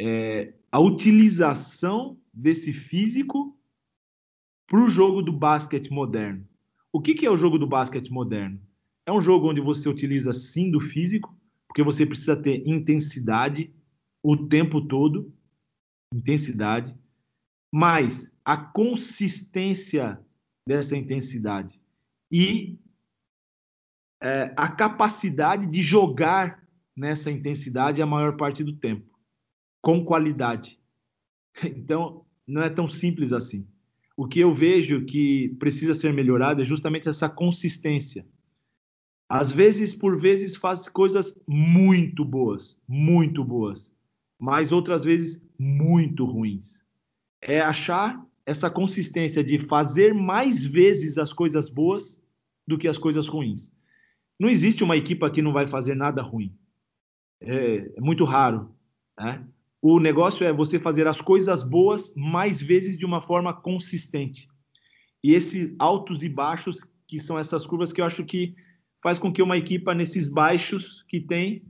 é 0.00 0.54
a 0.72 0.80
utilização 0.80 2.18
desse 2.34 2.72
físico 2.72 3.56
para 4.66 4.82
o 4.82 4.88
jogo 4.88 5.22
do 5.22 5.32
basquete 5.32 5.88
moderno. 5.92 6.44
O 6.92 7.00
que, 7.00 7.14
que 7.14 7.24
é 7.24 7.30
o 7.30 7.36
jogo 7.36 7.60
do 7.60 7.66
basquete 7.66 8.10
moderno? 8.10 8.60
É 9.06 9.12
um 9.12 9.20
jogo 9.20 9.48
onde 9.48 9.60
você 9.60 9.88
utiliza 9.88 10.32
sim 10.32 10.68
do 10.68 10.80
físico, 10.80 11.32
porque 11.68 11.84
você 11.84 12.04
precisa 12.04 12.36
ter 12.36 12.66
intensidade 12.66 13.72
o 14.20 14.36
tempo 14.36 14.80
todo, 14.80 15.32
intensidade, 16.12 16.92
mas 17.72 18.36
a 18.44 18.56
consistência 18.56 20.20
dessa 20.66 20.96
intensidade 20.96 21.80
e 22.32 22.76
é, 24.20 24.52
a 24.56 24.68
capacidade 24.68 25.66
de 25.66 25.82
jogar 25.82 26.62
nessa 26.96 27.30
intensidade 27.30 28.02
a 28.02 28.06
maior 28.06 28.36
parte 28.36 28.62
do 28.62 28.74
tempo, 28.74 29.18
com 29.80 30.04
qualidade. 30.04 30.78
Então, 31.64 32.24
não 32.46 32.62
é 32.62 32.70
tão 32.70 32.86
simples 32.86 33.32
assim. 33.32 33.66
O 34.16 34.26
que 34.26 34.40
eu 34.40 34.52
vejo 34.52 35.04
que 35.04 35.56
precisa 35.58 35.94
ser 35.94 36.12
melhorado 36.12 36.62
é 36.62 36.64
justamente 36.64 37.08
essa 37.08 37.28
consistência. 37.28 38.26
Às 39.28 39.50
vezes, 39.50 39.94
por 39.94 40.18
vezes, 40.18 40.56
faz 40.56 40.88
coisas 40.88 41.38
muito 41.46 42.24
boas, 42.24 42.78
muito 42.86 43.44
boas, 43.44 43.94
mas 44.38 44.72
outras 44.72 45.04
vezes 45.04 45.42
muito 45.58 46.24
ruins. 46.24 46.84
É 47.40 47.60
achar 47.60 48.24
essa 48.44 48.70
consistência 48.70 49.44
de 49.44 49.58
fazer 49.58 50.12
mais 50.12 50.64
vezes 50.64 51.16
as 51.16 51.32
coisas 51.32 51.70
boas 51.70 52.22
do 52.66 52.76
que 52.76 52.88
as 52.88 52.98
coisas 52.98 53.26
ruins. 53.28 53.72
Não 54.40 54.48
existe 54.48 54.82
uma 54.82 54.96
equipa 54.96 55.30
que 55.30 55.42
não 55.42 55.52
vai 55.52 55.66
fazer 55.66 55.94
nada 55.94 56.22
ruim. 56.22 56.56
É, 57.42 57.92
é 57.94 58.00
muito 58.00 58.24
raro. 58.24 58.74
Né? 59.18 59.46
O 59.82 60.00
negócio 60.00 60.46
é 60.46 60.52
você 60.52 60.80
fazer 60.80 61.06
as 61.06 61.20
coisas 61.20 61.62
boas 61.62 62.14
mais 62.16 62.62
vezes 62.62 62.98
de 62.98 63.04
uma 63.04 63.20
forma 63.20 63.52
consistente. 63.52 64.48
E 65.22 65.34
esses 65.34 65.76
altos 65.78 66.22
e 66.22 66.28
baixos, 66.30 66.80
que 67.06 67.18
são 67.18 67.38
essas 67.38 67.66
curvas 67.66 67.92
que 67.92 68.00
eu 68.00 68.06
acho 68.06 68.24
que 68.24 68.54
faz 69.02 69.18
com 69.18 69.30
que 69.30 69.42
uma 69.42 69.58
equipa 69.58 69.94
nesses 69.94 70.26
baixos 70.26 71.02
que 71.02 71.20
tem, 71.20 71.62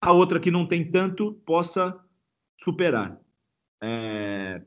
a 0.00 0.12
outra 0.12 0.40
que 0.40 0.50
não 0.50 0.66
tem 0.66 0.90
tanto, 0.90 1.34
possa 1.44 1.94
superar. 2.58 3.20
É, 3.82 4.62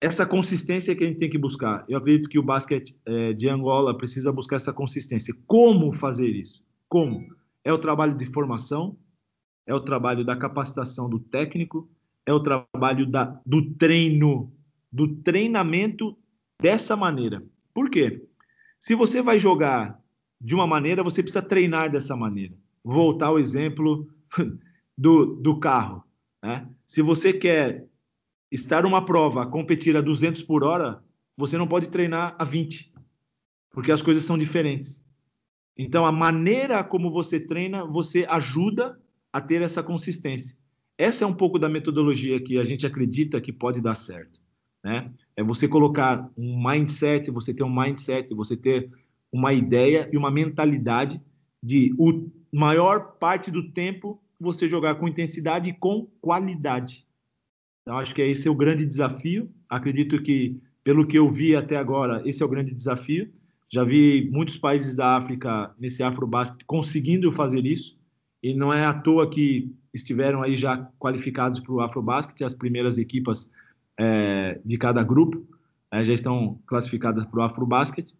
essa 0.00 0.24
consistência 0.24 0.94
que 0.94 1.04
a 1.04 1.06
gente 1.06 1.18
tem 1.18 1.30
que 1.30 1.38
buscar. 1.38 1.84
Eu 1.88 1.98
acredito 1.98 2.28
que 2.28 2.38
o 2.38 2.42
basquete 2.42 2.98
é, 3.04 3.32
de 3.32 3.48
Angola 3.48 3.96
precisa 3.96 4.32
buscar 4.32 4.56
essa 4.56 4.72
consistência. 4.72 5.34
Como 5.46 5.92
fazer 5.92 6.28
isso? 6.28 6.64
Como? 6.88 7.26
É 7.64 7.72
o 7.72 7.78
trabalho 7.78 8.16
de 8.16 8.24
formação, 8.26 8.96
é 9.66 9.74
o 9.74 9.80
trabalho 9.80 10.24
da 10.24 10.36
capacitação 10.36 11.08
do 11.10 11.18
técnico, 11.18 11.90
é 12.24 12.32
o 12.32 12.40
trabalho 12.40 13.06
da, 13.06 13.40
do 13.44 13.74
treino, 13.74 14.52
do 14.90 15.16
treinamento 15.16 16.16
dessa 16.60 16.96
maneira. 16.96 17.42
Por 17.74 17.90
quê? 17.90 18.24
Se 18.78 18.94
você 18.94 19.20
vai 19.20 19.38
jogar 19.38 20.00
de 20.40 20.54
uma 20.54 20.66
maneira, 20.66 21.02
você 21.02 21.22
precisa 21.22 21.42
treinar 21.42 21.90
dessa 21.90 22.16
maneira. 22.16 22.54
Voltar 22.84 23.26
ao 23.26 23.38
exemplo 23.38 24.08
do, 24.96 25.34
do 25.36 25.58
carro. 25.58 26.04
Né? 26.42 26.68
Se 26.86 27.02
você 27.02 27.32
quer 27.32 27.88
estar 28.50 28.82
numa 28.82 29.04
prova, 29.04 29.46
competir 29.46 29.96
a 29.96 30.00
200 30.00 30.42
por 30.42 30.64
hora, 30.64 31.02
você 31.36 31.56
não 31.56 31.66
pode 31.66 31.88
treinar 31.88 32.34
a 32.38 32.44
20, 32.44 32.92
porque 33.70 33.92
as 33.92 34.02
coisas 34.02 34.24
são 34.24 34.38
diferentes. 34.38 35.04
Então, 35.76 36.04
a 36.04 36.10
maneira 36.10 36.82
como 36.82 37.10
você 37.10 37.38
treina, 37.38 37.84
você 37.84 38.26
ajuda 38.28 39.00
a 39.32 39.40
ter 39.40 39.62
essa 39.62 39.82
consistência. 39.82 40.56
Essa 40.96 41.24
é 41.24 41.26
um 41.26 41.34
pouco 41.34 41.58
da 41.58 41.68
metodologia 41.68 42.42
que 42.42 42.58
a 42.58 42.64
gente 42.64 42.84
acredita 42.84 43.40
que 43.40 43.52
pode 43.52 43.80
dar 43.80 43.94
certo. 43.94 44.40
Né? 44.82 45.12
É 45.36 45.42
você 45.42 45.68
colocar 45.68 46.28
um 46.36 46.60
mindset, 46.60 47.30
você 47.30 47.54
ter 47.54 47.62
um 47.62 47.72
mindset, 47.72 48.34
você 48.34 48.56
ter 48.56 48.90
uma 49.30 49.52
ideia 49.52 50.08
e 50.12 50.16
uma 50.16 50.30
mentalidade 50.30 51.22
de 51.62 51.94
o 51.98 52.28
maior 52.52 53.12
parte 53.18 53.50
do 53.50 53.70
tempo 53.70 54.20
você 54.40 54.68
jogar 54.68 54.96
com 54.96 55.08
intensidade 55.08 55.70
e 55.70 55.72
com 55.72 56.06
qualidade. 56.20 57.06
Então, 57.88 57.96
acho 57.96 58.14
que 58.14 58.20
esse 58.20 58.46
é 58.46 58.50
o 58.50 58.54
grande 58.54 58.84
desafio. 58.84 59.50
Acredito 59.66 60.20
que, 60.20 60.60
pelo 60.84 61.06
que 61.06 61.18
eu 61.18 61.26
vi 61.26 61.56
até 61.56 61.74
agora, 61.74 62.20
esse 62.28 62.42
é 62.42 62.44
o 62.44 62.48
grande 62.48 62.74
desafio. 62.74 63.32
Já 63.72 63.82
vi 63.82 64.28
muitos 64.30 64.58
países 64.58 64.94
da 64.94 65.16
África 65.16 65.74
nesse 65.78 66.02
Afrobasket 66.02 66.62
conseguindo 66.66 67.32
fazer 67.32 67.64
isso. 67.64 67.98
E 68.42 68.52
não 68.52 68.70
é 68.70 68.84
à 68.84 68.92
toa 68.92 69.30
que 69.30 69.74
estiveram 69.94 70.42
aí 70.42 70.54
já 70.54 70.76
qualificados 70.98 71.60
para 71.60 71.72
o 71.72 71.80
Afrobasket, 71.80 72.44
as 72.44 72.52
primeiras 72.52 72.98
equipas 72.98 73.50
é, 73.98 74.60
de 74.62 74.76
cada 74.76 75.02
grupo 75.02 75.48
é, 75.90 76.04
já 76.04 76.12
estão 76.12 76.60
classificadas 76.66 77.24
para 77.24 77.40
o 77.40 77.42
Afrobasket. 77.42 78.12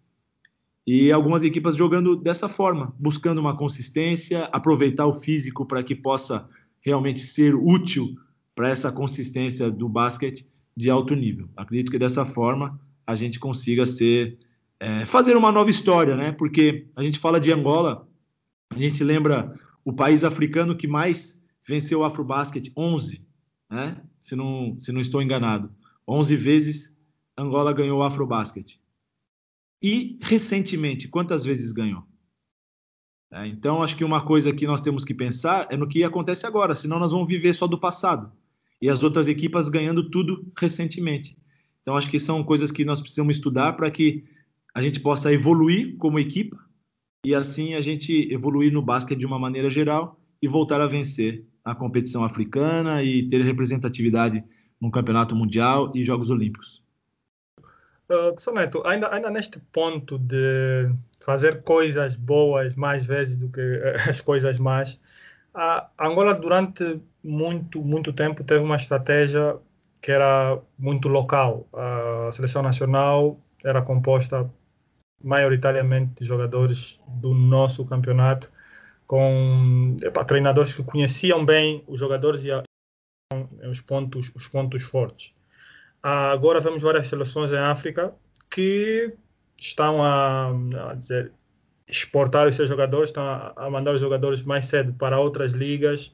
E 0.87 1.13
algumas 1.13 1.45
equipas 1.45 1.77
jogando 1.77 2.17
dessa 2.17 2.49
forma, 2.49 2.95
buscando 2.99 3.39
uma 3.39 3.55
consistência, 3.55 4.45
aproveitar 4.45 5.05
o 5.05 5.13
físico 5.13 5.67
para 5.67 5.83
que 5.83 5.95
possa 5.95 6.49
realmente 6.81 7.21
ser 7.21 7.55
útil 7.55 8.17
para 8.59 8.71
essa 8.71 8.91
consistência 8.91 9.71
do 9.71 9.89
basquete 9.89 10.51
de 10.77 10.91
alto 10.91 11.15
nível. 11.15 11.49
Acredito 11.57 11.93
que 11.93 11.99
dessa 11.99 12.27
forma 12.27 12.81
a 13.07 13.15
gente 13.15 13.39
consiga 13.39 13.87
ser 13.87 14.37
é, 14.81 15.07
fazer 15.07 15.37
uma 15.37 15.53
nova 15.53 15.71
história, 15.71 16.17
né? 16.17 16.33
Porque 16.33 16.89
a 16.97 17.05
gente 17.05 17.21
fala 17.21 17.39
de 17.39 17.53
Angola, 17.53 18.09
a 18.71 18.77
gente 18.77 19.05
lembra 19.05 19.57
o 19.85 19.93
país 19.93 20.25
africano 20.25 20.77
que 20.77 20.89
mais 20.89 21.41
venceu 21.69 22.01
o 22.01 22.05
Afrobasket, 22.05 22.73
11, 22.77 23.25
né? 23.71 24.03
Se 24.19 24.35
não, 24.35 24.77
se 24.81 24.91
não 24.91 25.01
estou 25.01 25.23
enganado. 25.23 25.73
11 26.09 26.35
vezes 26.35 26.99
Angola 27.37 27.73
ganhou 27.73 28.01
o 28.01 28.03
Afrobasket. 28.03 28.81
E 29.81 30.19
recentemente, 30.21 31.07
quantas 31.07 31.45
vezes 31.45 31.71
ganhou? 31.71 32.03
É, 33.31 33.47
então, 33.47 33.85
acho 33.85 33.97
que 33.97 34.03
uma 34.03 34.27
coisa 34.27 34.53
que 34.53 34.67
nós 34.67 34.81
temos 34.81 35.05
que 35.05 35.15
pensar 35.15 35.69
é 35.71 35.77
no 35.77 35.87
que 35.87 36.03
acontece 36.03 36.45
agora, 36.45 36.75
senão 36.75 36.99
nós 36.99 37.13
vamos 37.13 37.29
viver 37.29 37.55
só 37.55 37.69
do 37.69 37.79
passado. 37.79 38.33
E 38.81 38.89
as 38.89 39.03
outras 39.03 39.29
equipas 39.29 39.69
ganhando 39.69 40.09
tudo 40.11 40.47
recentemente. 40.57 41.37
Então, 41.83 41.97
acho 41.97 42.11
que 42.11 42.21
são 42.21 42.45
coisas 42.45 42.71
que 42.71 42.85
nós 42.85 43.01
precisamos 43.01 43.37
estudar 43.37 43.73
para 43.73 43.91
que 43.91 44.25
a 44.75 44.83
gente 44.83 45.01
possa 45.01 45.33
evoluir 45.33 45.97
como 45.97 46.19
equipa 46.19 46.57
e 47.25 47.35
assim 47.35 47.75
a 47.75 47.81
gente 47.81 48.33
evoluir 48.33 48.73
no 48.73 48.83
basquete 48.83 49.19
de 49.19 49.27
uma 49.27 49.39
maneira 49.39 49.69
geral 49.69 50.21
e 50.41 50.47
voltar 50.47 50.81
a 50.81 50.87
vencer 50.87 51.45
a 51.65 51.75
competição 51.75 52.25
africana 52.25 53.03
e 53.03 53.29
ter 53.29 53.43
representatividade 53.43 54.43
no 54.81 54.91
campeonato 54.91 55.35
mundial 55.35 55.93
e 55.95 56.05
Jogos 56.05 56.31
Olímpicos. 56.31 56.83
Uh, 58.09 58.53
Neto, 58.55 58.83
ainda, 58.87 59.13
ainda 59.13 59.31
neste 59.31 59.59
ponto 59.73 60.19
de 60.19 60.91
fazer 61.21 61.63
coisas 61.63 62.17
boas 62.17 62.75
mais 62.75 63.05
vezes 63.05 63.37
do 63.37 63.51
que 63.51 63.61
as 64.09 64.21
coisas 64.21 64.59
más, 64.59 64.99
a 65.59 66.07
Angola 66.07 66.35
durante 66.35 67.01
muito, 67.23 67.83
muito 67.83 68.13
tempo 68.13 68.45
teve 68.45 68.63
uma 68.63 68.77
estratégia 68.77 69.59
que 70.01 70.13
era 70.13 70.61
muito 70.79 71.09
local. 71.09 71.67
A 71.73 72.31
seleção 72.31 72.63
nacional 72.63 73.41
era 73.65 73.83
composta 73.83 74.49
maioritariamente 75.23 76.21
de 76.21 76.25
jogadores 76.25 77.01
do 77.09 77.35
nosso 77.35 77.85
campeonato, 77.85 78.49
com 79.05 79.97
epa, 80.01 80.25
treinadores 80.25 80.73
que 80.75 80.85
conheciam 80.85 81.45
bem 81.45 81.83
os 81.89 81.99
jogadores 81.99 82.45
e 82.45 82.53
a, 82.53 82.63
os 83.69 83.81
pontos, 83.81 84.31
os 84.37 84.47
pontos 84.47 84.85
fortes. 84.85 85.35
Agora 86.01 86.61
vemos 86.61 86.83
várias 86.83 87.09
seleções 87.09 87.51
em 87.51 87.59
África 87.59 88.15
que 88.49 89.13
estão 89.57 90.05
a, 90.05 90.51
a 90.91 90.95
dizer, 90.95 91.33
exportar 91.89 92.47
os 92.47 92.55
seus 92.55 92.69
jogadores, 92.69 93.11
estão 93.11 93.25
a, 93.57 93.71
mandar 93.71 93.95
os 93.95 94.01
jogadores 94.01 94.43
mais 94.43 94.67
cedo 94.67 94.93
para 94.95 95.19
outras 95.19 95.53
ligas 95.53 96.13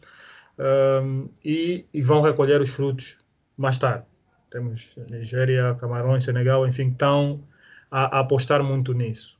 um, 0.58 1.28
e, 1.44 1.84
e, 1.92 2.00
vão 2.00 2.20
recolher 2.20 2.60
os 2.60 2.70
frutos 2.70 3.18
mais 3.56 3.78
tarde. 3.78 4.04
Temos 4.50 4.96
Nigéria, 5.10 5.74
Camarões, 5.74 6.22
Senegal, 6.22 6.66
enfim, 6.66 6.90
estão 6.90 7.42
a, 7.90 8.18
a 8.18 8.20
apostar 8.20 8.62
muito 8.62 8.92
nisso. 8.92 9.36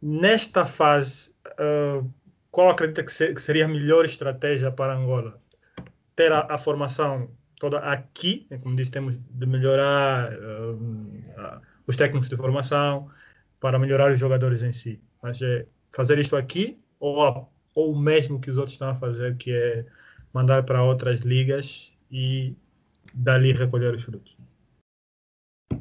Nesta 0.00 0.64
fase, 0.64 1.34
uh, 1.58 2.08
qual 2.50 2.70
acredita 2.70 3.02
que, 3.02 3.12
ser, 3.12 3.34
que, 3.34 3.42
seria 3.42 3.64
a 3.64 3.68
melhor 3.68 4.04
estratégia 4.04 4.70
para 4.70 4.94
Angola? 4.94 5.40
Ter 6.14 6.30
a, 6.30 6.46
a 6.48 6.58
formação 6.58 7.28
toda 7.58 7.78
aqui, 7.78 8.46
como 8.62 8.76
disse, 8.76 8.90
temos 8.92 9.18
de 9.18 9.46
melhorar 9.46 10.32
uh, 10.32 11.60
os 11.86 11.96
técnicos 11.96 12.28
de 12.28 12.36
formação 12.36 13.10
para 13.64 13.78
melhorar 13.78 14.12
os 14.12 14.20
jogadores 14.20 14.62
em 14.62 14.74
si. 14.74 15.00
Mas 15.22 15.40
é 15.40 15.66
fazer 15.90 16.18
isto 16.18 16.36
aqui 16.36 16.78
ou, 17.00 17.50
ou 17.74 17.98
mesmo 17.98 18.38
que 18.38 18.50
os 18.50 18.58
outros 18.58 18.74
estão 18.74 18.90
a 18.90 18.94
fazer, 18.94 19.38
que 19.38 19.50
é 19.52 19.86
mandar 20.34 20.64
para 20.64 20.82
outras 20.82 21.22
ligas 21.22 21.96
e 22.10 22.54
dali 23.14 23.52
recolher 23.52 23.94
os 23.94 24.02
frutos. 24.02 24.36
O 25.72 25.78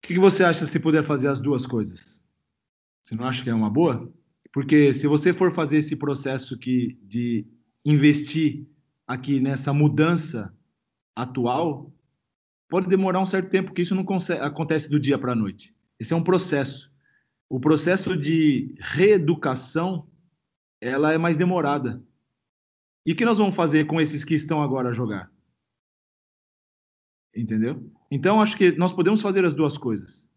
que 0.00 0.16
você 0.16 0.44
acha 0.44 0.64
se 0.64 0.78
puder 0.78 1.02
fazer 1.02 1.26
as 1.26 1.40
duas 1.40 1.66
coisas? 1.66 2.22
Você 3.02 3.16
não 3.16 3.24
acha 3.24 3.42
que 3.42 3.50
é 3.50 3.54
uma 3.54 3.68
boa? 3.68 4.08
Porque 4.52 4.94
se 4.94 5.08
você 5.08 5.32
for 5.32 5.50
fazer 5.50 5.78
esse 5.78 5.96
processo 5.96 6.56
que, 6.56 6.96
de 7.02 7.48
investir 7.84 8.64
aqui 9.08 9.40
nessa 9.40 9.72
mudança 9.72 10.56
atual, 11.16 11.92
pode 12.68 12.88
demorar 12.88 13.18
um 13.18 13.26
certo 13.26 13.50
tempo, 13.50 13.70
porque 13.70 13.82
isso 13.82 13.96
não 13.96 14.06
acontece 14.40 14.88
do 14.88 15.00
dia 15.00 15.18
para 15.18 15.32
a 15.32 15.36
noite. 15.36 15.76
Esse 15.98 16.12
é 16.12 16.16
um 16.16 16.22
processo. 16.22 16.92
O 17.48 17.58
processo 17.58 18.16
de 18.16 18.74
reeducação, 18.78 20.08
ela 20.80 21.12
é 21.12 21.18
mais 21.18 21.36
demorada. 21.36 22.02
E 23.06 23.12
o 23.12 23.16
que 23.16 23.24
nós 23.24 23.38
vamos 23.38 23.56
fazer 23.56 23.86
com 23.86 24.00
esses 24.00 24.24
que 24.24 24.34
estão 24.34 24.62
agora 24.62 24.90
a 24.90 24.92
jogar? 24.92 25.32
Entendeu? 27.34 27.90
Então, 28.10 28.40
acho 28.40 28.56
que 28.56 28.72
nós 28.72 28.92
podemos 28.92 29.22
fazer 29.22 29.44
as 29.44 29.54
duas 29.54 29.78
coisas. 29.78 30.28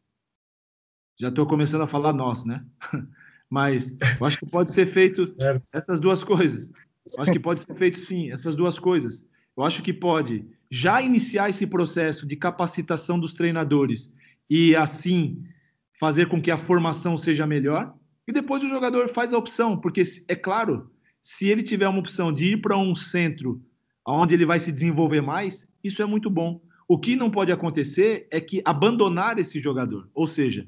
Já 1.20 1.30
estou 1.30 1.46
começando 1.46 1.82
a 1.82 1.88
falar 1.88 2.14
nós, 2.14 2.46
né? 2.46 2.66
Mas 3.50 3.98
eu 4.20 4.26
acho 4.26 4.40
que 4.40 4.50
pode 4.50 4.74
ser 4.74 4.88
feito 4.88 5.22
essas 5.74 6.00
duas 6.00 6.24
coisas. 6.24 6.72
Eu 7.18 7.24
acho 7.24 7.32
que 7.32 7.40
pode 7.40 7.60
ser 7.60 7.76
feito 7.76 8.00
sim, 8.00 8.32
essas 8.32 8.56
duas 8.56 8.80
coisas. 8.80 9.28
Eu 9.58 9.64
acho 9.64 9.84
que 9.84 9.92
pode 9.92 10.48
já 10.70 11.02
iniciar 11.02 11.50
esse 11.50 11.68
processo 11.68 12.26
de 12.26 12.38
capacitação 12.38 13.20
dos 13.20 13.34
treinadores 13.34 14.14
e 14.50 14.76
assim 14.76 15.44
fazer 16.02 16.28
com 16.28 16.42
que 16.42 16.50
a 16.50 16.58
formação 16.58 17.16
seja 17.16 17.46
melhor. 17.46 17.94
E 18.28 18.34
depois 18.34 18.64
o 18.64 18.68
jogador 18.68 19.08
faz 19.08 19.34
a 19.34 19.38
opção, 19.38 19.78
porque 19.78 20.02
é 20.28 20.36
claro, 20.36 20.90
se 21.22 21.48
ele 21.48 21.62
tiver 21.62 21.88
uma 21.88 22.00
opção 22.00 22.34
de 22.34 22.54
ir 22.54 22.58
para 22.60 22.76
um 22.76 22.96
centro 22.96 23.62
onde 24.08 24.34
ele 24.34 24.44
vai 24.44 24.60
se 24.60 24.72
desenvolver 24.72 25.22
mais, 25.22 25.72
isso 25.84 26.02
é 26.02 26.06
muito 26.06 26.28
bom. 26.28 26.60
O 26.88 26.98
que 26.98 27.16
não 27.16 27.30
pode 27.30 27.52
acontecer 27.52 28.28
é 28.32 28.42
que 28.42 28.64
abandonar 28.66 29.38
esse 29.38 29.60
jogador, 29.60 30.10
ou 30.12 30.26
seja, 30.26 30.68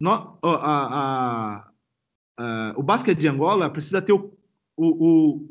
no, 0.00 0.12
a, 0.12 0.38
a, 0.42 1.70
a, 2.38 2.74
o 2.74 2.82
basquete 2.82 3.18
de 3.18 3.28
Angola 3.28 3.68
precisa 3.68 4.00
ter 4.00 4.14
o, 4.14 4.32
o, 4.78 5.46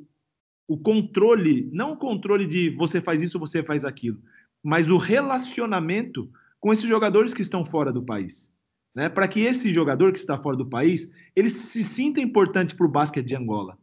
o 0.68 0.78
controle, 0.80 1.70
não 1.72 1.92
o 1.92 1.98
controle 1.98 2.48
de 2.48 2.72
você 2.72 3.00
faz 3.00 3.22
isso, 3.22 3.38
você 3.38 3.62
faz 3.62 3.86
aquilo, 3.86 4.20
mas 4.64 4.90
o 4.90 4.98
relacionamento 4.98 6.32
com 6.60 6.74
esses 6.74 6.90
jogadores 6.90 7.32
que 7.32 7.44
estão 7.44 7.64
fora 7.64 7.94
do 7.94 8.02
país. 8.02 8.52
Né? 9.00 9.08
Para 9.08 9.30
que 9.30 9.40
esse 9.40 9.74
jogador 9.74 10.12
que 10.12 10.20
está 10.20 10.38
fora 10.38 10.58
do 10.58 10.66
país, 10.66 11.10
ele 11.34 11.50
se 11.50 11.86
sinta 11.86 12.20
importante 12.20 12.76
para 12.76 12.86
o 12.86 12.92
basquete 12.92 13.26
de 13.26 13.34
Angola. 13.34 13.80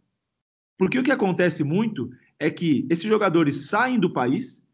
Porque 0.76 0.98
o 0.98 1.02
que 1.02 1.10
acontece 1.10 1.64
muito 1.64 2.10
é 2.38 2.50
que 2.50 2.86
esses 2.90 3.06
jogadores 3.06 3.70
saem 3.70 3.98
do 3.98 4.12
país 4.12 4.68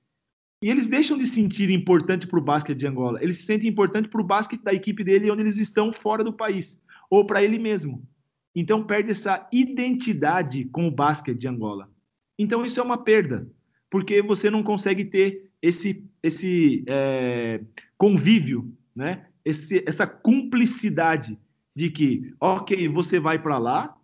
e 0.61 0.68
eles 0.68 0.88
deixam 0.88 1.16
de 1.16 1.28
se 1.28 1.34
sentir 1.34 1.70
importante 1.70 2.26
para 2.26 2.40
o 2.40 2.43
basquete 2.43 2.76
de 2.76 2.88
Angola. 2.88 3.22
Eles 3.22 3.36
se 3.36 3.45
sentem 3.45 3.70
importante 3.70 4.09
para 4.09 4.20
o 4.20 4.24
basquete 4.24 4.64
da 4.64 4.74
equipe 4.74 5.05
dele 5.05 5.30
onde 5.30 5.43
eles 5.43 5.59
estão 5.59 5.93
fora 5.93 6.24
do 6.24 6.32
país, 6.32 6.82
ou 7.09 7.24
para 7.24 7.40
ele 7.40 7.61
mesmo. 7.61 8.05
Então 8.53 8.82
perde 8.82 9.12
essa 9.12 9.49
identidade 9.53 10.64
com 10.64 10.88
o 10.88 10.90
basquete 10.90 11.38
de 11.38 11.47
Angola. 11.47 11.88
Então 12.36 12.66
isso 12.66 12.80
é 12.80 12.82
uma 12.82 12.99
perda, 12.99 13.49
porque 13.88 14.20
você 14.20 14.51
não 14.51 14.64
consegue 14.64 15.05
ter 15.05 15.53
esse, 15.62 16.05
esse 16.20 16.82
é, 16.88 17.61
convívio, 17.97 18.76
né? 18.93 19.28
Esse, 19.45 19.84
essa 19.86 20.07
cumplicidade 20.07 21.38
de 21.74 21.90
que, 21.90 22.34
ok, 22.40 22.88
você 22.88 23.18
vai 23.18 23.40
para 23.40 23.59
lá, 23.59 23.97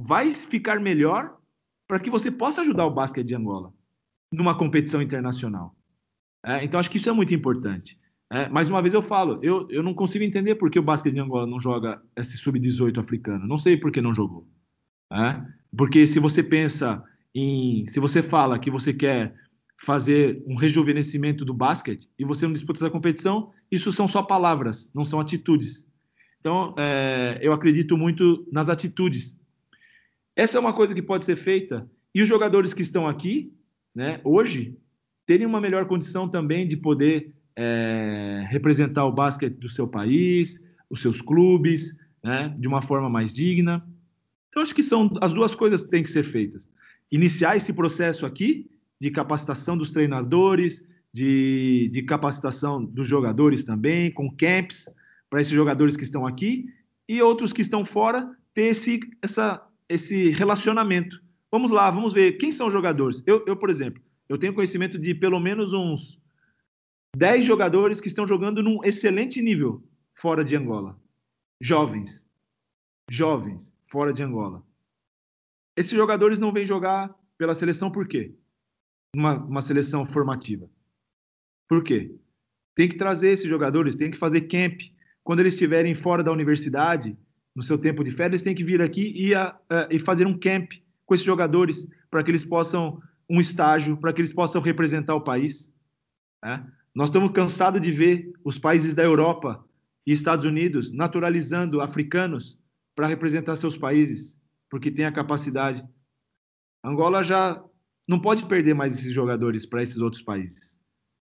vai 0.00 0.30
ficar 0.30 0.80
melhor 0.80 1.38
para 1.88 1.98
que 1.98 2.10
você 2.10 2.30
possa 2.30 2.62
ajudar 2.62 2.86
o 2.86 2.94
basquete 2.94 3.26
de 3.26 3.34
Angola 3.34 3.72
numa 4.32 4.56
competição 4.56 5.00
internacional. 5.00 5.76
É, 6.44 6.64
então 6.64 6.78
acho 6.78 6.90
que 6.90 6.98
isso 6.98 7.08
é 7.08 7.12
muito 7.12 7.34
importante. 7.34 7.98
É, 8.32 8.48
mais 8.48 8.68
uma 8.68 8.82
vez 8.82 8.92
eu 8.94 9.02
falo, 9.02 9.38
eu, 9.42 9.66
eu 9.70 9.82
não 9.82 9.94
consigo 9.94 10.24
entender 10.24 10.56
por 10.56 10.70
que 10.70 10.78
o 10.78 10.82
basquete 10.82 11.14
de 11.14 11.20
Angola 11.20 11.46
não 11.46 11.60
joga 11.60 12.02
esse 12.16 12.36
sub-18 12.36 12.98
africano. 12.98 13.46
Não 13.46 13.58
sei 13.58 13.76
por 13.76 13.92
que 13.92 14.00
não 14.00 14.14
jogou. 14.14 14.48
É? 15.12 15.40
Porque 15.76 16.06
se 16.06 16.18
você 16.18 16.42
pensa 16.42 17.04
em, 17.34 17.86
se 17.86 18.00
você 18.00 18.22
fala 18.22 18.58
que 18.58 18.70
você 18.70 18.92
quer 18.92 19.34
fazer 19.76 20.42
um 20.46 20.54
rejuvenescimento 20.54 21.44
do 21.44 21.52
basquete 21.52 22.08
e 22.18 22.24
você 22.24 22.46
não 22.46 22.54
disputa 22.54 22.78
essa 22.78 22.90
competição, 22.90 23.52
isso 23.70 23.92
são 23.92 24.06
só 24.06 24.22
palavras, 24.22 24.92
não 24.94 25.04
são 25.04 25.20
atitudes. 25.20 25.86
Então, 26.40 26.74
é, 26.78 27.38
eu 27.40 27.52
acredito 27.52 27.96
muito 27.96 28.46
nas 28.52 28.68
atitudes. 28.68 29.38
Essa 30.36 30.58
é 30.58 30.60
uma 30.60 30.72
coisa 30.72 30.94
que 30.94 31.02
pode 31.02 31.24
ser 31.24 31.36
feita 31.36 31.88
e 32.14 32.22
os 32.22 32.28
jogadores 32.28 32.72
que 32.72 32.82
estão 32.82 33.08
aqui, 33.08 33.52
né, 33.94 34.20
hoje, 34.24 34.76
terem 35.26 35.46
uma 35.46 35.60
melhor 35.60 35.86
condição 35.86 36.28
também 36.28 36.66
de 36.66 36.76
poder 36.76 37.34
é, 37.56 38.46
representar 38.50 39.04
o 39.06 39.12
basquete 39.12 39.54
do 39.54 39.68
seu 39.68 39.88
país, 39.88 40.64
os 40.88 41.00
seus 41.00 41.20
clubes, 41.20 41.98
né, 42.22 42.54
de 42.58 42.68
uma 42.68 42.82
forma 42.82 43.08
mais 43.08 43.32
digna. 43.32 43.84
Então, 44.48 44.62
acho 44.62 44.74
que 44.74 44.82
são 44.82 45.10
as 45.20 45.32
duas 45.32 45.54
coisas 45.54 45.82
que 45.82 45.90
têm 45.90 46.02
que 46.02 46.10
ser 46.10 46.22
feitas. 46.22 46.68
Iniciar 47.10 47.56
esse 47.56 47.72
processo 47.72 48.26
aqui 48.26 48.70
de 49.04 49.10
capacitação 49.10 49.76
dos 49.76 49.90
treinadores, 49.90 50.82
de, 51.12 51.90
de 51.92 52.02
capacitação 52.04 52.82
dos 52.82 53.06
jogadores 53.06 53.62
também, 53.62 54.10
com 54.10 54.34
camps 54.34 54.88
para 55.28 55.42
esses 55.42 55.52
jogadores 55.52 55.94
que 55.94 56.04
estão 56.04 56.26
aqui 56.26 56.72
e 57.06 57.20
outros 57.20 57.52
que 57.52 57.60
estão 57.60 57.84
fora 57.84 58.34
ter 58.54 58.68
esse, 58.68 59.00
essa, 59.20 59.62
esse 59.90 60.30
relacionamento. 60.30 61.22
Vamos 61.52 61.70
lá, 61.70 61.90
vamos 61.90 62.14
ver 62.14 62.38
quem 62.38 62.50
são 62.50 62.68
os 62.68 62.72
jogadores. 62.72 63.22
Eu, 63.26 63.44
eu, 63.46 63.58
por 63.58 63.68
exemplo, 63.68 64.02
eu 64.26 64.38
tenho 64.38 64.54
conhecimento 64.54 64.98
de 64.98 65.14
pelo 65.14 65.38
menos 65.38 65.74
uns 65.74 66.18
10 67.14 67.44
jogadores 67.44 68.00
que 68.00 68.08
estão 68.08 68.26
jogando 68.26 68.62
num 68.62 68.82
excelente 68.82 69.42
nível 69.42 69.84
fora 70.14 70.42
de 70.42 70.56
Angola. 70.56 70.98
Jovens. 71.60 72.26
Jovens 73.10 73.76
fora 73.86 74.14
de 74.14 74.22
Angola. 74.22 74.64
Esses 75.76 75.92
jogadores 75.92 76.38
não 76.38 76.54
vêm 76.54 76.64
jogar 76.64 77.14
pela 77.36 77.54
seleção 77.54 77.90
por 77.90 78.08
quê? 78.08 78.34
Uma, 79.14 79.34
uma 79.34 79.62
seleção 79.62 80.04
formativa. 80.04 80.68
Por 81.68 81.82
quê? 81.82 82.16
Tem 82.74 82.88
que 82.88 82.96
trazer 82.96 83.30
esses 83.30 83.48
jogadores, 83.48 83.94
tem 83.94 84.10
que 84.10 84.18
fazer 84.18 84.42
camp. 84.42 84.80
Quando 85.22 85.40
eles 85.40 85.54
estiverem 85.54 85.94
fora 85.94 86.22
da 86.22 86.32
universidade, 86.32 87.16
no 87.54 87.62
seu 87.62 87.78
tempo 87.78 88.02
de 88.02 88.10
férias, 88.10 88.42
têm 88.42 88.54
que 88.54 88.64
vir 88.64 88.82
aqui 88.82 89.12
e, 89.16 89.34
a, 89.34 89.56
a, 89.70 89.88
e 89.90 89.98
fazer 89.98 90.26
um 90.26 90.36
camp 90.36 90.72
com 91.06 91.14
esses 91.14 91.24
jogadores 91.24 91.88
para 92.10 92.22
que 92.22 92.30
eles 92.30 92.44
possam 92.44 93.00
um 93.28 93.40
estágio, 93.40 93.96
para 93.96 94.12
que 94.12 94.20
eles 94.20 94.32
possam 94.32 94.60
representar 94.60 95.14
o 95.14 95.20
país. 95.20 95.72
Né? 96.42 96.66
Nós 96.94 97.08
estamos 97.08 97.32
cansados 97.32 97.80
de 97.80 97.92
ver 97.92 98.32
os 98.44 98.58
países 98.58 98.94
da 98.94 99.02
Europa 99.02 99.64
e 100.06 100.12
Estados 100.12 100.44
Unidos 100.44 100.92
naturalizando 100.92 101.80
africanos 101.80 102.58
para 102.94 103.06
representar 103.06 103.56
seus 103.56 103.76
países, 103.76 104.40
porque 104.68 104.90
tem 104.90 105.04
a 105.04 105.12
capacidade. 105.12 105.84
Angola 106.84 107.22
já 107.22 107.62
não 108.08 108.20
pode 108.20 108.46
perder 108.46 108.74
mais 108.74 108.98
esses 108.98 109.12
jogadores 109.12 109.64
para 109.66 109.82
esses 109.82 109.98
outros 109.98 110.22
países. 110.22 110.78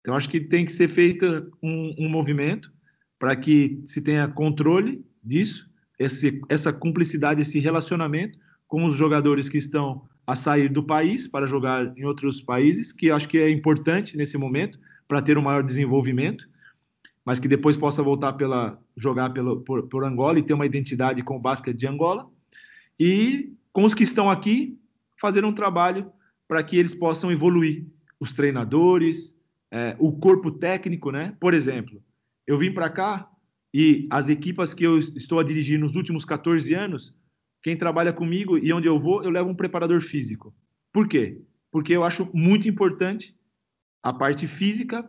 Então, 0.01 0.15
acho 0.15 0.29
que 0.29 0.41
tem 0.41 0.65
que 0.65 0.73
ser 0.73 0.89
feito 0.89 1.51
um, 1.63 1.95
um 1.99 2.09
movimento 2.09 2.73
para 3.19 3.35
que 3.35 3.81
se 3.85 4.03
tenha 4.03 4.29
controle 4.29 5.05
disso, 5.23 5.69
esse, 5.99 6.41
essa 6.49 6.73
cumplicidade, 6.73 7.43
esse 7.43 7.59
relacionamento 7.59 8.39
com 8.67 8.85
os 8.85 8.97
jogadores 8.97 9.49
que 9.49 9.59
estão 9.59 10.07
a 10.27 10.35
sair 10.35 10.69
do 10.69 10.83
país 10.83 11.27
para 11.27 11.47
jogar 11.47 11.97
em 11.97 12.05
outros 12.05 12.41
países, 12.41 12.93
que 12.93 13.11
acho 13.11 13.29
que 13.29 13.39
é 13.39 13.51
importante 13.51 14.17
nesse 14.17 14.37
momento 14.37 14.79
para 15.09 15.23
ter 15.23 15.39
um 15.39 15.43
maior 15.43 15.63
desenvolvimento, 15.63 16.47
mas 17.25 17.39
que 17.39 17.49
depois 17.49 17.77
possa 17.77 18.03
voltar 18.03 18.35
pela 18.35 18.79
jogar 18.97 19.31
pelo, 19.31 19.63
por, 19.63 19.89
por 19.89 20.05
Angola 20.05 20.39
e 20.39 20.43
ter 20.43 20.53
uma 20.53 20.67
identidade 20.67 21.23
com 21.23 21.37
o 21.37 21.41
basquete 21.41 21.77
de 21.77 21.87
Angola. 21.87 22.29
E 23.01 23.53
com 23.73 23.85
os 23.85 23.95
que 23.95 24.03
estão 24.03 24.31
aqui, 24.31 24.79
fazer 25.21 25.45
um 25.45 25.53
trabalho 25.53 26.11
para 26.49 26.63
que 26.63 26.77
eles 26.77 26.95
possam 26.95 27.31
evoluir. 27.31 27.87
Os 28.19 28.33
treinadores, 28.33 29.39
é, 29.71 29.95
o 29.99 30.19
corpo 30.19 30.51
técnico, 30.51 31.13
né? 31.13 31.37
Por 31.39 31.55
exemplo, 31.55 32.03
eu 32.47 32.59
vim 32.59 32.73
para 32.73 32.91
cá 32.91 33.31
e 33.73 34.09
as 34.11 34.29
equipas 34.29 34.73
que 34.75 34.85
eu 34.85 34.99
estou 34.99 35.39
a 35.39 35.45
dirigir 35.45 35.79
nos 35.79 35.95
últimos 35.95 36.25
14 36.25 36.75
anos, 36.75 37.15
quem 37.63 37.77
trabalha 37.77 38.13
comigo 38.13 38.59
e 38.59 38.73
onde 38.73 38.89
eu 38.89 38.99
vou, 38.99 39.23
eu 39.23 39.31
levo 39.31 39.51
um 39.51 39.55
preparador 39.55 40.01
físico. 40.01 40.55
Por 40.93 41.07
quê? 41.07 41.41
Porque 41.71 41.93
eu 41.93 42.03
acho 42.03 42.29
muito 42.35 42.69
importante 42.69 43.39
a 44.03 44.13
parte 44.13 44.47
física 44.47 45.09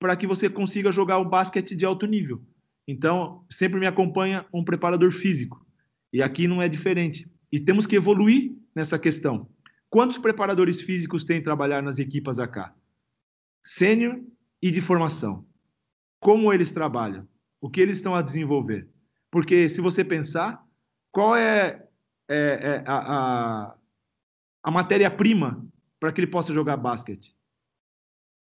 para 0.00 0.16
que 0.16 0.26
você 0.26 0.48
consiga 0.48 0.90
jogar 0.90 1.18
o 1.18 1.28
basquete 1.28 1.76
de 1.76 1.84
alto 1.84 2.06
nível. 2.06 2.42
Então, 2.86 3.44
sempre 3.50 3.78
me 3.78 3.86
acompanha 3.86 4.46
um 4.52 4.64
preparador 4.64 5.12
físico. 5.12 5.66
E 6.12 6.22
aqui 6.22 6.48
não 6.48 6.62
é 6.62 6.68
diferente. 6.68 7.30
E 7.52 7.60
temos 7.60 7.86
que 7.86 7.96
evoluir 7.96 8.56
nessa 8.74 8.98
questão. 8.98 9.48
Quantos 9.90 10.18
preparadores 10.18 10.82
físicos 10.82 11.24
têm 11.24 11.42
trabalhar 11.42 11.82
nas 11.82 11.98
equipas 11.98 12.38
AK? 12.38 12.72
Sênior 13.62 14.20
e 14.60 14.70
de 14.70 14.80
formação. 14.80 15.46
Como 16.20 16.52
eles 16.52 16.70
trabalham? 16.70 17.26
O 17.60 17.70
que 17.70 17.80
eles 17.80 17.96
estão 17.96 18.14
a 18.14 18.22
desenvolver? 18.22 18.88
Porque 19.30 19.68
se 19.68 19.80
você 19.80 20.04
pensar, 20.04 20.64
qual 21.10 21.36
é, 21.36 21.86
é, 22.28 22.36
é 22.36 22.84
a, 22.86 22.96
a, 22.96 23.74
a 24.62 24.70
matéria-prima 24.70 25.66
para 25.98 26.12
que 26.12 26.20
ele 26.20 26.30
possa 26.30 26.52
jogar 26.52 26.76
basquete? 26.76 27.34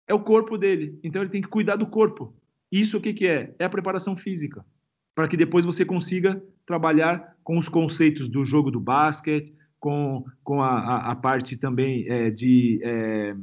É 0.08 0.14
o 0.14 0.24
corpo 0.24 0.58
dele. 0.58 1.00
Então 1.04 1.22
ele 1.22 1.32
tem 1.32 1.42
que 1.42 1.48
cuidar 1.48 1.76
do 1.76 1.86
corpo. 1.86 2.36
Isso 2.72 2.98
o 2.98 3.02
que, 3.02 3.14
que 3.14 3.28
é? 3.28 3.54
É 3.60 3.66
a 3.66 3.70
preparação 3.70 4.16
física. 4.16 4.66
Para 5.14 5.28
que 5.28 5.38
depois 5.38 5.66
você 5.66 5.86
consiga 5.86 6.42
trabalhar 6.66 7.38
com 7.44 7.58
os 7.58 7.70
conceitos 7.70 8.28
do 8.28 8.44
jogo 8.44 8.72
do 8.72 8.80
basquete, 8.80 9.56
com, 9.80 10.26
com 10.44 10.62
a, 10.62 11.12
a, 11.12 11.16
parte 11.16 11.58
também 11.58 12.06
é, 12.08 12.30
de 12.30 12.80
é, 12.84 13.36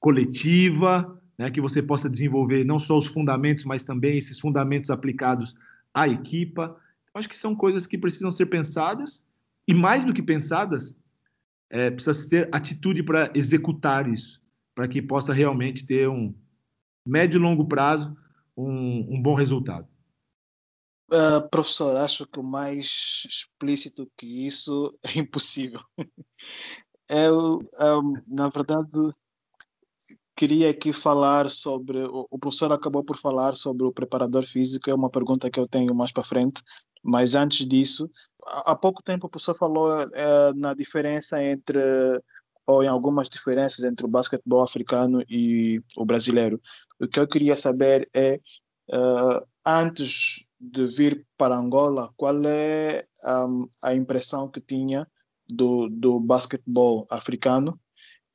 coletiva, 0.00 1.20
né, 1.38 1.50
que 1.50 1.60
você 1.60 1.82
possa 1.82 2.10
desenvolver 2.10 2.64
não 2.64 2.78
só 2.78 2.96
os 2.96 3.06
fundamentos, 3.06 3.64
mas 3.64 3.84
também 3.84 4.18
esses 4.18 4.40
fundamentos 4.40 4.90
aplicados 4.90 5.54
à 5.94 6.08
equipa. 6.08 6.76
Acho 7.14 7.28
que 7.28 7.36
são 7.36 7.54
coisas 7.54 7.86
que 7.86 7.96
precisam 7.96 8.32
ser 8.32 8.46
pensadas 8.46 9.26
e 9.66 9.74
mais 9.74 10.04
do 10.04 10.12
que 10.12 10.22
pensadas, 10.22 10.98
é, 11.70 11.90
precisa 11.90 12.28
ter 12.28 12.48
atitude 12.52 13.02
para 13.02 13.30
executar 13.34 14.08
isso, 14.08 14.40
para 14.74 14.86
que 14.86 15.02
possa 15.02 15.32
realmente 15.32 15.86
ter 15.86 16.08
um 16.08 16.34
médio 17.06 17.38
e 17.38 17.42
longo 17.42 17.66
prazo 17.66 18.16
um, 18.56 19.14
um 19.14 19.22
bom 19.22 19.34
resultado. 19.34 19.86
Uh, 21.12 21.48
professor, 21.50 21.96
acho 21.98 22.26
que 22.26 22.40
o 22.40 22.42
mais 22.42 23.22
explícito 23.28 24.10
que 24.16 24.46
isso 24.46 24.92
é 25.04 25.18
impossível. 25.20 25.80
Eu, 27.08 27.60
um, 27.78 28.14
na 28.26 28.48
verdade, 28.48 28.90
queria 30.36 30.70
aqui 30.70 30.92
falar 30.92 31.48
sobre. 31.48 32.04
O, 32.04 32.38
professor 32.38 32.72
acabou 32.72 33.04
por 33.04 33.16
falar 33.16 33.54
sobre 33.54 33.86
o 33.86 33.92
preparador 33.92 34.44
físico, 34.44 34.90
é 34.90 34.94
uma 34.94 35.10
pergunta 35.10 35.50
que 35.50 35.58
eu 35.58 35.68
tenho 35.68 35.94
mais 35.94 36.12
para 36.12 36.24
frente, 36.24 36.62
mas 37.02 37.34
antes 37.34 37.66
disso, 37.66 38.10
há 38.44 38.74
pouco 38.76 39.02
tempo 39.02 39.26
o 39.26 39.30
professor 39.30 39.56
falou 39.56 40.02
é, 40.12 40.52
na 40.54 40.74
diferença 40.74 41.42
entre, 41.42 41.80
ou 42.66 42.82
em 42.82 42.88
algumas 42.88 43.28
diferenças 43.28 43.84
entre 43.84 44.04
o 44.04 44.08
basquetebol 44.08 44.62
africano 44.62 45.22
e 45.28 45.80
o 45.96 46.04
brasileiro. 46.04 46.60
O 47.00 47.08
que 47.08 47.20
eu 47.20 47.28
queria 47.28 47.56
saber 47.56 48.08
é, 48.14 48.40
uh, 48.90 49.46
antes 49.64 50.45
de 50.60 50.86
vir 50.86 51.26
para 51.36 51.56
Angola, 51.56 52.12
qual 52.16 52.44
é 52.44 53.04
um, 53.24 53.68
a 53.82 53.94
impressão 53.94 54.48
que 54.48 54.60
tinha 54.60 55.06
do, 55.48 55.88
do 55.88 56.18
basquetebol 56.18 57.06
africano 57.10 57.78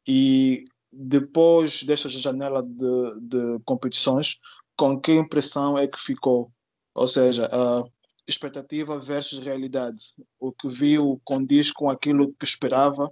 e 0.08 0.64
depois 0.92 1.84
desta 1.84 2.10
janela 2.10 2.62
de, 2.62 3.20
de 3.22 3.60
competições, 3.66 4.40
com 4.78 5.00
que 5.00 5.14
impressão 5.14 5.78
é 5.78 5.88
que 5.88 6.00
ficou? 6.00 6.52
Ou 6.94 7.08
seja, 7.08 7.48
uh, 7.48 7.90
expectativa 8.28 9.00
versus 9.00 9.40
realidade. 9.40 10.14
O 10.40 10.52
que 10.52 10.68
viu 10.68 11.22
condiz 11.24 11.72
com 11.72 11.90
aquilo 11.90 12.34
que 12.34 12.46
esperava? 12.46 13.12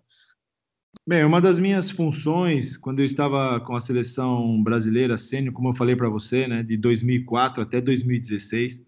Bem, 1.07 1.23
uma 1.23 1.39
das 1.39 1.57
minhas 1.57 1.89
funções, 1.89 2.75
quando 2.77 2.99
eu 2.99 3.05
estava 3.05 3.59
com 3.61 3.75
a 3.75 3.79
seleção 3.79 4.61
brasileira 4.61 5.17
sênior, 5.17 5.53
como 5.53 5.69
eu 5.69 5.73
falei 5.73 5.95
para 5.95 6.09
você, 6.09 6.47
né, 6.47 6.63
de 6.63 6.77
2004 6.77 7.63
até 7.63 7.79
2016, 7.79 8.83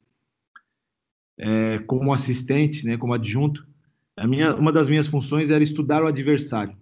é, 1.41 1.79
como 1.79 2.13
assistente, 2.13 2.85
né, 2.85 2.97
como 2.97 3.13
adjunto, 3.13 3.67
a 4.15 4.27
minha, 4.27 4.55
uma 4.55 4.71
das 4.71 4.87
minhas 4.87 5.07
funções 5.07 5.49
era 5.49 5.63
estudar 5.63 6.03
o 6.03 6.07
adversário. 6.07 6.77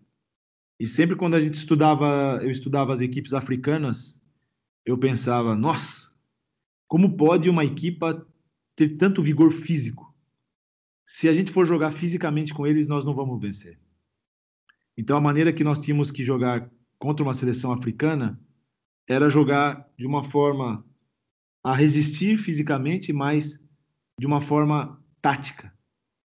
E 0.77 0.85
sempre 0.85 1.15
quando 1.15 1.35
a 1.35 1.39
gente 1.39 1.53
estudava, 1.53 2.39
eu 2.41 2.51
estudava 2.51 2.91
as 2.91 2.99
equipes 2.99 3.33
africanas, 3.33 4.21
eu 4.85 4.97
pensava, 4.97 5.55
nossa, 5.55 6.13
como 6.87 7.15
pode 7.15 7.49
uma 7.49 7.63
equipa 7.63 8.27
ter 8.75 8.97
tanto 8.97 9.23
vigor 9.23 9.51
físico. 9.51 10.13
Se 11.05 11.29
a 11.29 11.33
gente 11.33 11.51
for 11.51 11.65
jogar 11.65 11.91
fisicamente 11.91 12.53
com 12.53 12.67
eles, 12.67 12.87
nós 12.87 13.05
não 13.05 13.15
vamos 13.15 13.39
vencer. 13.39 13.79
Então, 14.97 15.15
a 15.15 15.21
maneira 15.21 15.53
que 15.53 15.63
nós 15.63 15.79
tínhamos 15.79 16.11
que 16.11 16.23
jogar 16.23 16.69
contra 16.97 17.23
uma 17.23 17.33
seleção 17.33 17.71
africana 17.71 18.39
era 19.07 19.29
jogar 19.29 19.89
de 19.97 20.05
uma 20.05 20.23
forma 20.23 20.85
a 21.63 21.73
resistir 21.73 22.37
fisicamente, 22.37 23.13
mas 23.13 23.63
de 24.19 24.27
uma 24.27 24.41
forma 24.41 25.01
tática, 25.21 25.73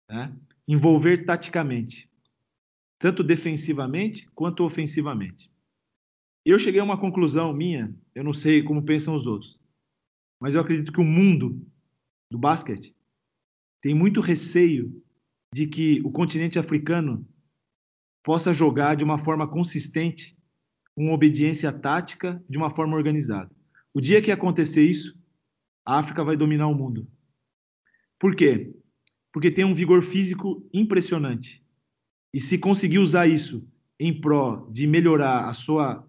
né? 0.09 0.35
envolver 0.67 1.25
taticamente. 1.25 2.09
tanto 2.97 3.23
defensivamente 3.23 4.27
quanto 4.33 4.63
ofensivamente. 4.63 5.51
Eu 6.43 6.57
cheguei 6.57 6.79
a 6.79 6.83
uma 6.83 6.97
conclusão 6.99 7.53
minha, 7.53 7.93
eu 8.15 8.23
não 8.23 8.33
sei 8.33 8.63
como 8.63 8.85
pensam 8.85 9.13
os 9.13 9.27
outros, 9.27 9.59
mas 10.41 10.55
eu 10.55 10.61
acredito 10.61 10.91
que 10.91 11.01
o 11.01 11.03
mundo 11.03 11.61
do 12.31 12.37
basquete 12.37 12.95
tem 13.81 13.93
muito 13.93 14.21
receio 14.21 15.03
de 15.53 15.67
que 15.67 16.01
o 16.03 16.11
continente 16.11 16.57
africano 16.57 17.27
possa 18.23 18.53
jogar 18.53 18.95
de 18.95 19.03
uma 19.03 19.19
forma 19.19 19.47
consistente, 19.47 20.35
com 20.95 21.13
obediência 21.13 21.71
tática, 21.71 22.43
de 22.49 22.57
uma 22.57 22.71
forma 22.71 22.95
organizada. 22.95 23.51
O 23.93 24.01
dia 24.01 24.21
que 24.21 24.31
acontecer 24.31 24.83
isso, 24.83 25.19
a 25.85 25.99
África 25.99 26.23
vai 26.23 26.35
dominar 26.35 26.67
o 26.67 26.73
mundo. 26.73 27.07
Por 28.19 28.35
quê? 28.35 28.73
Porque 29.31 29.51
tem 29.51 29.65
um 29.65 29.73
vigor 29.73 30.01
físico 30.01 30.67
impressionante. 30.73 31.63
E 32.33 32.39
se 32.39 32.57
conseguir 32.57 32.99
usar 32.99 33.27
isso 33.27 33.67
em 33.99 34.19
pró 34.19 34.67
de 34.71 34.87
melhorar 34.87 35.49
a 35.49 35.53
sua 35.53 36.05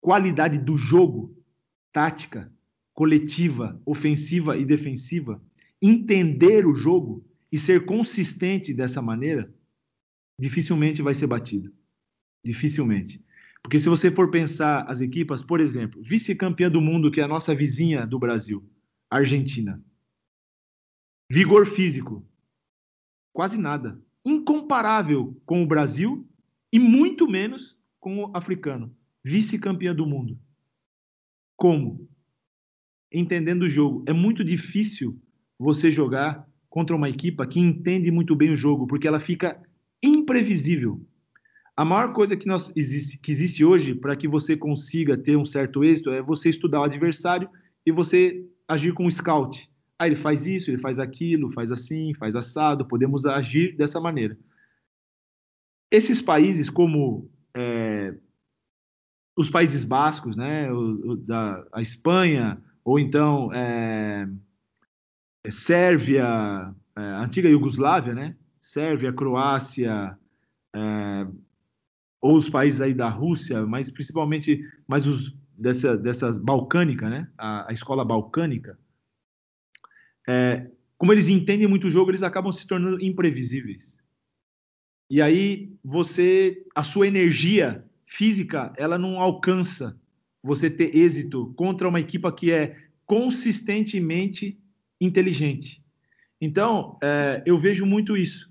qualidade 0.00 0.58
do 0.58 0.76
jogo, 0.76 1.36
tática, 1.92 2.52
coletiva, 2.94 3.80
ofensiva 3.86 4.56
e 4.56 4.64
defensiva, 4.64 5.42
entender 5.80 6.66
o 6.66 6.74
jogo 6.74 7.24
e 7.50 7.58
ser 7.58 7.84
consistente 7.84 8.72
dessa 8.74 9.00
maneira, 9.00 9.52
dificilmente 10.38 11.02
vai 11.02 11.14
ser 11.14 11.26
batido. 11.26 11.72
Dificilmente. 12.44 13.24
Porque 13.62 13.78
se 13.78 13.88
você 13.88 14.10
for 14.10 14.30
pensar 14.30 14.82
as 14.82 15.00
equipas, 15.00 15.42
por 15.42 15.60
exemplo, 15.60 16.02
vice-campeã 16.02 16.70
do 16.70 16.80
mundo, 16.80 17.10
que 17.10 17.20
é 17.20 17.24
a 17.24 17.28
nossa 17.28 17.54
vizinha 17.54 18.06
do 18.06 18.18
Brasil, 18.18 18.64
Argentina. 19.10 19.82
Vigor 21.32 21.64
físico, 21.64 22.26
quase 23.32 23.56
nada. 23.56 24.02
Incomparável 24.24 25.40
com 25.46 25.62
o 25.62 25.66
Brasil 25.66 26.28
e 26.72 26.78
muito 26.80 27.30
menos 27.30 27.78
com 28.00 28.24
o 28.24 28.36
africano 28.36 28.92
vice-campeã 29.22 29.94
do 29.94 30.04
mundo. 30.04 30.36
Como? 31.56 32.08
Entendendo 33.12 33.62
o 33.62 33.68
jogo. 33.68 34.02
É 34.08 34.12
muito 34.12 34.42
difícil 34.42 35.22
você 35.56 35.88
jogar 35.88 36.48
contra 36.68 36.96
uma 36.96 37.08
equipa 37.08 37.46
que 37.46 37.60
entende 37.60 38.10
muito 38.10 38.34
bem 38.34 38.50
o 38.50 38.56
jogo, 38.56 38.88
porque 38.88 39.06
ela 39.06 39.20
fica 39.20 39.62
imprevisível. 40.02 41.00
A 41.76 41.84
maior 41.84 42.12
coisa 42.12 42.36
que, 42.36 42.48
nós 42.48 42.72
existe, 42.74 43.18
que 43.18 43.30
existe 43.30 43.64
hoje 43.64 43.94
para 43.94 44.16
que 44.16 44.26
você 44.26 44.56
consiga 44.56 45.16
ter 45.16 45.36
um 45.36 45.44
certo 45.44 45.84
êxito 45.84 46.10
é 46.10 46.20
você 46.20 46.50
estudar 46.50 46.80
o 46.80 46.84
adversário 46.84 47.48
e 47.86 47.92
você 47.92 48.44
agir 48.66 48.92
com 48.94 49.06
o 49.06 49.10
scout. 49.10 49.70
Ah, 50.00 50.06
ele 50.06 50.16
faz 50.16 50.46
isso, 50.46 50.70
ele 50.70 50.78
faz 50.78 50.98
aquilo, 50.98 51.50
faz 51.50 51.70
assim, 51.70 52.14
faz 52.14 52.34
assado, 52.34 52.86
podemos 52.86 53.26
agir 53.26 53.76
dessa 53.76 54.00
maneira. 54.00 54.34
Esses 55.92 56.22
países, 56.22 56.70
como 56.70 57.30
é, 57.54 58.14
os 59.36 59.50
Países 59.50 59.84
Bascos, 59.84 60.36
né, 60.36 60.72
o, 60.72 61.10
o, 61.10 61.16
da, 61.18 61.66
a 61.70 61.82
Espanha, 61.82 62.58
ou 62.82 62.98
então 62.98 63.52
é, 63.52 64.26
é 65.44 65.50
Sérvia, 65.50 66.74
é, 66.96 67.00
antiga 67.00 67.50
Iugoslávia, 67.50 68.14
né, 68.14 68.34
Sérvia, 68.58 69.12
Croácia, 69.12 70.18
é, 70.74 71.26
ou 72.22 72.38
os 72.38 72.48
países 72.48 72.80
aí 72.80 72.94
da 72.94 73.10
Rússia, 73.10 73.66
mas 73.66 73.90
principalmente 73.90 74.66
mais 74.88 75.06
os 75.06 75.38
dessa, 75.58 75.94
dessas 75.94 76.38
balcânica, 76.38 77.10
né, 77.10 77.28
a, 77.36 77.68
a 77.68 77.72
escola 77.74 78.02
balcânica, 78.02 78.78
é, 80.30 80.70
como 80.96 81.12
eles 81.12 81.26
entendem 81.26 81.66
muito 81.66 81.88
o 81.88 81.90
jogo, 81.90 82.12
eles 82.12 82.22
acabam 82.22 82.52
se 82.52 82.64
tornando 82.64 83.04
imprevisíveis. 83.04 84.00
E 85.10 85.20
aí 85.20 85.72
você, 85.82 86.64
a 86.72 86.84
sua 86.84 87.08
energia 87.08 87.84
física, 88.06 88.72
ela 88.76 88.96
não 88.96 89.18
alcança 89.18 90.00
você 90.40 90.70
ter 90.70 90.94
êxito 90.94 91.52
contra 91.56 91.88
uma 91.88 91.98
equipa 91.98 92.30
que 92.32 92.52
é 92.52 92.76
consistentemente 93.04 94.56
inteligente. 95.00 95.84
Então, 96.40 96.96
é, 97.02 97.42
eu 97.44 97.58
vejo 97.58 97.84
muito 97.84 98.16
isso. 98.16 98.48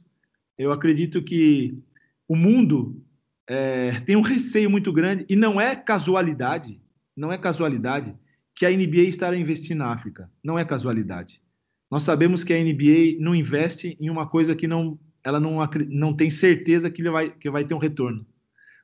Eu 0.57 0.73
acredito 0.73 1.23
que 1.23 1.81
o 2.27 2.35
mundo 2.35 3.01
é, 3.47 4.01
tem 4.01 4.17
um 4.17 4.21
receio 4.21 4.69
muito 4.69 4.91
grande, 4.91 5.25
e 5.29 5.35
não 5.35 5.61
é 5.61 5.77
casualidade, 5.77 6.81
não 7.15 7.31
é 7.31 7.37
casualidade 7.37 8.13
que 8.53 8.65
a 8.65 8.69
NBA 8.69 9.03
estará 9.03 9.37
investindo 9.37 9.77
na 9.77 9.93
África. 9.93 10.29
Não 10.43 10.59
é 10.59 10.65
casualidade. 10.65 11.41
Nós 11.89 12.03
sabemos 12.03 12.43
que 12.43 12.53
a 12.53 12.63
NBA 12.63 13.17
não 13.19 13.33
investe 13.33 13.97
em 13.99 14.09
uma 14.09 14.27
coisa 14.27 14.55
que 14.55 14.67
não, 14.67 14.99
ela 15.23 15.39
não, 15.39 15.57
não 15.89 16.13
tem 16.13 16.29
certeza 16.29 16.89
que 16.89 17.01
vai, 17.09 17.31
que 17.31 17.49
vai 17.49 17.65
ter 17.65 17.73
um 17.73 17.79
retorno. 17.79 18.25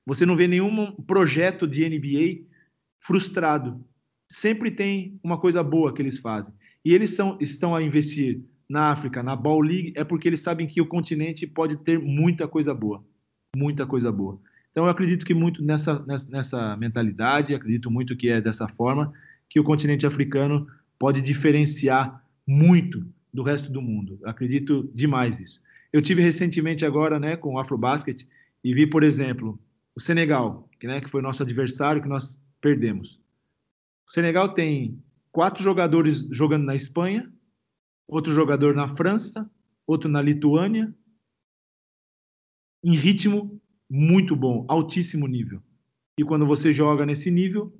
Você 0.05 0.25
não 0.25 0.35
vê 0.35 0.47
nenhum 0.47 0.91
projeto 0.91 1.67
de 1.67 1.87
NBA 1.87 2.45
frustrado. 2.99 3.83
Sempre 4.31 4.71
tem 4.71 5.19
uma 5.23 5.39
coisa 5.39 5.63
boa 5.63 5.93
que 5.93 6.01
eles 6.01 6.17
fazem. 6.17 6.53
E 6.83 6.93
eles 6.93 7.11
são, 7.11 7.37
estão 7.39 7.75
a 7.75 7.81
investir 7.81 8.41
na 8.67 8.91
África, 8.91 9.21
na 9.21 9.35
Ball 9.35 9.61
League, 9.61 9.93
é 9.95 10.03
porque 10.03 10.27
eles 10.27 10.41
sabem 10.41 10.67
que 10.67 10.81
o 10.81 10.87
continente 10.87 11.45
pode 11.45 11.77
ter 11.77 11.99
muita 11.99 12.47
coisa 12.47 12.73
boa. 12.73 13.03
Muita 13.55 13.85
coisa 13.85 14.11
boa. 14.11 14.39
Então, 14.71 14.85
eu 14.85 14.89
acredito 14.89 15.25
que 15.25 15.33
muito 15.33 15.63
nessa, 15.63 16.03
nessa, 16.05 16.31
nessa 16.31 16.77
mentalidade, 16.77 17.55
acredito 17.55 17.89
muito 17.89 18.15
que 18.15 18.29
é 18.29 18.41
dessa 18.41 18.67
forma 18.67 19.13
que 19.49 19.59
o 19.59 19.63
continente 19.63 20.05
africano 20.05 20.67
pode 20.99 21.21
diferenciar 21.21 22.24
muito 22.47 23.05
do 23.33 23.43
resto 23.43 23.71
do 23.71 23.81
mundo. 23.81 24.19
acredito 24.23 24.89
demais 24.93 25.39
isso. 25.39 25.61
Eu 25.91 26.01
tive 26.01 26.21
recentemente 26.21 26.85
agora, 26.85 27.19
né, 27.19 27.35
com 27.35 27.53
o 27.55 27.59
Afrobasket 27.59 28.27
e 28.63 28.73
vi, 28.73 28.87
por 28.87 29.03
exemplo, 29.03 29.59
o 29.95 29.99
Senegal, 29.99 30.69
que, 30.79 30.87
né, 30.87 31.01
que 31.01 31.09
foi 31.09 31.21
nosso 31.21 31.43
adversário 31.43 32.01
que 32.01 32.07
nós 32.07 32.41
perdemos. 32.61 33.19
O 34.07 34.11
Senegal 34.11 34.53
tem 34.53 35.01
quatro 35.31 35.63
jogadores 35.63 36.27
jogando 36.31 36.65
na 36.65 36.75
Espanha, 36.75 37.31
outro 38.07 38.33
jogador 38.33 38.75
na 38.75 38.87
França, 38.87 39.49
outro 39.85 40.09
na 40.09 40.21
Lituânia, 40.21 40.93
em 42.83 42.95
ritmo 42.95 43.59
muito 43.89 44.35
bom, 44.35 44.65
altíssimo 44.67 45.27
nível. 45.27 45.61
E 46.17 46.23
quando 46.23 46.45
você 46.45 46.71
joga 46.71 47.05
nesse 47.05 47.29
nível, 47.29 47.73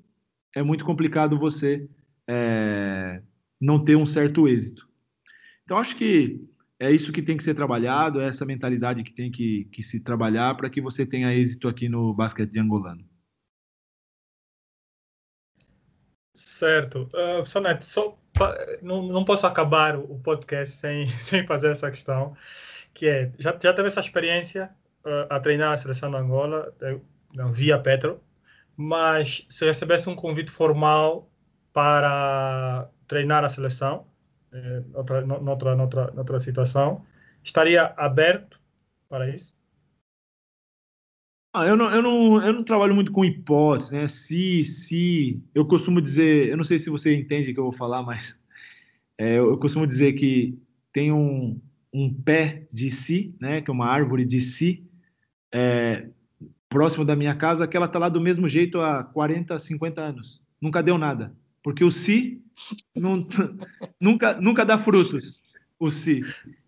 é 0.56 0.64
muito 0.64 0.84
complicado 0.84 1.38
você 1.38 1.90
é, 2.28 3.22
não 3.60 3.84
ter 3.84 3.96
um 3.96 4.06
certo 4.06 4.48
êxito. 4.48 4.88
Então, 5.64 5.78
acho 5.78 5.96
que 5.96 6.48
é 6.80 6.92
isso 6.92 7.12
que 7.12 7.22
tem 7.22 7.38
que 7.38 7.44
ser 7.44 7.56
trabalhado, 7.56 8.22
é 8.22 8.28
essa 8.28 8.46
mentalidade 8.46 9.04
que 9.04 9.14
tem 9.14 9.32
que, 9.32 9.66
que 9.72 9.82
se 9.82 10.00
trabalhar 10.02 10.56
para 10.56 10.70
que 10.70 10.82
você 10.82 11.06
tenha 11.06 11.34
êxito 11.34 11.68
aqui 11.68 11.88
no 11.88 12.14
basquete 12.14 12.60
angolano. 12.60 13.04
Certo. 16.34 17.08
Uh, 17.14 17.46
Soneto, 17.46 17.86
só, 17.86 18.18
não, 18.82 19.08
não 19.08 19.24
posso 19.24 19.48
acabar 19.48 19.96
o 19.96 20.20
podcast 20.20 20.76
sem, 20.76 21.06
sem 21.18 21.48
fazer 21.48 21.72
essa 21.72 21.90
questão, 21.90 22.36
que 22.94 23.08
é, 23.08 23.32
já, 23.40 23.58
já 23.62 23.74
teve 23.74 23.88
essa 23.88 24.02
experiência 24.02 24.70
uh, 25.06 25.28
a 25.30 25.40
treinar 25.40 25.72
a 25.72 25.78
seleção 25.78 26.12
da 26.12 26.20
Angola, 26.20 26.76
não, 27.34 27.54
via 27.54 27.80
Petro, 27.80 28.22
mas 28.76 29.46
se 29.50 29.66
recebesse 29.66 30.10
um 30.10 30.16
convite 30.16 30.52
formal 30.52 31.32
para 31.72 32.90
treinar 33.08 33.44
a 33.44 33.50
seleção, 33.50 34.06
é, 34.52 34.84
outra, 34.94 35.26
noutra, 35.26 35.76
noutra, 35.76 36.12
noutra 36.12 36.40
situação, 36.40 37.06
estaria 37.44 37.94
aberto 37.98 38.60
para 39.10 39.30
isso? 39.30 39.54
Ah, 41.54 41.66
eu, 41.66 41.78
não, 41.78 41.90
eu, 41.90 42.02
não, 42.02 42.44
eu 42.44 42.54
não 42.54 42.64
trabalho 42.66 42.94
muito 42.94 43.14
com 43.14 43.24
hipóteses, 43.24 43.92
né? 43.92 44.08
Se, 44.10 44.66
se. 44.66 45.42
Eu 45.54 45.66
costumo 45.66 46.02
dizer, 46.02 46.50
eu 46.50 46.58
não 46.58 46.66
sei 46.66 46.78
se 46.78 46.90
você 46.90 47.16
entende 47.16 47.52
o 47.52 47.54
que 47.54 47.60
eu 47.60 47.64
vou 47.64 47.72
falar, 47.72 48.04
mas 48.04 48.42
é, 49.18 49.38
eu, 49.38 49.52
eu, 49.52 49.58
costumo 49.58 49.88
dizer 49.88 50.14
que 50.14 50.60
tem 50.92 51.14
um, 51.14 51.58
um 51.94 52.14
pé 52.14 52.68
de 52.74 52.92
si, 52.92 53.34
né? 53.40 53.62
Que 53.62 53.72
é 53.72 53.74
uma 53.74 53.88
árvore 53.88 54.26
de 54.26 54.42
si, 54.42 54.86
é, 55.54 56.10
próximo 56.68 57.06
da 57.06 57.16
minha 57.16 57.34
casa, 57.34 57.66
que 57.66 57.78
ela 57.78 57.86
está 57.86 58.00
lá 58.00 58.10
do 58.10 58.20
mesmo 58.20 58.50
jeito 58.50 58.82
há 58.82 59.02
40, 59.02 59.58
50 59.58 60.02
anos. 60.02 60.42
Nunca 60.60 60.84
deu 60.84 60.98
nada. 60.98 61.34
Porque 61.64 61.86
o 61.86 61.92
si 61.92 62.45
não, 62.96 63.28
nunca, 64.00 64.40
nunca 64.40 64.66
dá 64.66 64.78
frutos, 64.78 65.42
o 65.80 65.90
si. 65.90 66.22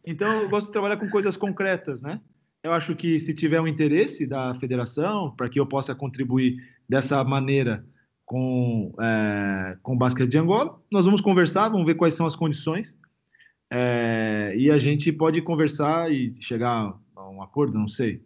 Então, 0.05 0.41
eu 0.41 0.49
gosto 0.49 0.67
de 0.67 0.71
trabalhar 0.71 0.97
com 0.97 1.09
coisas 1.09 1.35
concretas, 1.35 2.01
né? 2.01 2.21
Eu 2.63 2.73
acho 2.73 2.95
que 2.95 3.19
se 3.19 3.33
tiver 3.33 3.61
um 3.61 3.67
interesse 3.67 4.27
da 4.27 4.55
federação, 4.55 5.33
para 5.35 5.49
que 5.49 5.59
eu 5.59 5.65
possa 5.65 5.95
contribuir 5.95 6.57
dessa 6.87 7.23
maneira 7.23 7.85
com, 8.25 8.93
é, 8.99 9.77
com 9.81 9.93
o 9.93 9.97
basquete 9.97 10.29
de 10.29 10.37
Angola, 10.37 10.81
nós 10.91 11.05
vamos 11.05 11.21
conversar, 11.21 11.69
vamos 11.69 11.85
ver 11.85 11.95
quais 11.95 12.13
são 12.13 12.25
as 12.25 12.35
condições. 12.35 12.97
É, 13.71 14.53
e 14.57 14.71
a 14.71 14.77
gente 14.77 15.11
pode 15.11 15.41
conversar 15.41 16.11
e 16.11 16.33
chegar 16.41 16.93
a 17.15 17.29
um 17.29 17.41
acordo, 17.41 17.77
não 17.77 17.87
sei. 17.87 18.21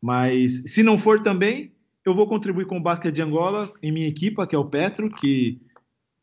Mas 0.00 0.64
se 0.66 0.82
não 0.82 0.98
for 0.98 1.22
também, 1.22 1.72
eu 2.04 2.14
vou 2.14 2.28
contribuir 2.28 2.66
com 2.66 2.76
o 2.76 2.82
basquete 2.82 3.14
de 3.14 3.22
Angola 3.22 3.72
em 3.82 3.90
minha 3.90 4.08
equipa, 4.08 4.46
que 4.46 4.54
é 4.54 4.58
o 4.58 4.64
Petro, 4.64 5.10
que 5.10 5.60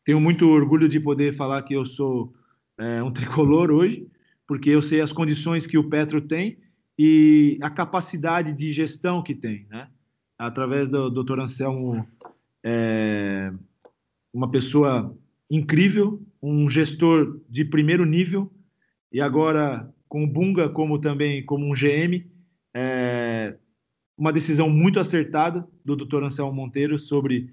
tenho 0.04 0.20
muito 0.20 0.47
orgulho 0.47 0.89
de 0.89 0.99
poder 0.99 1.34
falar 1.34 1.62
que 1.64 1.74
eu 1.74 1.86
sou 1.86 2.34
é, 2.78 3.01
um 3.01 3.12
tricolor 3.12 3.72
hoje, 3.72 4.08
porque 4.47 4.70
eu 4.70 4.82
sei 4.82 5.01
as 5.01 5.14
condições 5.14 5.66
que 5.66 5.78
o 5.78 5.89
Petro 5.89 6.22
tem 6.22 6.58
e 6.97 7.58
a 7.62 7.70
capacidade 7.70 8.54
de 8.54 8.72
gestão 8.72 9.24
que 9.24 9.34
tem, 9.34 9.66
né? 9.70 9.88
Através 10.38 10.89
do 10.89 11.10
Dr. 11.10 11.39
Anselmo, 11.39 12.06
é, 12.64 13.51
uma 14.34 14.49
pessoa 14.49 15.16
incrível, 15.49 16.22
um 16.41 16.70
gestor 16.70 17.39
de 17.49 17.64
primeiro 17.64 18.06
nível, 18.06 18.51
e 19.12 19.22
agora 19.22 19.91
com 20.10 20.24
o 20.24 20.28
Bunga 20.28 20.70
como 20.70 20.99
também 20.99 21.45
como 21.45 21.66
um 21.66 21.74
GM, 21.74 22.26
é, 22.76 23.56
uma 24.18 24.34
decisão 24.34 24.70
muito 24.70 24.99
acertada 24.99 25.68
do 25.86 25.95
Dr. 25.95 26.24
Anselmo 26.24 26.54
Monteiro 26.54 26.99
sobre 26.99 27.49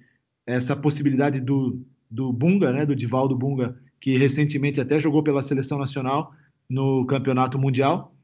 essa 0.47 0.75
possibilidade 0.75 1.41
do, 1.41 1.85
do 2.11 2.33
Bunga, 2.33 2.73
né, 2.73 2.85
do 2.85 2.97
Divaldo 2.97 3.37
Bunga, 3.37 3.79
que 4.01 4.17
recentemente 4.17 4.81
até 4.81 4.99
jogou 4.99 5.23
pela 5.23 5.43
seleção 5.43 5.79
nacional 5.79 6.33
no 6.69 7.07
campeonato 7.07 7.59
mundial. 7.59 8.15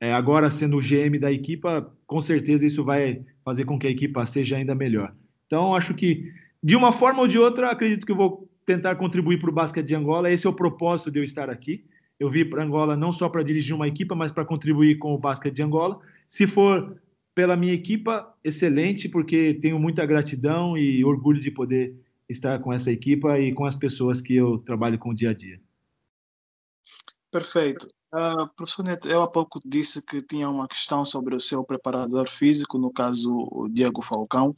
É, 0.00 0.12
agora 0.12 0.50
sendo 0.50 0.76
o 0.76 0.80
GM 0.80 1.18
da 1.18 1.32
equipa, 1.32 1.92
com 2.06 2.20
certeza 2.20 2.66
isso 2.66 2.84
vai 2.84 3.22
fazer 3.44 3.64
com 3.64 3.78
que 3.78 3.86
a 3.86 3.90
equipa 3.90 4.24
seja 4.26 4.56
ainda 4.56 4.74
melhor. 4.74 5.14
Então, 5.46 5.74
acho 5.74 5.94
que 5.94 6.32
de 6.62 6.74
uma 6.74 6.92
forma 6.92 7.20
ou 7.20 7.28
de 7.28 7.38
outra, 7.38 7.70
acredito 7.70 8.06
que 8.06 8.12
eu 8.12 8.16
vou 8.16 8.48
tentar 8.64 8.96
contribuir 8.96 9.38
para 9.38 9.50
o 9.50 9.52
basquete 9.52 9.86
de 9.86 9.94
Angola. 9.94 10.30
Esse 10.30 10.46
é 10.46 10.50
o 10.50 10.54
propósito 10.54 11.10
de 11.10 11.18
eu 11.18 11.24
estar 11.24 11.50
aqui. 11.50 11.84
Eu 12.18 12.30
vim 12.30 12.44
para 12.44 12.64
Angola 12.64 12.96
não 12.96 13.12
só 13.12 13.28
para 13.28 13.42
dirigir 13.42 13.74
uma 13.74 13.88
equipa, 13.88 14.14
mas 14.14 14.32
para 14.32 14.44
contribuir 14.44 14.96
com 14.96 15.14
o 15.14 15.18
basquete 15.18 15.54
de 15.54 15.62
Angola. 15.62 15.98
Se 16.28 16.46
for 16.46 16.96
pela 17.34 17.56
minha 17.56 17.74
equipa, 17.74 18.32
excelente, 18.42 19.08
porque 19.08 19.54
tenho 19.60 19.78
muita 19.78 20.06
gratidão 20.06 20.78
e 20.78 21.04
orgulho 21.04 21.40
de 21.40 21.50
poder 21.50 21.94
estar 22.28 22.60
com 22.60 22.72
essa 22.72 22.90
equipa 22.90 23.38
e 23.38 23.52
com 23.52 23.64
as 23.64 23.76
pessoas 23.76 24.20
que 24.20 24.34
eu 24.34 24.58
trabalho 24.58 24.98
com 24.98 25.10
o 25.10 25.14
dia 25.14 25.30
a 25.30 25.34
dia. 25.34 25.60
Perfeito. 27.30 27.88
Uh, 28.14 28.48
professor 28.54 28.84
Neto, 28.84 29.08
eu 29.08 29.22
há 29.22 29.28
pouco 29.28 29.58
disse 29.64 30.00
que 30.00 30.22
tinha 30.22 30.48
uma 30.48 30.68
questão 30.68 31.04
sobre 31.04 31.34
o 31.34 31.40
seu 31.40 31.64
preparador 31.64 32.28
físico, 32.28 32.78
no 32.78 32.92
caso 32.92 33.48
o 33.50 33.68
Diego 33.68 34.00
Falcão. 34.00 34.54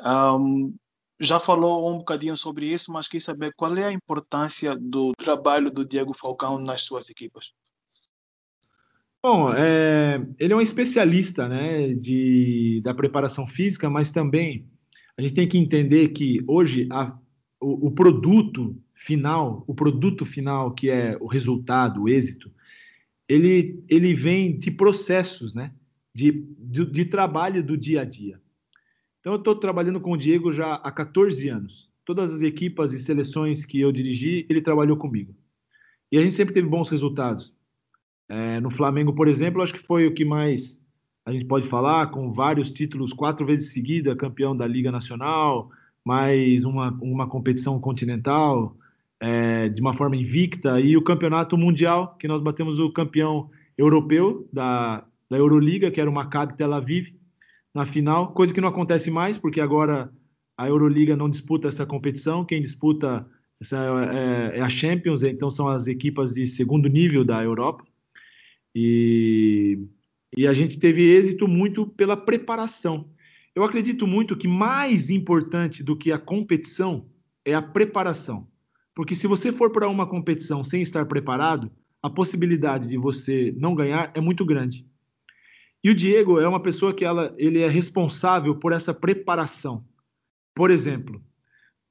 Um, 0.00 0.72
já 1.20 1.40
falou 1.40 1.92
um 1.92 1.98
bocadinho 1.98 2.36
sobre 2.36 2.66
isso, 2.66 2.92
mas 2.92 3.08
quis 3.08 3.24
saber 3.24 3.52
qual 3.56 3.76
é 3.76 3.84
a 3.86 3.92
importância 3.92 4.76
do 4.76 5.12
trabalho 5.16 5.70
do 5.70 5.84
Diego 5.84 6.12
Falcão 6.12 6.58
nas 6.58 6.82
suas 6.82 7.10
equipas. 7.10 7.52
Bom, 9.22 9.52
é, 9.54 10.20
ele 10.38 10.52
é 10.52 10.56
um 10.56 10.60
especialista 10.60 11.48
né, 11.48 11.94
de, 11.94 12.80
da 12.82 12.92
preparação 12.92 13.46
física, 13.46 13.88
mas 13.88 14.10
também 14.10 14.68
a 15.16 15.22
gente 15.22 15.34
tem 15.34 15.48
que 15.48 15.58
entender 15.58 16.08
que 16.08 16.42
hoje 16.46 16.88
a, 16.90 17.16
o, 17.60 17.88
o, 17.88 17.90
produto 17.90 18.76
final, 18.94 19.64
o 19.66 19.74
produto 19.74 20.24
final 20.24 20.72
que 20.72 20.90
é 20.90 21.16
o 21.20 21.26
resultado, 21.26 22.02
o 22.02 22.08
êxito, 22.08 22.50
ele, 23.28 23.82
ele 23.88 24.14
vem 24.14 24.58
de 24.58 24.70
processos, 24.70 25.54
né, 25.54 25.72
de, 26.14 26.46
de, 26.58 26.84
de 26.86 27.04
trabalho 27.04 27.62
do 27.62 27.76
dia 27.76 28.02
a 28.02 28.04
dia. 28.04 28.40
Então, 29.20 29.34
eu 29.34 29.38
estou 29.38 29.54
trabalhando 29.54 30.00
com 30.00 30.12
o 30.12 30.16
Diego 30.16 30.50
já 30.50 30.74
há 30.74 30.90
14 30.90 31.48
anos. 31.48 31.90
Todas 32.04 32.32
as 32.32 32.42
equipas 32.42 32.92
e 32.92 33.00
seleções 33.00 33.64
que 33.64 33.80
eu 33.80 33.92
dirigi, 33.92 34.44
ele 34.50 34.60
trabalhou 34.60 34.96
comigo. 34.96 35.32
E 36.10 36.18
a 36.18 36.20
gente 36.20 36.34
sempre 36.34 36.52
teve 36.52 36.68
bons 36.68 36.90
resultados. 36.90 37.54
É, 38.28 38.58
no 38.58 38.68
Flamengo, 38.68 39.14
por 39.14 39.28
exemplo, 39.28 39.62
acho 39.62 39.74
que 39.74 39.78
foi 39.78 40.08
o 40.08 40.12
que 40.12 40.24
mais 40.24 40.81
a 41.24 41.32
gente 41.32 41.44
pode 41.44 41.66
falar, 41.68 42.08
com 42.10 42.32
vários 42.32 42.70
títulos, 42.70 43.12
quatro 43.12 43.46
vezes 43.46 43.72
seguida, 43.72 44.16
campeão 44.16 44.56
da 44.56 44.66
Liga 44.66 44.90
Nacional, 44.90 45.70
mais 46.04 46.64
uma, 46.64 46.90
uma 47.00 47.28
competição 47.28 47.80
continental, 47.80 48.76
é, 49.20 49.68
de 49.68 49.80
uma 49.80 49.94
forma 49.94 50.16
invicta, 50.16 50.80
e 50.80 50.96
o 50.96 51.02
campeonato 51.02 51.56
mundial, 51.56 52.16
que 52.18 52.26
nós 52.26 52.42
batemos 52.42 52.80
o 52.80 52.90
campeão 52.90 53.50
europeu 53.78 54.48
da, 54.52 55.04
da 55.30 55.38
Euroliga, 55.38 55.90
que 55.90 56.00
era 56.00 56.10
o 56.10 56.12
Maccabi 56.12 56.56
Tel 56.56 56.72
Aviv, 56.72 57.14
na 57.74 57.84
final, 57.84 58.32
coisa 58.32 58.52
que 58.52 58.60
não 58.60 58.68
acontece 58.68 59.10
mais, 59.10 59.38
porque 59.38 59.60
agora 59.60 60.12
a 60.58 60.68
Euroliga 60.68 61.16
não 61.16 61.30
disputa 61.30 61.68
essa 61.68 61.86
competição, 61.86 62.44
quem 62.44 62.60
disputa 62.60 63.26
essa 63.60 63.78
é, 64.12 64.58
é, 64.58 64.60
a 64.60 64.68
Champions, 64.68 65.22
então 65.22 65.50
são 65.50 65.68
as 65.68 65.86
equipas 65.86 66.32
de 66.32 66.46
segundo 66.46 66.88
nível 66.88 67.24
da 67.24 67.42
Europa. 67.42 67.84
E, 68.74 69.78
e 70.36 70.46
a 70.46 70.54
gente 70.54 70.78
teve 70.78 71.02
êxito 71.02 71.46
muito 71.46 71.86
pela 71.86 72.16
preparação. 72.16 73.10
Eu 73.54 73.64
acredito 73.64 74.06
muito 74.06 74.36
que 74.36 74.48
mais 74.48 75.10
importante 75.10 75.82
do 75.82 75.96
que 75.96 76.10
a 76.10 76.18
competição 76.18 77.06
é 77.44 77.54
a 77.54 77.60
preparação. 77.60 78.48
Porque 78.94 79.14
se 79.14 79.26
você 79.26 79.52
for 79.52 79.70
para 79.70 79.88
uma 79.88 80.06
competição 80.06 80.64
sem 80.64 80.80
estar 80.80 81.04
preparado, 81.06 81.70
a 82.02 82.08
possibilidade 82.08 82.88
de 82.88 82.96
você 82.96 83.54
não 83.56 83.74
ganhar 83.74 84.10
é 84.14 84.20
muito 84.20 84.44
grande. 84.44 84.86
E 85.84 85.90
o 85.90 85.94
Diego 85.94 86.40
é 86.40 86.48
uma 86.48 86.62
pessoa 86.62 86.94
que 86.94 87.04
ela, 87.04 87.34
ele 87.36 87.60
é 87.60 87.68
responsável 87.68 88.54
por 88.54 88.72
essa 88.72 88.94
preparação. 88.94 89.84
Por 90.54 90.70
exemplo, 90.70 91.22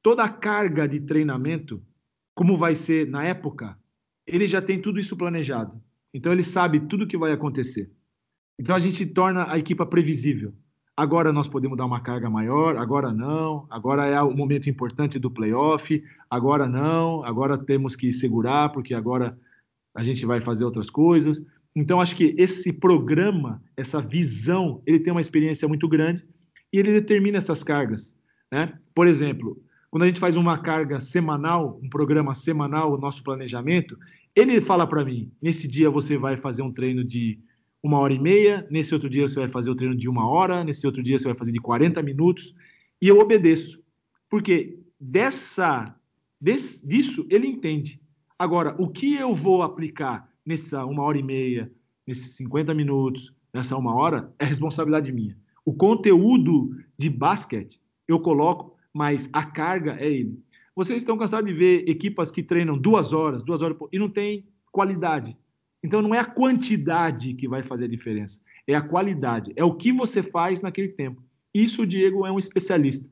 toda 0.01 0.23
a 0.23 0.29
carga 0.29 0.87
de 0.87 0.99
treinamento, 1.01 1.83
como 2.33 2.57
vai 2.57 2.75
ser 2.75 3.07
na 3.07 3.23
época, 3.23 3.77
ele 4.25 4.47
já 4.47 4.61
tem 4.61 4.81
tudo 4.81 4.99
isso 4.99 5.17
planejado. 5.17 5.81
Então 6.13 6.31
ele 6.31 6.43
sabe 6.43 6.79
tudo 6.79 7.03
o 7.03 7.07
que 7.07 7.17
vai 7.17 7.31
acontecer. 7.31 7.91
Então 8.59 8.75
a 8.75 8.79
gente 8.79 9.05
torna 9.05 9.51
a 9.51 9.57
equipa 9.57 9.85
previsível. 9.85 10.53
Agora 10.95 11.31
nós 11.31 11.47
podemos 11.47 11.77
dar 11.77 11.85
uma 11.85 12.01
carga 12.01 12.29
maior, 12.29 12.77
agora 12.77 13.11
não, 13.11 13.65
agora 13.69 14.05
é 14.05 14.21
o 14.21 14.35
momento 14.35 14.69
importante 14.69 15.17
do 15.17 15.31
playoff, 15.31 16.03
agora 16.29 16.67
não, 16.67 17.23
agora 17.23 17.57
temos 17.57 17.95
que 17.95 18.11
segurar, 18.11 18.69
porque 18.69 18.93
agora 18.93 19.37
a 19.95 20.03
gente 20.03 20.25
vai 20.25 20.41
fazer 20.41 20.65
outras 20.65 20.89
coisas. 20.89 21.45
Então, 21.75 22.01
acho 22.01 22.15
que 22.15 22.35
esse 22.37 22.73
programa, 22.73 23.63
essa 23.77 24.01
visão, 24.01 24.81
ele 24.85 24.99
tem 24.99 25.11
uma 25.11 25.21
experiência 25.21 25.67
muito 25.67 25.87
grande 25.87 26.25
e 26.71 26.77
ele 26.77 26.91
determina 26.91 27.37
essas 27.37 27.63
cargas. 27.63 28.17
Né? 28.51 28.77
Por 28.93 29.07
exemplo, 29.07 29.57
quando 29.89 30.03
a 30.03 30.07
gente 30.07 30.19
faz 30.19 30.35
uma 30.35 30.57
carga 30.57 30.99
semanal, 30.99 31.79
um 31.81 31.89
programa 31.89 32.33
semanal, 32.33 32.93
o 32.93 32.97
nosso 32.97 33.23
planejamento, 33.23 33.97
ele 34.35 34.59
fala 34.59 34.85
para 34.85 35.05
mim: 35.05 35.31
nesse 35.41 35.67
dia 35.67 35.89
você 35.89 36.17
vai 36.17 36.37
fazer 36.37 36.61
um 36.61 36.71
treino 36.71 37.03
de 37.03 37.39
uma 37.83 37.99
hora 37.99 38.13
e 38.13 38.19
meia, 38.19 38.67
nesse 38.69 38.93
outro 38.93 39.09
dia 39.09 39.27
você 39.27 39.39
vai 39.39 39.49
fazer 39.49 39.71
o 39.71 39.75
treino 39.75 39.95
de 39.95 40.07
uma 40.07 40.27
hora, 40.27 40.63
nesse 40.63 40.85
outro 40.85 41.01
dia 41.01 41.17
você 41.17 41.25
vai 41.25 41.35
fazer 41.35 41.51
de 41.51 41.59
40 41.59 42.01
minutos, 42.03 42.53
e 43.01 43.07
eu 43.07 43.17
obedeço. 43.19 43.81
Porque 44.29 44.79
dessa, 44.99 45.95
desse, 46.39 46.87
disso 46.87 47.25
ele 47.29 47.47
entende. 47.47 47.99
Agora, 48.37 48.75
o 48.79 48.89
que 48.89 49.15
eu 49.15 49.33
vou 49.33 49.63
aplicar 49.63 50.29
nessa 50.45 50.85
uma 50.85 51.03
hora 51.03 51.17
e 51.17 51.23
meia, 51.23 51.71
nesses 52.05 52.35
50 52.35 52.73
minutos, 52.73 53.33
nessa 53.53 53.77
uma 53.77 53.95
hora, 53.95 54.33
é 54.39 54.45
responsabilidade 54.45 55.11
minha. 55.11 55.37
O 55.65 55.73
conteúdo 55.73 56.75
de 56.97 57.09
basquete 57.09 57.81
eu 58.07 58.19
coloco, 58.19 58.77
mas 58.93 59.29
a 59.33 59.43
carga 59.43 59.95
é 59.99 60.11
ele. 60.11 60.39
Vocês 60.75 61.01
estão 61.01 61.17
cansados 61.17 61.49
de 61.49 61.55
ver 61.55 61.87
equipas 61.87 62.31
que 62.31 62.41
treinam 62.41 62.77
duas 62.77 63.13
horas, 63.13 63.43
duas 63.43 63.61
horas 63.61 63.77
e 63.91 63.99
não 63.99 64.09
tem 64.09 64.45
qualidade. 64.71 65.37
Então 65.83 66.01
não 66.01 66.13
é 66.13 66.19
a 66.19 66.25
quantidade 66.25 67.33
que 67.33 67.47
vai 67.47 67.63
fazer 67.63 67.85
a 67.85 67.89
diferença, 67.89 68.41
é 68.67 68.75
a 68.75 68.81
qualidade, 68.81 69.51
é 69.55 69.63
o 69.63 69.75
que 69.75 69.91
você 69.91 70.21
faz 70.21 70.61
naquele 70.61 70.89
tempo. 70.89 71.23
Isso 71.53 71.83
o 71.83 71.87
Diego 71.87 72.25
é 72.25 72.31
um 72.31 72.39
especialista. 72.39 73.09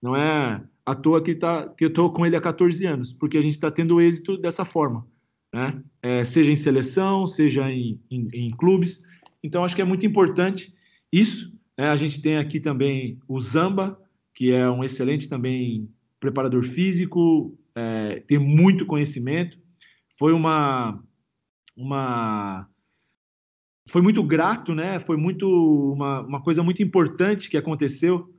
Não 0.00 0.16
é 0.16 0.62
à 0.84 0.94
toa 0.94 1.22
que, 1.22 1.34
tá, 1.34 1.68
que 1.68 1.84
eu 1.84 1.88
estou 1.88 2.12
com 2.12 2.24
ele 2.24 2.36
há 2.36 2.40
14 2.40 2.84
anos, 2.86 3.12
porque 3.12 3.38
a 3.38 3.42
gente 3.42 3.54
está 3.54 3.70
tendo 3.70 4.00
êxito 4.00 4.36
dessa 4.36 4.64
forma 4.64 5.06
né? 5.52 5.82
É, 6.00 6.24
seja 6.24 6.50
em 6.50 6.56
seleção, 6.56 7.26
seja 7.26 7.70
em, 7.70 8.00
em, 8.10 8.28
em, 8.32 8.50
clubes. 8.50 9.04
Então, 9.42 9.64
acho 9.64 9.76
que 9.76 9.82
é 9.82 9.84
muito 9.84 10.06
importante 10.06 10.72
isso. 11.12 11.52
Né? 11.76 11.88
A 11.88 11.96
gente 11.96 12.22
tem 12.22 12.38
aqui 12.38 12.58
também 12.58 13.18
o 13.28 13.38
Zamba, 13.40 14.00
que 14.34 14.50
é 14.52 14.68
um 14.68 14.82
excelente 14.82 15.28
também 15.28 15.88
preparador 16.18 16.64
físico, 16.64 17.56
é, 17.74 18.20
tem 18.26 18.38
muito 18.38 18.86
conhecimento. 18.86 19.58
Foi 20.18 20.32
uma, 20.32 21.02
uma 21.76 22.68
foi 23.88 24.00
muito 24.00 24.22
grato, 24.22 24.74
né? 24.74 24.98
Foi 24.98 25.16
muito 25.16 25.46
uma, 25.92 26.20
uma 26.20 26.42
coisa 26.42 26.62
muito 26.62 26.82
importante 26.82 27.50
que 27.50 27.56
aconteceu. 27.56 28.32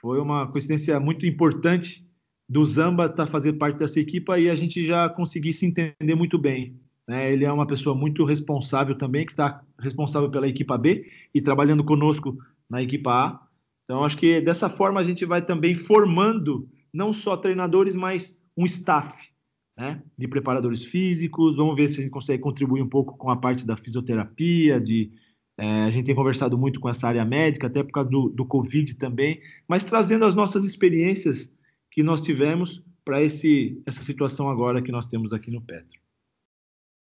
Foi 0.00 0.20
uma 0.20 0.50
coincidência 0.50 0.98
muito 0.98 1.26
importante 1.26 2.06
do 2.48 2.64
Zamba 2.64 3.06
estar 3.06 3.26
tá 3.26 3.30
fazendo 3.30 3.58
parte 3.58 3.78
dessa 3.78 4.00
equipa 4.00 4.38
e 4.38 4.48
a 4.48 4.54
gente 4.54 4.84
já 4.84 5.08
conseguir 5.08 5.52
se 5.52 5.66
entender 5.66 6.14
muito 6.14 6.38
bem. 6.38 6.78
Né? 7.06 7.32
Ele 7.32 7.44
é 7.44 7.52
uma 7.52 7.66
pessoa 7.66 7.94
muito 7.94 8.24
responsável 8.24 8.96
também, 8.96 9.26
que 9.26 9.32
está 9.32 9.62
responsável 9.78 10.30
pela 10.30 10.48
equipa 10.48 10.78
B 10.78 11.10
e 11.34 11.40
trabalhando 11.40 11.84
conosco 11.84 12.36
na 12.68 12.82
equipa 12.82 13.10
A. 13.10 13.46
Então, 13.84 14.02
acho 14.02 14.16
que 14.16 14.40
dessa 14.40 14.68
forma 14.68 14.98
a 14.98 15.04
gente 15.04 15.24
vai 15.24 15.44
também 15.44 15.74
formando 15.74 16.68
não 16.92 17.12
só 17.12 17.36
treinadores, 17.36 17.94
mas 17.94 18.42
um 18.56 18.64
staff 18.64 19.30
né? 19.76 20.02
de 20.16 20.26
preparadores 20.26 20.84
físicos. 20.84 21.56
Vamos 21.56 21.76
ver 21.76 21.88
se 21.88 22.00
a 22.00 22.02
gente 22.02 22.12
consegue 22.12 22.42
contribuir 22.42 22.82
um 22.82 22.88
pouco 22.88 23.16
com 23.16 23.30
a 23.30 23.36
parte 23.36 23.66
da 23.66 23.76
fisioterapia, 23.76 24.80
de 24.80 25.12
é, 25.58 25.84
a 25.84 25.90
gente 25.90 26.06
tem 26.06 26.14
conversado 26.14 26.56
muito 26.58 26.78
com 26.78 26.88
essa 26.88 27.08
área 27.08 27.24
médica, 27.24 27.66
até 27.66 27.82
por 27.82 27.92
causa 27.92 28.10
do, 28.10 28.28
do 28.28 28.44
Covid 28.44 28.94
também, 28.94 29.40
mas 29.66 29.84
trazendo 29.84 30.24
as 30.24 30.34
nossas 30.34 30.64
experiências 30.64 31.52
que 31.90 32.02
nós 32.02 32.20
tivemos 32.20 32.84
para 33.04 33.22
essa 33.22 34.02
situação 34.02 34.50
agora 34.50 34.82
que 34.82 34.92
nós 34.92 35.06
temos 35.06 35.32
aqui 35.32 35.50
no 35.50 35.62
Petro. 35.62 35.98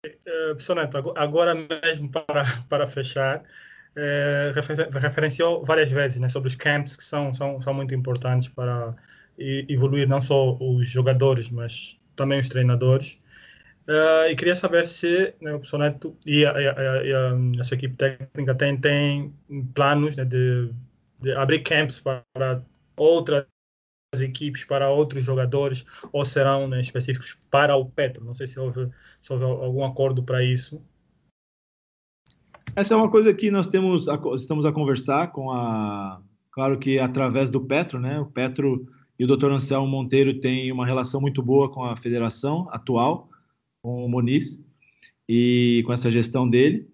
Uh, 0.05 1.13
agora 1.17 1.55
mesmo 1.55 2.09
para, 2.09 2.45
para 2.69 2.85
fechar, 2.85 3.43
é, 3.95 4.51
refer, 4.53 4.87
referenciou 4.89 5.65
várias 5.65 5.91
vezes 5.91 6.19
né, 6.19 6.29
sobre 6.29 6.47
os 6.47 6.55
camps 6.55 6.95
que 6.95 7.03
são, 7.03 7.33
são, 7.33 7.59
são 7.59 7.73
muito 7.73 7.93
importantes 7.95 8.47
para 8.47 8.95
evoluir 9.37 10.07
não 10.07 10.21
só 10.21 10.55
os 10.61 10.87
jogadores, 10.87 11.49
mas 11.49 11.99
também 12.15 12.39
os 12.39 12.49
treinadores. 12.49 13.19
Uh, 13.87 14.29
e 14.31 14.35
queria 14.35 14.55
saber 14.55 14.83
se 14.83 15.35
né, 15.39 15.53
o 15.53 15.63
Soneto 15.63 16.17
e 16.25 16.43
a, 16.43 16.51
a, 16.51 16.53
a, 16.53 17.61
a, 17.61 17.63
sua 17.63 17.75
equipe 17.75 17.95
técnica 17.95 18.55
tem, 18.55 18.77
tem 18.77 19.33
planos 19.75 20.15
né, 20.15 20.25
de, 20.25 20.71
de, 21.19 21.31
abrir 21.33 21.59
camps 21.59 21.99
para 21.99 22.63
outras 22.97 23.45
equipes, 24.19 24.63
para 24.63 24.89
outros 24.89 25.23
jogadores, 25.23 25.85
ou 26.11 26.25
serão 26.25 26.67
né, 26.67 26.81
específicos 26.81 27.37
para 27.51 27.75
o 27.75 27.85
Petro. 27.85 28.25
Não 28.25 28.33
sei 28.33 28.47
se 28.47 28.59
houve, 28.59 28.89
se 29.21 29.31
houve 29.31 29.45
algum 29.45 29.85
acordo 29.85 30.23
para 30.23 30.43
isso. 30.43 30.81
Essa 32.75 32.95
é 32.95 32.97
uma 32.97 33.11
coisa 33.11 33.33
que 33.35 33.51
nós 33.51 33.67
temos, 33.67 34.07
estamos 34.35 34.65
a 34.65 34.71
conversar 34.71 35.31
com 35.31 35.51
a. 35.51 36.21
Claro 36.51 36.79
que 36.79 36.97
através 36.97 37.49
do 37.49 37.61
Petro, 37.61 37.99
né? 37.99 38.19
O 38.19 38.25
Petro 38.25 38.87
e 39.17 39.23
o 39.23 39.27
Dr. 39.27 39.51
Anselmo 39.51 39.87
Monteiro 39.87 40.39
têm 40.39 40.71
uma 40.71 40.85
relação 40.85 41.21
muito 41.21 41.41
boa 41.41 41.69
com 41.69 41.83
a 41.83 41.95
federação 41.95 42.67
atual 42.71 43.29
com 43.81 44.03
o 44.03 44.09
Moniz 44.09 44.65
e 45.29 45.83
com 45.85 45.93
essa 45.93 46.09
gestão 46.09 46.49
dele. 46.49 46.87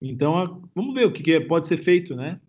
Então, 0.00 0.62
vamos 0.74 0.94
ver 0.94 1.06
o 1.06 1.12
que 1.12 1.40
pode 1.40 1.68
ser 1.68 1.76
feito, 1.76 2.16
né? 2.16 2.40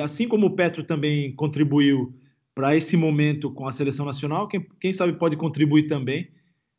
Assim 0.00 0.28
como 0.28 0.46
o 0.46 0.54
Petro 0.54 0.84
também 0.84 1.32
contribuiu 1.32 2.14
para 2.54 2.76
esse 2.76 2.96
momento 2.96 3.50
com 3.50 3.66
a 3.66 3.72
seleção 3.72 4.06
nacional, 4.06 4.48
quem, 4.48 4.66
quem 4.80 4.92
sabe 4.92 5.12
pode 5.12 5.36
contribuir 5.36 5.86
também 5.86 6.28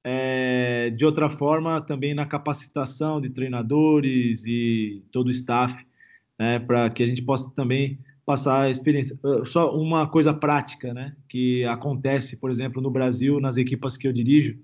é, 0.04 0.90
de 0.90 1.06
outra 1.06 1.30
forma 1.30 1.82
também 1.82 2.14
na 2.14 2.26
capacitação 2.26 3.20
de 3.20 3.30
treinadores 3.30 4.46
e 4.46 5.04
todo 5.12 5.28
o 5.28 5.32
staff, 5.32 5.86
né, 6.38 6.60
para 6.60 6.90
que 6.90 7.04
a 7.04 7.06
gente 7.06 7.22
possa 7.22 7.50
também 7.52 8.00
passar 8.30 8.62
a 8.62 8.70
experiência. 8.70 9.18
Uh, 9.24 9.44
só 9.44 9.76
uma 9.76 10.08
coisa 10.08 10.32
prática, 10.32 10.94
né, 10.94 11.16
que 11.28 11.66
acontece, 11.66 12.38
por 12.38 12.52
exemplo, 12.52 12.80
no 12.80 12.92
Brasil, 12.92 13.40
nas 13.40 13.58
equipas 13.58 13.98
que 13.98 14.08
eu 14.08 14.14
dirijo, 14.14 14.56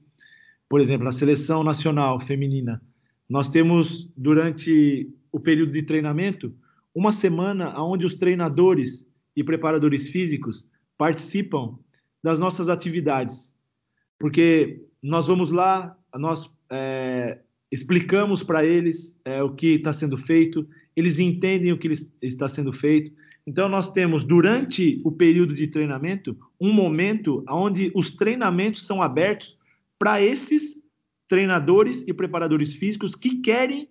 por 0.69 0.79
exemplo, 0.79 1.03
na 1.03 1.11
seleção 1.11 1.63
nacional 1.63 2.19
feminina, 2.19 2.79
nós 3.27 3.49
temos 3.49 4.07
durante 4.15 5.11
o 5.31 5.39
período 5.39 5.71
de 5.71 5.81
treinamento 5.81 6.53
uma 6.93 7.11
semana 7.11 7.81
onde 7.81 8.05
os 8.05 8.13
treinadores 8.13 9.09
e 9.35 9.43
preparadores 9.43 10.11
físicos 10.11 10.69
participam 10.95 11.75
das 12.23 12.37
nossas 12.37 12.69
atividades, 12.69 13.57
porque 14.19 14.85
nós 15.01 15.25
vamos 15.25 15.49
lá, 15.49 15.97
nós 16.13 16.55
é, 16.69 17.39
explicamos 17.71 18.43
para 18.43 18.63
eles 18.63 19.19
é, 19.25 19.41
o 19.41 19.55
que 19.55 19.69
está 19.73 19.91
sendo 19.91 20.19
feito, 20.19 20.69
eles 20.95 21.17
entendem 21.17 21.71
o 21.71 21.79
que 21.79 21.91
está 22.21 22.47
sendo 22.47 22.71
feito. 22.71 23.24
Então, 23.47 23.69
nós 23.69 23.91
temos, 23.91 24.23
durante 24.23 25.01
o 25.03 25.11
período 25.11 25.53
de 25.53 25.67
treinamento, 25.67 26.37
um 26.59 26.73
momento 26.73 27.43
onde 27.47 27.91
os 27.93 28.11
treinamentos 28.11 28.85
são 28.85 29.03
abertos 29.03 29.57
para 29.99 30.21
esses 30.21 30.83
treinadores 31.27 32.07
e 32.07 32.13
preparadores 32.13 32.73
físicos 32.73 33.15
que 33.15 33.41
querem 33.41 33.89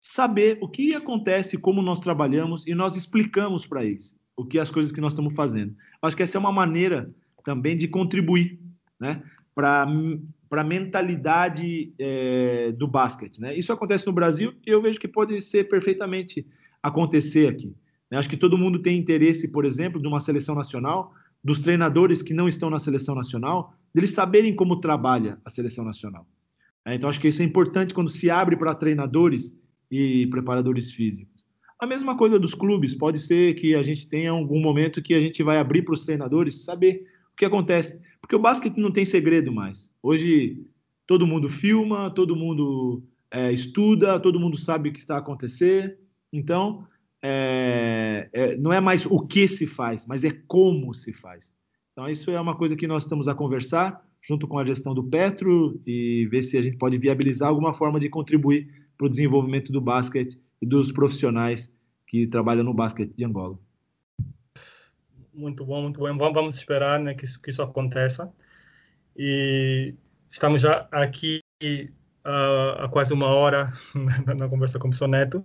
saber 0.00 0.58
o 0.60 0.68
que 0.68 0.94
acontece, 0.94 1.60
como 1.60 1.82
nós 1.82 1.98
trabalhamos 1.98 2.66
e 2.66 2.74
nós 2.74 2.96
explicamos 2.96 3.66
para 3.66 3.84
eles 3.84 4.18
o 4.36 4.44
que 4.44 4.58
as 4.58 4.70
coisas 4.70 4.92
que 4.92 5.00
nós 5.00 5.12
estamos 5.12 5.34
fazendo. 5.34 5.74
Acho 6.00 6.16
que 6.16 6.22
essa 6.22 6.36
é 6.36 6.40
uma 6.40 6.52
maneira 6.52 7.10
também 7.42 7.74
de 7.74 7.88
contribuir, 7.88 8.60
né, 9.00 9.22
para 9.54 9.86
para 10.48 10.60
a 10.60 10.64
mentalidade 10.64 11.92
é, 11.98 12.70
do 12.70 12.86
basquete, 12.86 13.40
né? 13.40 13.56
Isso 13.58 13.72
acontece 13.72 14.06
no 14.06 14.12
Brasil 14.12 14.54
e 14.64 14.70
eu 14.70 14.80
vejo 14.80 15.00
que 15.00 15.08
pode 15.08 15.40
ser 15.40 15.64
perfeitamente 15.64 16.46
acontecer 16.80 17.48
aqui. 17.48 17.74
Né? 18.10 18.18
Acho 18.18 18.28
que 18.28 18.36
todo 18.36 18.58
mundo 18.58 18.78
tem 18.80 18.98
interesse, 18.98 19.50
por 19.50 19.64
exemplo, 19.64 20.00
de 20.00 20.06
uma 20.06 20.20
seleção 20.20 20.54
nacional, 20.54 21.14
dos 21.42 21.60
treinadores 21.60 22.22
que 22.22 22.34
não 22.34 22.48
estão 22.48 22.68
na 22.68 22.78
seleção 22.78 23.14
nacional, 23.14 23.74
deles 23.94 24.12
saberem 24.12 24.54
como 24.54 24.80
trabalha 24.80 25.38
a 25.44 25.50
seleção 25.50 25.84
nacional. 25.84 26.26
É, 26.84 26.94
então, 26.94 27.08
acho 27.08 27.20
que 27.20 27.28
isso 27.28 27.42
é 27.42 27.44
importante 27.44 27.94
quando 27.94 28.10
se 28.10 28.30
abre 28.30 28.56
para 28.56 28.74
treinadores 28.74 29.58
e 29.90 30.26
preparadores 30.28 30.92
físicos. 30.92 31.44
A 31.78 31.86
mesma 31.86 32.16
coisa 32.16 32.38
dos 32.38 32.54
clubes, 32.54 32.94
pode 32.94 33.18
ser 33.18 33.54
que 33.54 33.74
a 33.74 33.82
gente 33.82 34.08
tenha 34.08 34.30
algum 34.30 34.60
momento 34.60 35.02
que 35.02 35.14
a 35.14 35.20
gente 35.20 35.42
vai 35.42 35.58
abrir 35.58 35.82
para 35.82 35.94
os 35.94 36.04
treinadores 36.04 36.64
saber 36.64 37.06
o 37.32 37.36
que 37.36 37.44
acontece. 37.44 38.02
Porque 38.20 38.34
o 38.34 38.40
basquete 38.40 38.78
não 38.78 38.90
tem 38.90 39.04
segredo 39.04 39.52
mais. 39.52 39.92
Hoje, 40.02 40.64
todo 41.06 41.26
mundo 41.26 41.48
filma, 41.48 42.10
todo 42.10 42.34
mundo 42.34 43.02
é, 43.30 43.52
estuda, 43.52 44.18
todo 44.18 44.40
mundo 44.40 44.56
sabe 44.56 44.88
o 44.88 44.92
que 44.92 44.98
está 44.98 45.16
a 45.16 45.18
acontecer. 45.18 45.98
Então, 46.32 46.86
é, 47.28 48.28
é, 48.32 48.56
não 48.56 48.72
é 48.72 48.80
mais 48.80 49.04
o 49.04 49.26
que 49.26 49.48
se 49.48 49.66
faz, 49.66 50.06
mas 50.06 50.22
é 50.22 50.30
como 50.46 50.94
se 50.94 51.12
faz. 51.12 51.52
Então, 51.92 52.08
isso 52.08 52.30
é 52.30 52.40
uma 52.40 52.56
coisa 52.56 52.76
que 52.76 52.86
nós 52.86 53.02
estamos 53.02 53.26
a 53.26 53.34
conversar 53.34 54.00
junto 54.22 54.46
com 54.46 54.58
a 54.58 54.64
gestão 54.64 54.94
do 54.94 55.02
Petro 55.02 55.80
e 55.84 56.28
ver 56.30 56.42
se 56.42 56.56
a 56.56 56.62
gente 56.62 56.76
pode 56.76 56.96
viabilizar 56.98 57.48
alguma 57.48 57.74
forma 57.74 57.98
de 57.98 58.08
contribuir 58.08 58.68
para 58.96 59.06
o 59.06 59.10
desenvolvimento 59.10 59.72
do 59.72 59.80
basquete 59.80 60.40
e 60.62 60.66
dos 60.66 60.92
profissionais 60.92 61.74
que 62.06 62.28
trabalham 62.28 62.62
no 62.62 62.72
basquete 62.72 63.12
de 63.16 63.24
Angola. 63.24 63.58
Muito 65.34 65.64
bom, 65.64 65.82
muito 65.82 65.98
bom. 65.98 66.32
Vamos 66.32 66.56
esperar 66.56 67.00
né, 67.00 67.14
que, 67.14 67.24
isso, 67.24 67.42
que 67.42 67.50
isso 67.50 67.62
aconteça. 67.62 68.32
E 69.16 69.94
estamos 70.28 70.60
já 70.60 70.86
aqui 70.92 71.40
uh, 71.62 72.84
há 72.84 72.88
quase 72.88 73.12
uma 73.12 73.26
hora 73.26 73.72
na, 74.38 74.48
conversa 74.48 74.78
com 74.78 74.88
o 74.88 74.92
Soneto. 74.92 75.44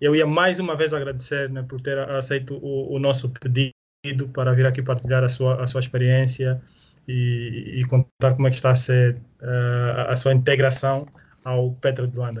Eu 0.00 0.14
ia 0.14 0.26
mais 0.26 0.58
uma 0.58 0.76
vez 0.76 0.92
agradecer 0.92 1.48
né, 1.50 1.62
por 1.62 1.80
ter 1.80 1.98
aceito 1.98 2.58
o, 2.62 2.94
o 2.94 2.98
nosso 2.98 3.30
pedido 3.30 4.28
para 4.32 4.52
vir 4.52 4.66
aqui 4.66 4.82
partilhar 4.82 5.24
a 5.24 5.28
sua, 5.28 5.62
a 5.62 5.66
sua 5.66 5.80
experiência 5.80 6.60
e, 7.08 7.80
e 7.80 7.84
contar 7.86 8.34
como 8.34 8.46
é 8.46 8.50
que 8.50 8.56
está 8.56 8.70
a 8.70 8.74
ser 8.74 9.16
uh, 9.40 10.10
a 10.10 10.16
sua 10.16 10.34
integração 10.34 11.06
ao 11.44 11.72
Petro 11.74 12.06
de 12.06 12.16
Luanda. 12.16 12.40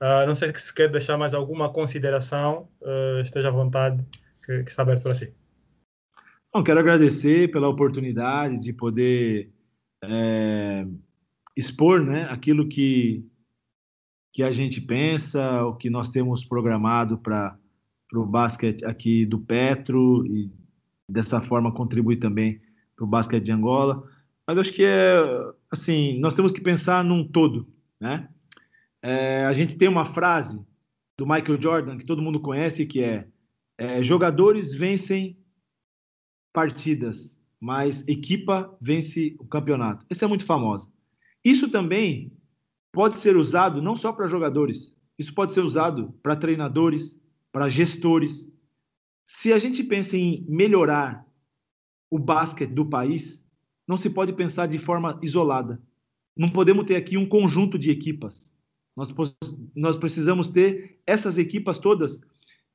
Uh, 0.00 0.26
não 0.26 0.34
sei 0.34 0.52
se 0.54 0.74
quer 0.74 0.88
deixar 0.88 1.16
mais 1.16 1.34
alguma 1.34 1.72
consideração, 1.72 2.68
uh, 2.80 3.20
esteja 3.20 3.48
à 3.48 3.52
vontade, 3.52 4.04
que, 4.44 4.62
que 4.62 4.70
está 4.70 4.82
aberto 4.82 5.02
para 5.02 5.14
si. 5.14 5.34
Bom, 6.52 6.64
quero 6.64 6.80
agradecer 6.80 7.50
pela 7.50 7.68
oportunidade 7.68 8.58
de 8.58 8.72
poder 8.72 9.52
é, 10.02 10.84
expor 11.56 12.02
né, 12.02 12.26
aquilo 12.30 12.68
que, 12.68 13.24
que 14.32 14.42
a 14.42 14.52
gente 14.52 14.80
pensa, 14.80 15.64
o 15.64 15.74
que 15.74 15.90
nós 15.90 16.08
temos 16.08 16.44
programado 16.44 17.18
para 17.18 17.56
o 18.14 18.24
basquete 18.24 18.84
aqui 18.84 19.26
do 19.26 19.38
Petro 19.38 20.24
e 20.26 20.50
dessa 21.08 21.40
forma 21.40 21.72
contribuir 21.72 22.16
também 22.18 22.60
para 22.94 23.04
o 23.04 23.08
basquete 23.08 23.44
de 23.44 23.52
Angola. 23.52 24.04
Mas 24.46 24.58
acho 24.58 24.72
que 24.72 24.84
é 24.84 25.18
assim, 25.70 26.18
nós 26.20 26.34
temos 26.34 26.52
que 26.52 26.60
pensar 26.60 27.04
num 27.04 27.26
todo, 27.26 27.68
né? 27.98 28.28
É, 29.02 29.44
a 29.46 29.52
gente 29.52 29.76
tem 29.76 29.88
uma 29.88 30.04
frase 30.04 30.60
do 31.16 31.26
Michael 31.26 31.60
Jordan 31.60 31.98
que 31.98 32.04
todo 32.04 32.22
mundo 32.22 32.40
conhece 32.40 32.86
que 32.86 33.02
é, 33.02 33.26
é 33.78 34.02
jogadores 34.02 34.74
vencem 34.74 35.38
partidas, 36.52 37.40
mas 37.58 38.06
equipa 38.08 38.76
vence 38.80 39.36
o 39.38 39.46
campeonato. 39.46 40.04
Essa 40.10 40.24
é 40.24 40.28
muito 40.28 40.44
famosa. 40.44 40.90
Isso 41.44 41.70
também 41.70 42.32
pode 42.92 43.18
ser 43.18 43.36
usado 43.36 43.80
não 43.80 43.94
só 43.96 44.12
para 44.12 44.28
jogadores, 44.28 44.96
isso 45.18 45.34
pode 45.34 45.52
ser 45.52 45.60
usado 45.60 46.14
para 46.22 46.36
treinadores, 46.36 47.20
para 47.52 47.68
gestores. 47.68 48.52
Se 49.24 49.52
a 49.52 49.58
gente 49.58 49.84
pensa 49.84 50.16
em 50.16 50.44
melhorar 50.48 51.26
o 52.10 52.18
basquete 52.18 52.72
do 52.72 52.86
país, 52.86 53.46
não 53.86 53.96
se 53.96 54.08
pode 54.08 54.32
pensar 54.32 54.66
de 54.66 54.78
forma 54.78 55.18
isolada. 55.22 55.80
Não 56.36 56.48
podemos 56.48 56.86
ter 56.86 56.96
aqui 56.96 57.16
um 57.16 57.28
conjunto 57.28 57.78
de 57.78 57.90
equipas. 57.90 58.56
Nós, 58.96 59.14
nós 59.74 59.96
precisamos 59.96 60.48
ter 60.48 61.00
essas 61.06 61.38
equipas 61.38 61.78
todas 61.78 62.20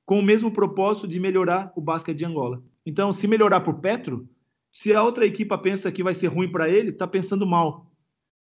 com 0.06 0.20
o 0.20 0.24
mesmo 0.24 0.52
propósito 0.52 1.08
de 1.08 1.20
melhorar 1.20 1.74
o 1.76 1.82
basquete 1.82 2.18
de 2.18 2.26
Angola. 2.26 2.64
Então, 2.86 3.12
se 3.12 3.28
melhorar 3.28 3.62
para 3.62 3.72
o 3.72 3.80
Petro, 3.80 4.30
se 4.72 4.94
a 4.94 5.02
outra 5.02 5.26
equipa 5.26 5.58
pensa 5.58 5.92
que 5.92 6.04
vai 6.04 6.14
ser 6.14 6.28
ruim 6.28 6.52
para 6.52 6.70
ele, 6.70 6.92
está 6.92 7.08
pensando 7.08 7.46
mal. 7.46 7.92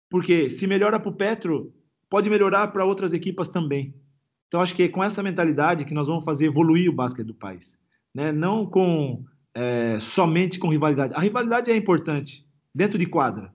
Porque 0.10 0.50
se 0.50 0.68
melhora 0.68 1.00
para 1.00 1.10
o 1.10 1.16
Petro, 1.16 1.74
pode 2.10 2.30
melhorar 2.30 2.68
para 2.68 2.86
outras 2.86 3.14
equipas 3.14 3.50
também. 3.50 3.94
Então, 4.48 4.62
acho 4.62 4.76
que 4.76 4.84
é 4.84 4.90
com 4.90 5.04
essa 5.04 5.24
mentalidade 5.24 5.86
que 5.86 5.94
nós 5.94 6.08
vamos 6.08 6.24
fazer 6.24 6.46
evoluir 6.46 6.90
o 6.90 6.94
basquete 6.94 7.28
do 7.28 7.34
país. 7.34 7.80
Né? 8.14 8.32
Não 8.32 8.66
com 8.66 9.26
é, 9.56 9.98
somente 10.00 10.60
com 10.60 10.70
rivalidade. 10.70 11.14
A 11.16 11.20
rivalidade 11.20 11.72
é 11.72 11.76
importante 11.76 12.46
dentro 12.74 13.00
de 13.00 13.06
quadra, 13.06 13.54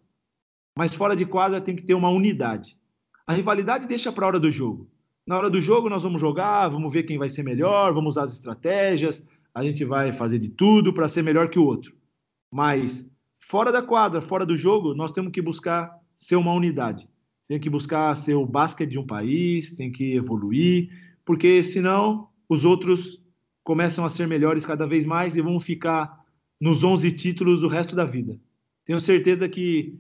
mas 0.77 0.95
fora 0.95 1.15
de 1.15 1.27
quadra 1.27 1.61
tem 1.61 1.77
que 1.77 1.85
ter 1.85 1.95
uma 1.95 2.09
unidade. 2.09 2.79
A 3.27 3.35
rivalidade 3.35 3.87
deixa 3.87 4.11
para 4.11 4.25
a 4.25 4.29
hora 4.29 4.41
do 4.41 4.51
jogo. 4.51 4.91
Na 5.27 5.37
hora 5.37 5.51
do 5.51 5.61
jogo 5.61 5.89
nós 5.89 6.03
vamos 6.03 6.21
jogar, 6.21 6.69
vamos 6.69 6.93
ver 6.93 7.03
quem 7.03 7.19
vai 7.19 7.29
ser 7.29 7.43
melhor, 7.43 7.93
vamos 7.93 8.15
usar 8.15 8.25
as 8.25 8.33
estratégias, 8.33 9.25
a 9.55 9.63
gente 9.63 9.85
vai 9.85 10.13
fazer 10.13 10.39
de 10.39 10.49
tudo 10.49 10.93
para 10.93 11.07
ser 11.07 11.23
melhor 11.23 11.49
que 11.51 11.59
o 11.59 11.65
outro. 11.65 11.95
Mas 12.51 13.09
fora 13.39 13.71
da 13.71 13.83
quadra, 13.83 14.21
fora 14.21 14.47
do 14.47 14.57
jogo, 14.57 14.95
nós 14.95 15.13
temos 15.13 15.31
que 15.31 15.43
buscar 15.43 16.00
ser 16.21 16.37
uma 16.37 16.53
unidade. 16.53 17.09
Tem 17.49 17.59
que 17.59 17.71
buscar 17.71 18.15
ser 18.15 18.35
o 18.35 18.47
basquete 18.47 18.91
de 18.91 18.99
um 18.99 19.07
país, 19.07 19.75
tem 19.75 19.91
que 19.91 20.15
evoluir, 20.15 20.91
porque 21.25 21.63
senão 21.63 22.29
os 22.49 22.65
outros 22.65 23.25
começam 23.65 24.05
a 24.05 24.11
ser 24.11 24.29
melhores 24.29 24.67
cada 24.67 24.87
vez 24.87 25.07
mais 25.07 25.37
e 25.37 25.41
vão 25.41 25.59
ficar 25.59 26.21
nos 26.61 26.85
11 26.85 27.11
títulos 27.13 27.63
o 27.63 27.69
resto 27.69 27.97
da 27.97 28.05
vida. 28.05 28.39
Tenho 28.85 29.01
certeza 29.01 29.49
que 29.49 29.99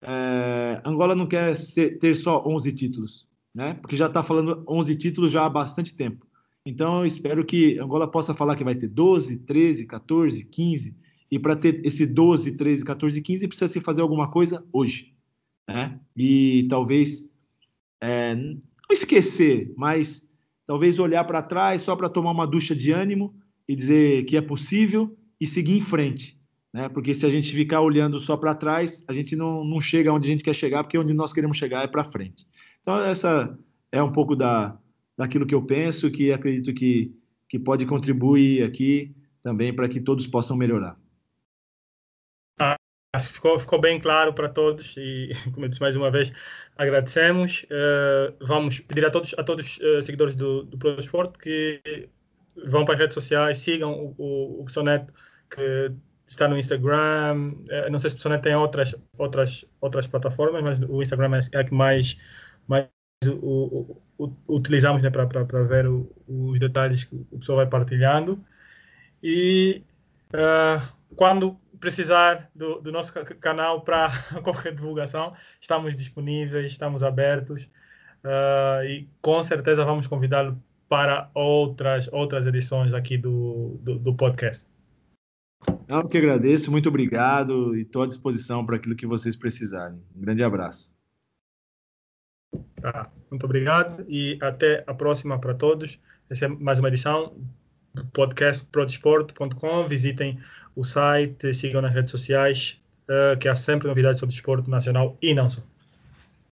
é, 0.00 0.80
Angola 0.84 1.14
não 1.14 1.26
quer 1.26 1.56
ser, 1.56 1.98
ter 1.98 2.14
só 2.14 2.42
11 2.46 2.72
títulos, 2.72 3.26
né? 3.54 3.74
Porque 3.74 3.96
já 3.96 4.06
está 4.06 4.22
falando 4.22 4.62
11 4.66 4.96
títulos 4.96 5.32
já 5.32 5.44
há 5.44 5.48
bastante 5.48 5.96
tempo. 5.96 6.26
Então, 6.64 7.00
eu 7.00 7.06
espero 7.06 7.44
que 7.44 7.78
Angola 7.78 8.10
possa 8.10 8.34
falar 8.34 8.54
que 8.54 8.64
vai 8.64 8.74
ter 8.74 8.88
12, 8.88 9.38
13, 9.38 9.86
14, 9.86 10.44
15. 10.44 10.96
E 11.30 11.38
para 11.38 11.56
ter 11.56 11.84
esse 11.84 12.06
12, 12.06 12.56
13, 12.56 12.84
14, 12.84 13.22
15, 13.22 13.48
precisa 13.48 13.72
se 13.72 13.80
fazer 13.80 14.02
alguma 14.02 14.30
coisa 14.30 14.64
hoje. 14.72 15.17
Né? 15.68 16.00
E 16.16 16.66
talvez 16.70 17.30
é, 18.00 18.34
não 18.34 18.58
esquecer, 18.90 19.72
mas 19.76 20.26
talvez 20.66 20.98
olhar 20.98 21.24
para 21.24 21.42
trás 21.42 21.82
só 21.82 21.94
para 21.94 22.08
tomar 22.08 22.30
uma 22.30 22.46
ducha 22.46 22.74
de 22.74 22.90
ânimo 22.90 23.34
e 23.68 23.76
dizer 23.76 24.24
que 24.24 24.36
é 24.36 24.40
possível 24.40 25.14
e 25.38 25.46
seguir 25.46 25.76
em 25.76 25.82
frente. 25.82 26.38
Né? 26.72 26.88
Porque 26.88 27.12
se 27.12 27.26
a 27.26 27.30
gente 27.30 27.52
ficar 27.52 27.80
olhando 27.80 28.18
só 28.18 28.36
para 28.36 28.54
trás, 28.54 29.04
a 29.06 29.12
gente 29.12 29.36
não, 29.36 29.62
não 29.62 29.80
chega 29.80 30.12
onde 30.12 30.28
a 30.28 30.32
gente 30.32 30.44
quer 30.44 30.54
chegar, 30.54 30.82
porque 30.82 30.98
onde 30.98 31.12
nós 31.12 31.32
queremos 31.32 31.56
chegar 31.56 31.84
é 31.84 31.86
para 31.86 32.04
frente. 32.04 32.46
Então, 32.80 32.98
essa 33.00 33.58
é 33.92 34.02
um 34.02 34.12
pouco 34.12 34.34
da, 34.34 34.78
daquilo 35.16 35.46
que 35.46 35.54
eu 35.54 35.62
penso, 35.62 36.10
que 36.10 36.32
acredito 36.32 36.72
que, 36.72 37.12
que 37.48 37.58
pode 37.58 37.84
contribuir 37.84 38.62
aqui 38.62 39.14
também 39.42 39.72
para 39.74 39.88
que 39.88 40.00
todos 40.00 40.26
possam 40.26 40.56
melhorar. 40.56 40.98
Acho 43.14 43.28
que 43.28 43.34
ficou, 43.34 43.58
ficou 43.58 43.80
bem 43.80 43.98
claro 43.98 44.34
para 44.34 44.50
todos 44.50 44.94
e, 44.98 45.30
como 45.54 45.64
eu 45.64 45.68
disse 45.70 45.80
mais 45.80 45.96
uma 45.96 46.10
vez, 46.10 46.32
agradecemos. 46.76 47.64
Uh, 47.64 48.36
vamos 48.44 48.80
pedir 48.80 49.06
a 49.06 49.10
todos 49.10 49.34
a 49.38 49.42
todos 49.42 49.64
os 49.64 49.78
uh, 49.78 50.02
seguidores 50.02 50.36
do, 50.36 50.64
do 50.64 50.76
Pro 50.76 50.98
Esporte 50.98 51.38
que 51.38 52.10
vão 52.66 52.84
para 52.84 52.94
as 52.94 53.00
redes 53.00 53.14
sociais, 53.14 53.58
sigam 53.58 53.92
o, 53.92 54.14
o, 54.18 54.62
o 54.62 54.66
que 54.66 54.72
está 56.26 56.46
no 56.46 56.58
Instagram. 56.58 57.54
Uh, 57.70 57.90
não 57.90 57.98
sei 57.98 58.10
se 58.10 58.16
o 58.16 58.18
Psoneto 58.18 58.42
tem 58.42 58.54
outras, 58.54 58.94
outras, 59.16 59.64
outras 59.80 60.06
plataformas, 60.06 60.62
mas 60.62 60.80
o 60.80 61.00
Instagram 61.00 61.40
é 61.52 61.58
a 61.58 61.64
que 61.64 61.72
mais, 61.72 62.14
mais 62.66 62.88
o, 63.26 64.02
o, 64.18 64.36
utilizamos 64.46 65.02
né, 65.02 65.08
para 65.08 65.24
ver 65.64 65.86
os 65.86 66.60
detalhes 66.60 67.04
que 67.04 67.14
o 67.30 67.38
pessoal 67.38 67.56
vai 67.56 67.66
partilhando. 67.66 68.44
E 69.22 69.82
quando 71.16 71.58
precisar 71.80 72.50
do, 72.54 72.80
do 72.80 72.92
nosso 72.92 73.12
canal 73.40 73.82
para 73.82 74.10
qualquer 74.42 74.74
divulgação, 74.74 75.34
estamos 75.60 75.94
disponíveis, 75.94 76.72
estamos 76.72 77.02
abertos 77.02 77.64
uh, 78.24 78.84
e 78.84 79.08
com 79.20 79.42
certeza 79.42 79.84
vamos 79.84 80.06
convidá-lo 80.06 80.60
para 80.88 81.30
outras, 81.34 82.08
outras 82.12 82.46
edições 82.46 82.94
aqui 82.94 83.18
do, 83.18 83.78
do, 83.82 83.98
do 83.98 84.14
podcast. 84.14 84.66
Eu 85.88 86.08
que 86.08 86.18
agradeço, 86.18 86.70
muito 86.70 86.88
obrigado 86.88 87.76
e 87.76 87.82
estou 87.82 88.02
à 88.02 88.06
disposição 88.06 88.64
para 88.64 88.76
aquilo 88.76 88.96
que 88.96 89.06
vocês 89.06 89.34
precisarem. 89.34 90.00
Um 90.16 90.20
grande 90.20 90.42
abraço. 90.42 90.96
Tá, 92.80 93.10
muito 93.30 93.44
obrigado 93.44 94.04
e 94.08 94.38
até 94.40 94.84
a 94.86 94.94
próxima 94.94 95.38
para 95.38 95.54
todos. 95.54 96.00
Essa 96.30 96.46
é 96.46 96.48
mais 96.48 96.78
uma 96.78 96.88
edição 96.88 97.36
do 97.98 98.06
podcast 98.06 98.66
prodesporto.com. 98.66 99.86
Visitem 99.86 100.38
o 100.74 100.84
site, 100.84 101.52
sigam 101.54 101.82
nas 101.82 101.92
redes 101.92 102.10
sociais, 102.10 102.80
uh, 103.08 103.36
que 103.38 103.48
há 103.48 103.54
sempre 103.54 103.88
novidades 103.88 104.20
sobre 104.20 104.34
desporto 104.34 104.70
nacional 104.70 105.16
e 105.20 105.34
não 105.34 105.50
só. 105.50 105.62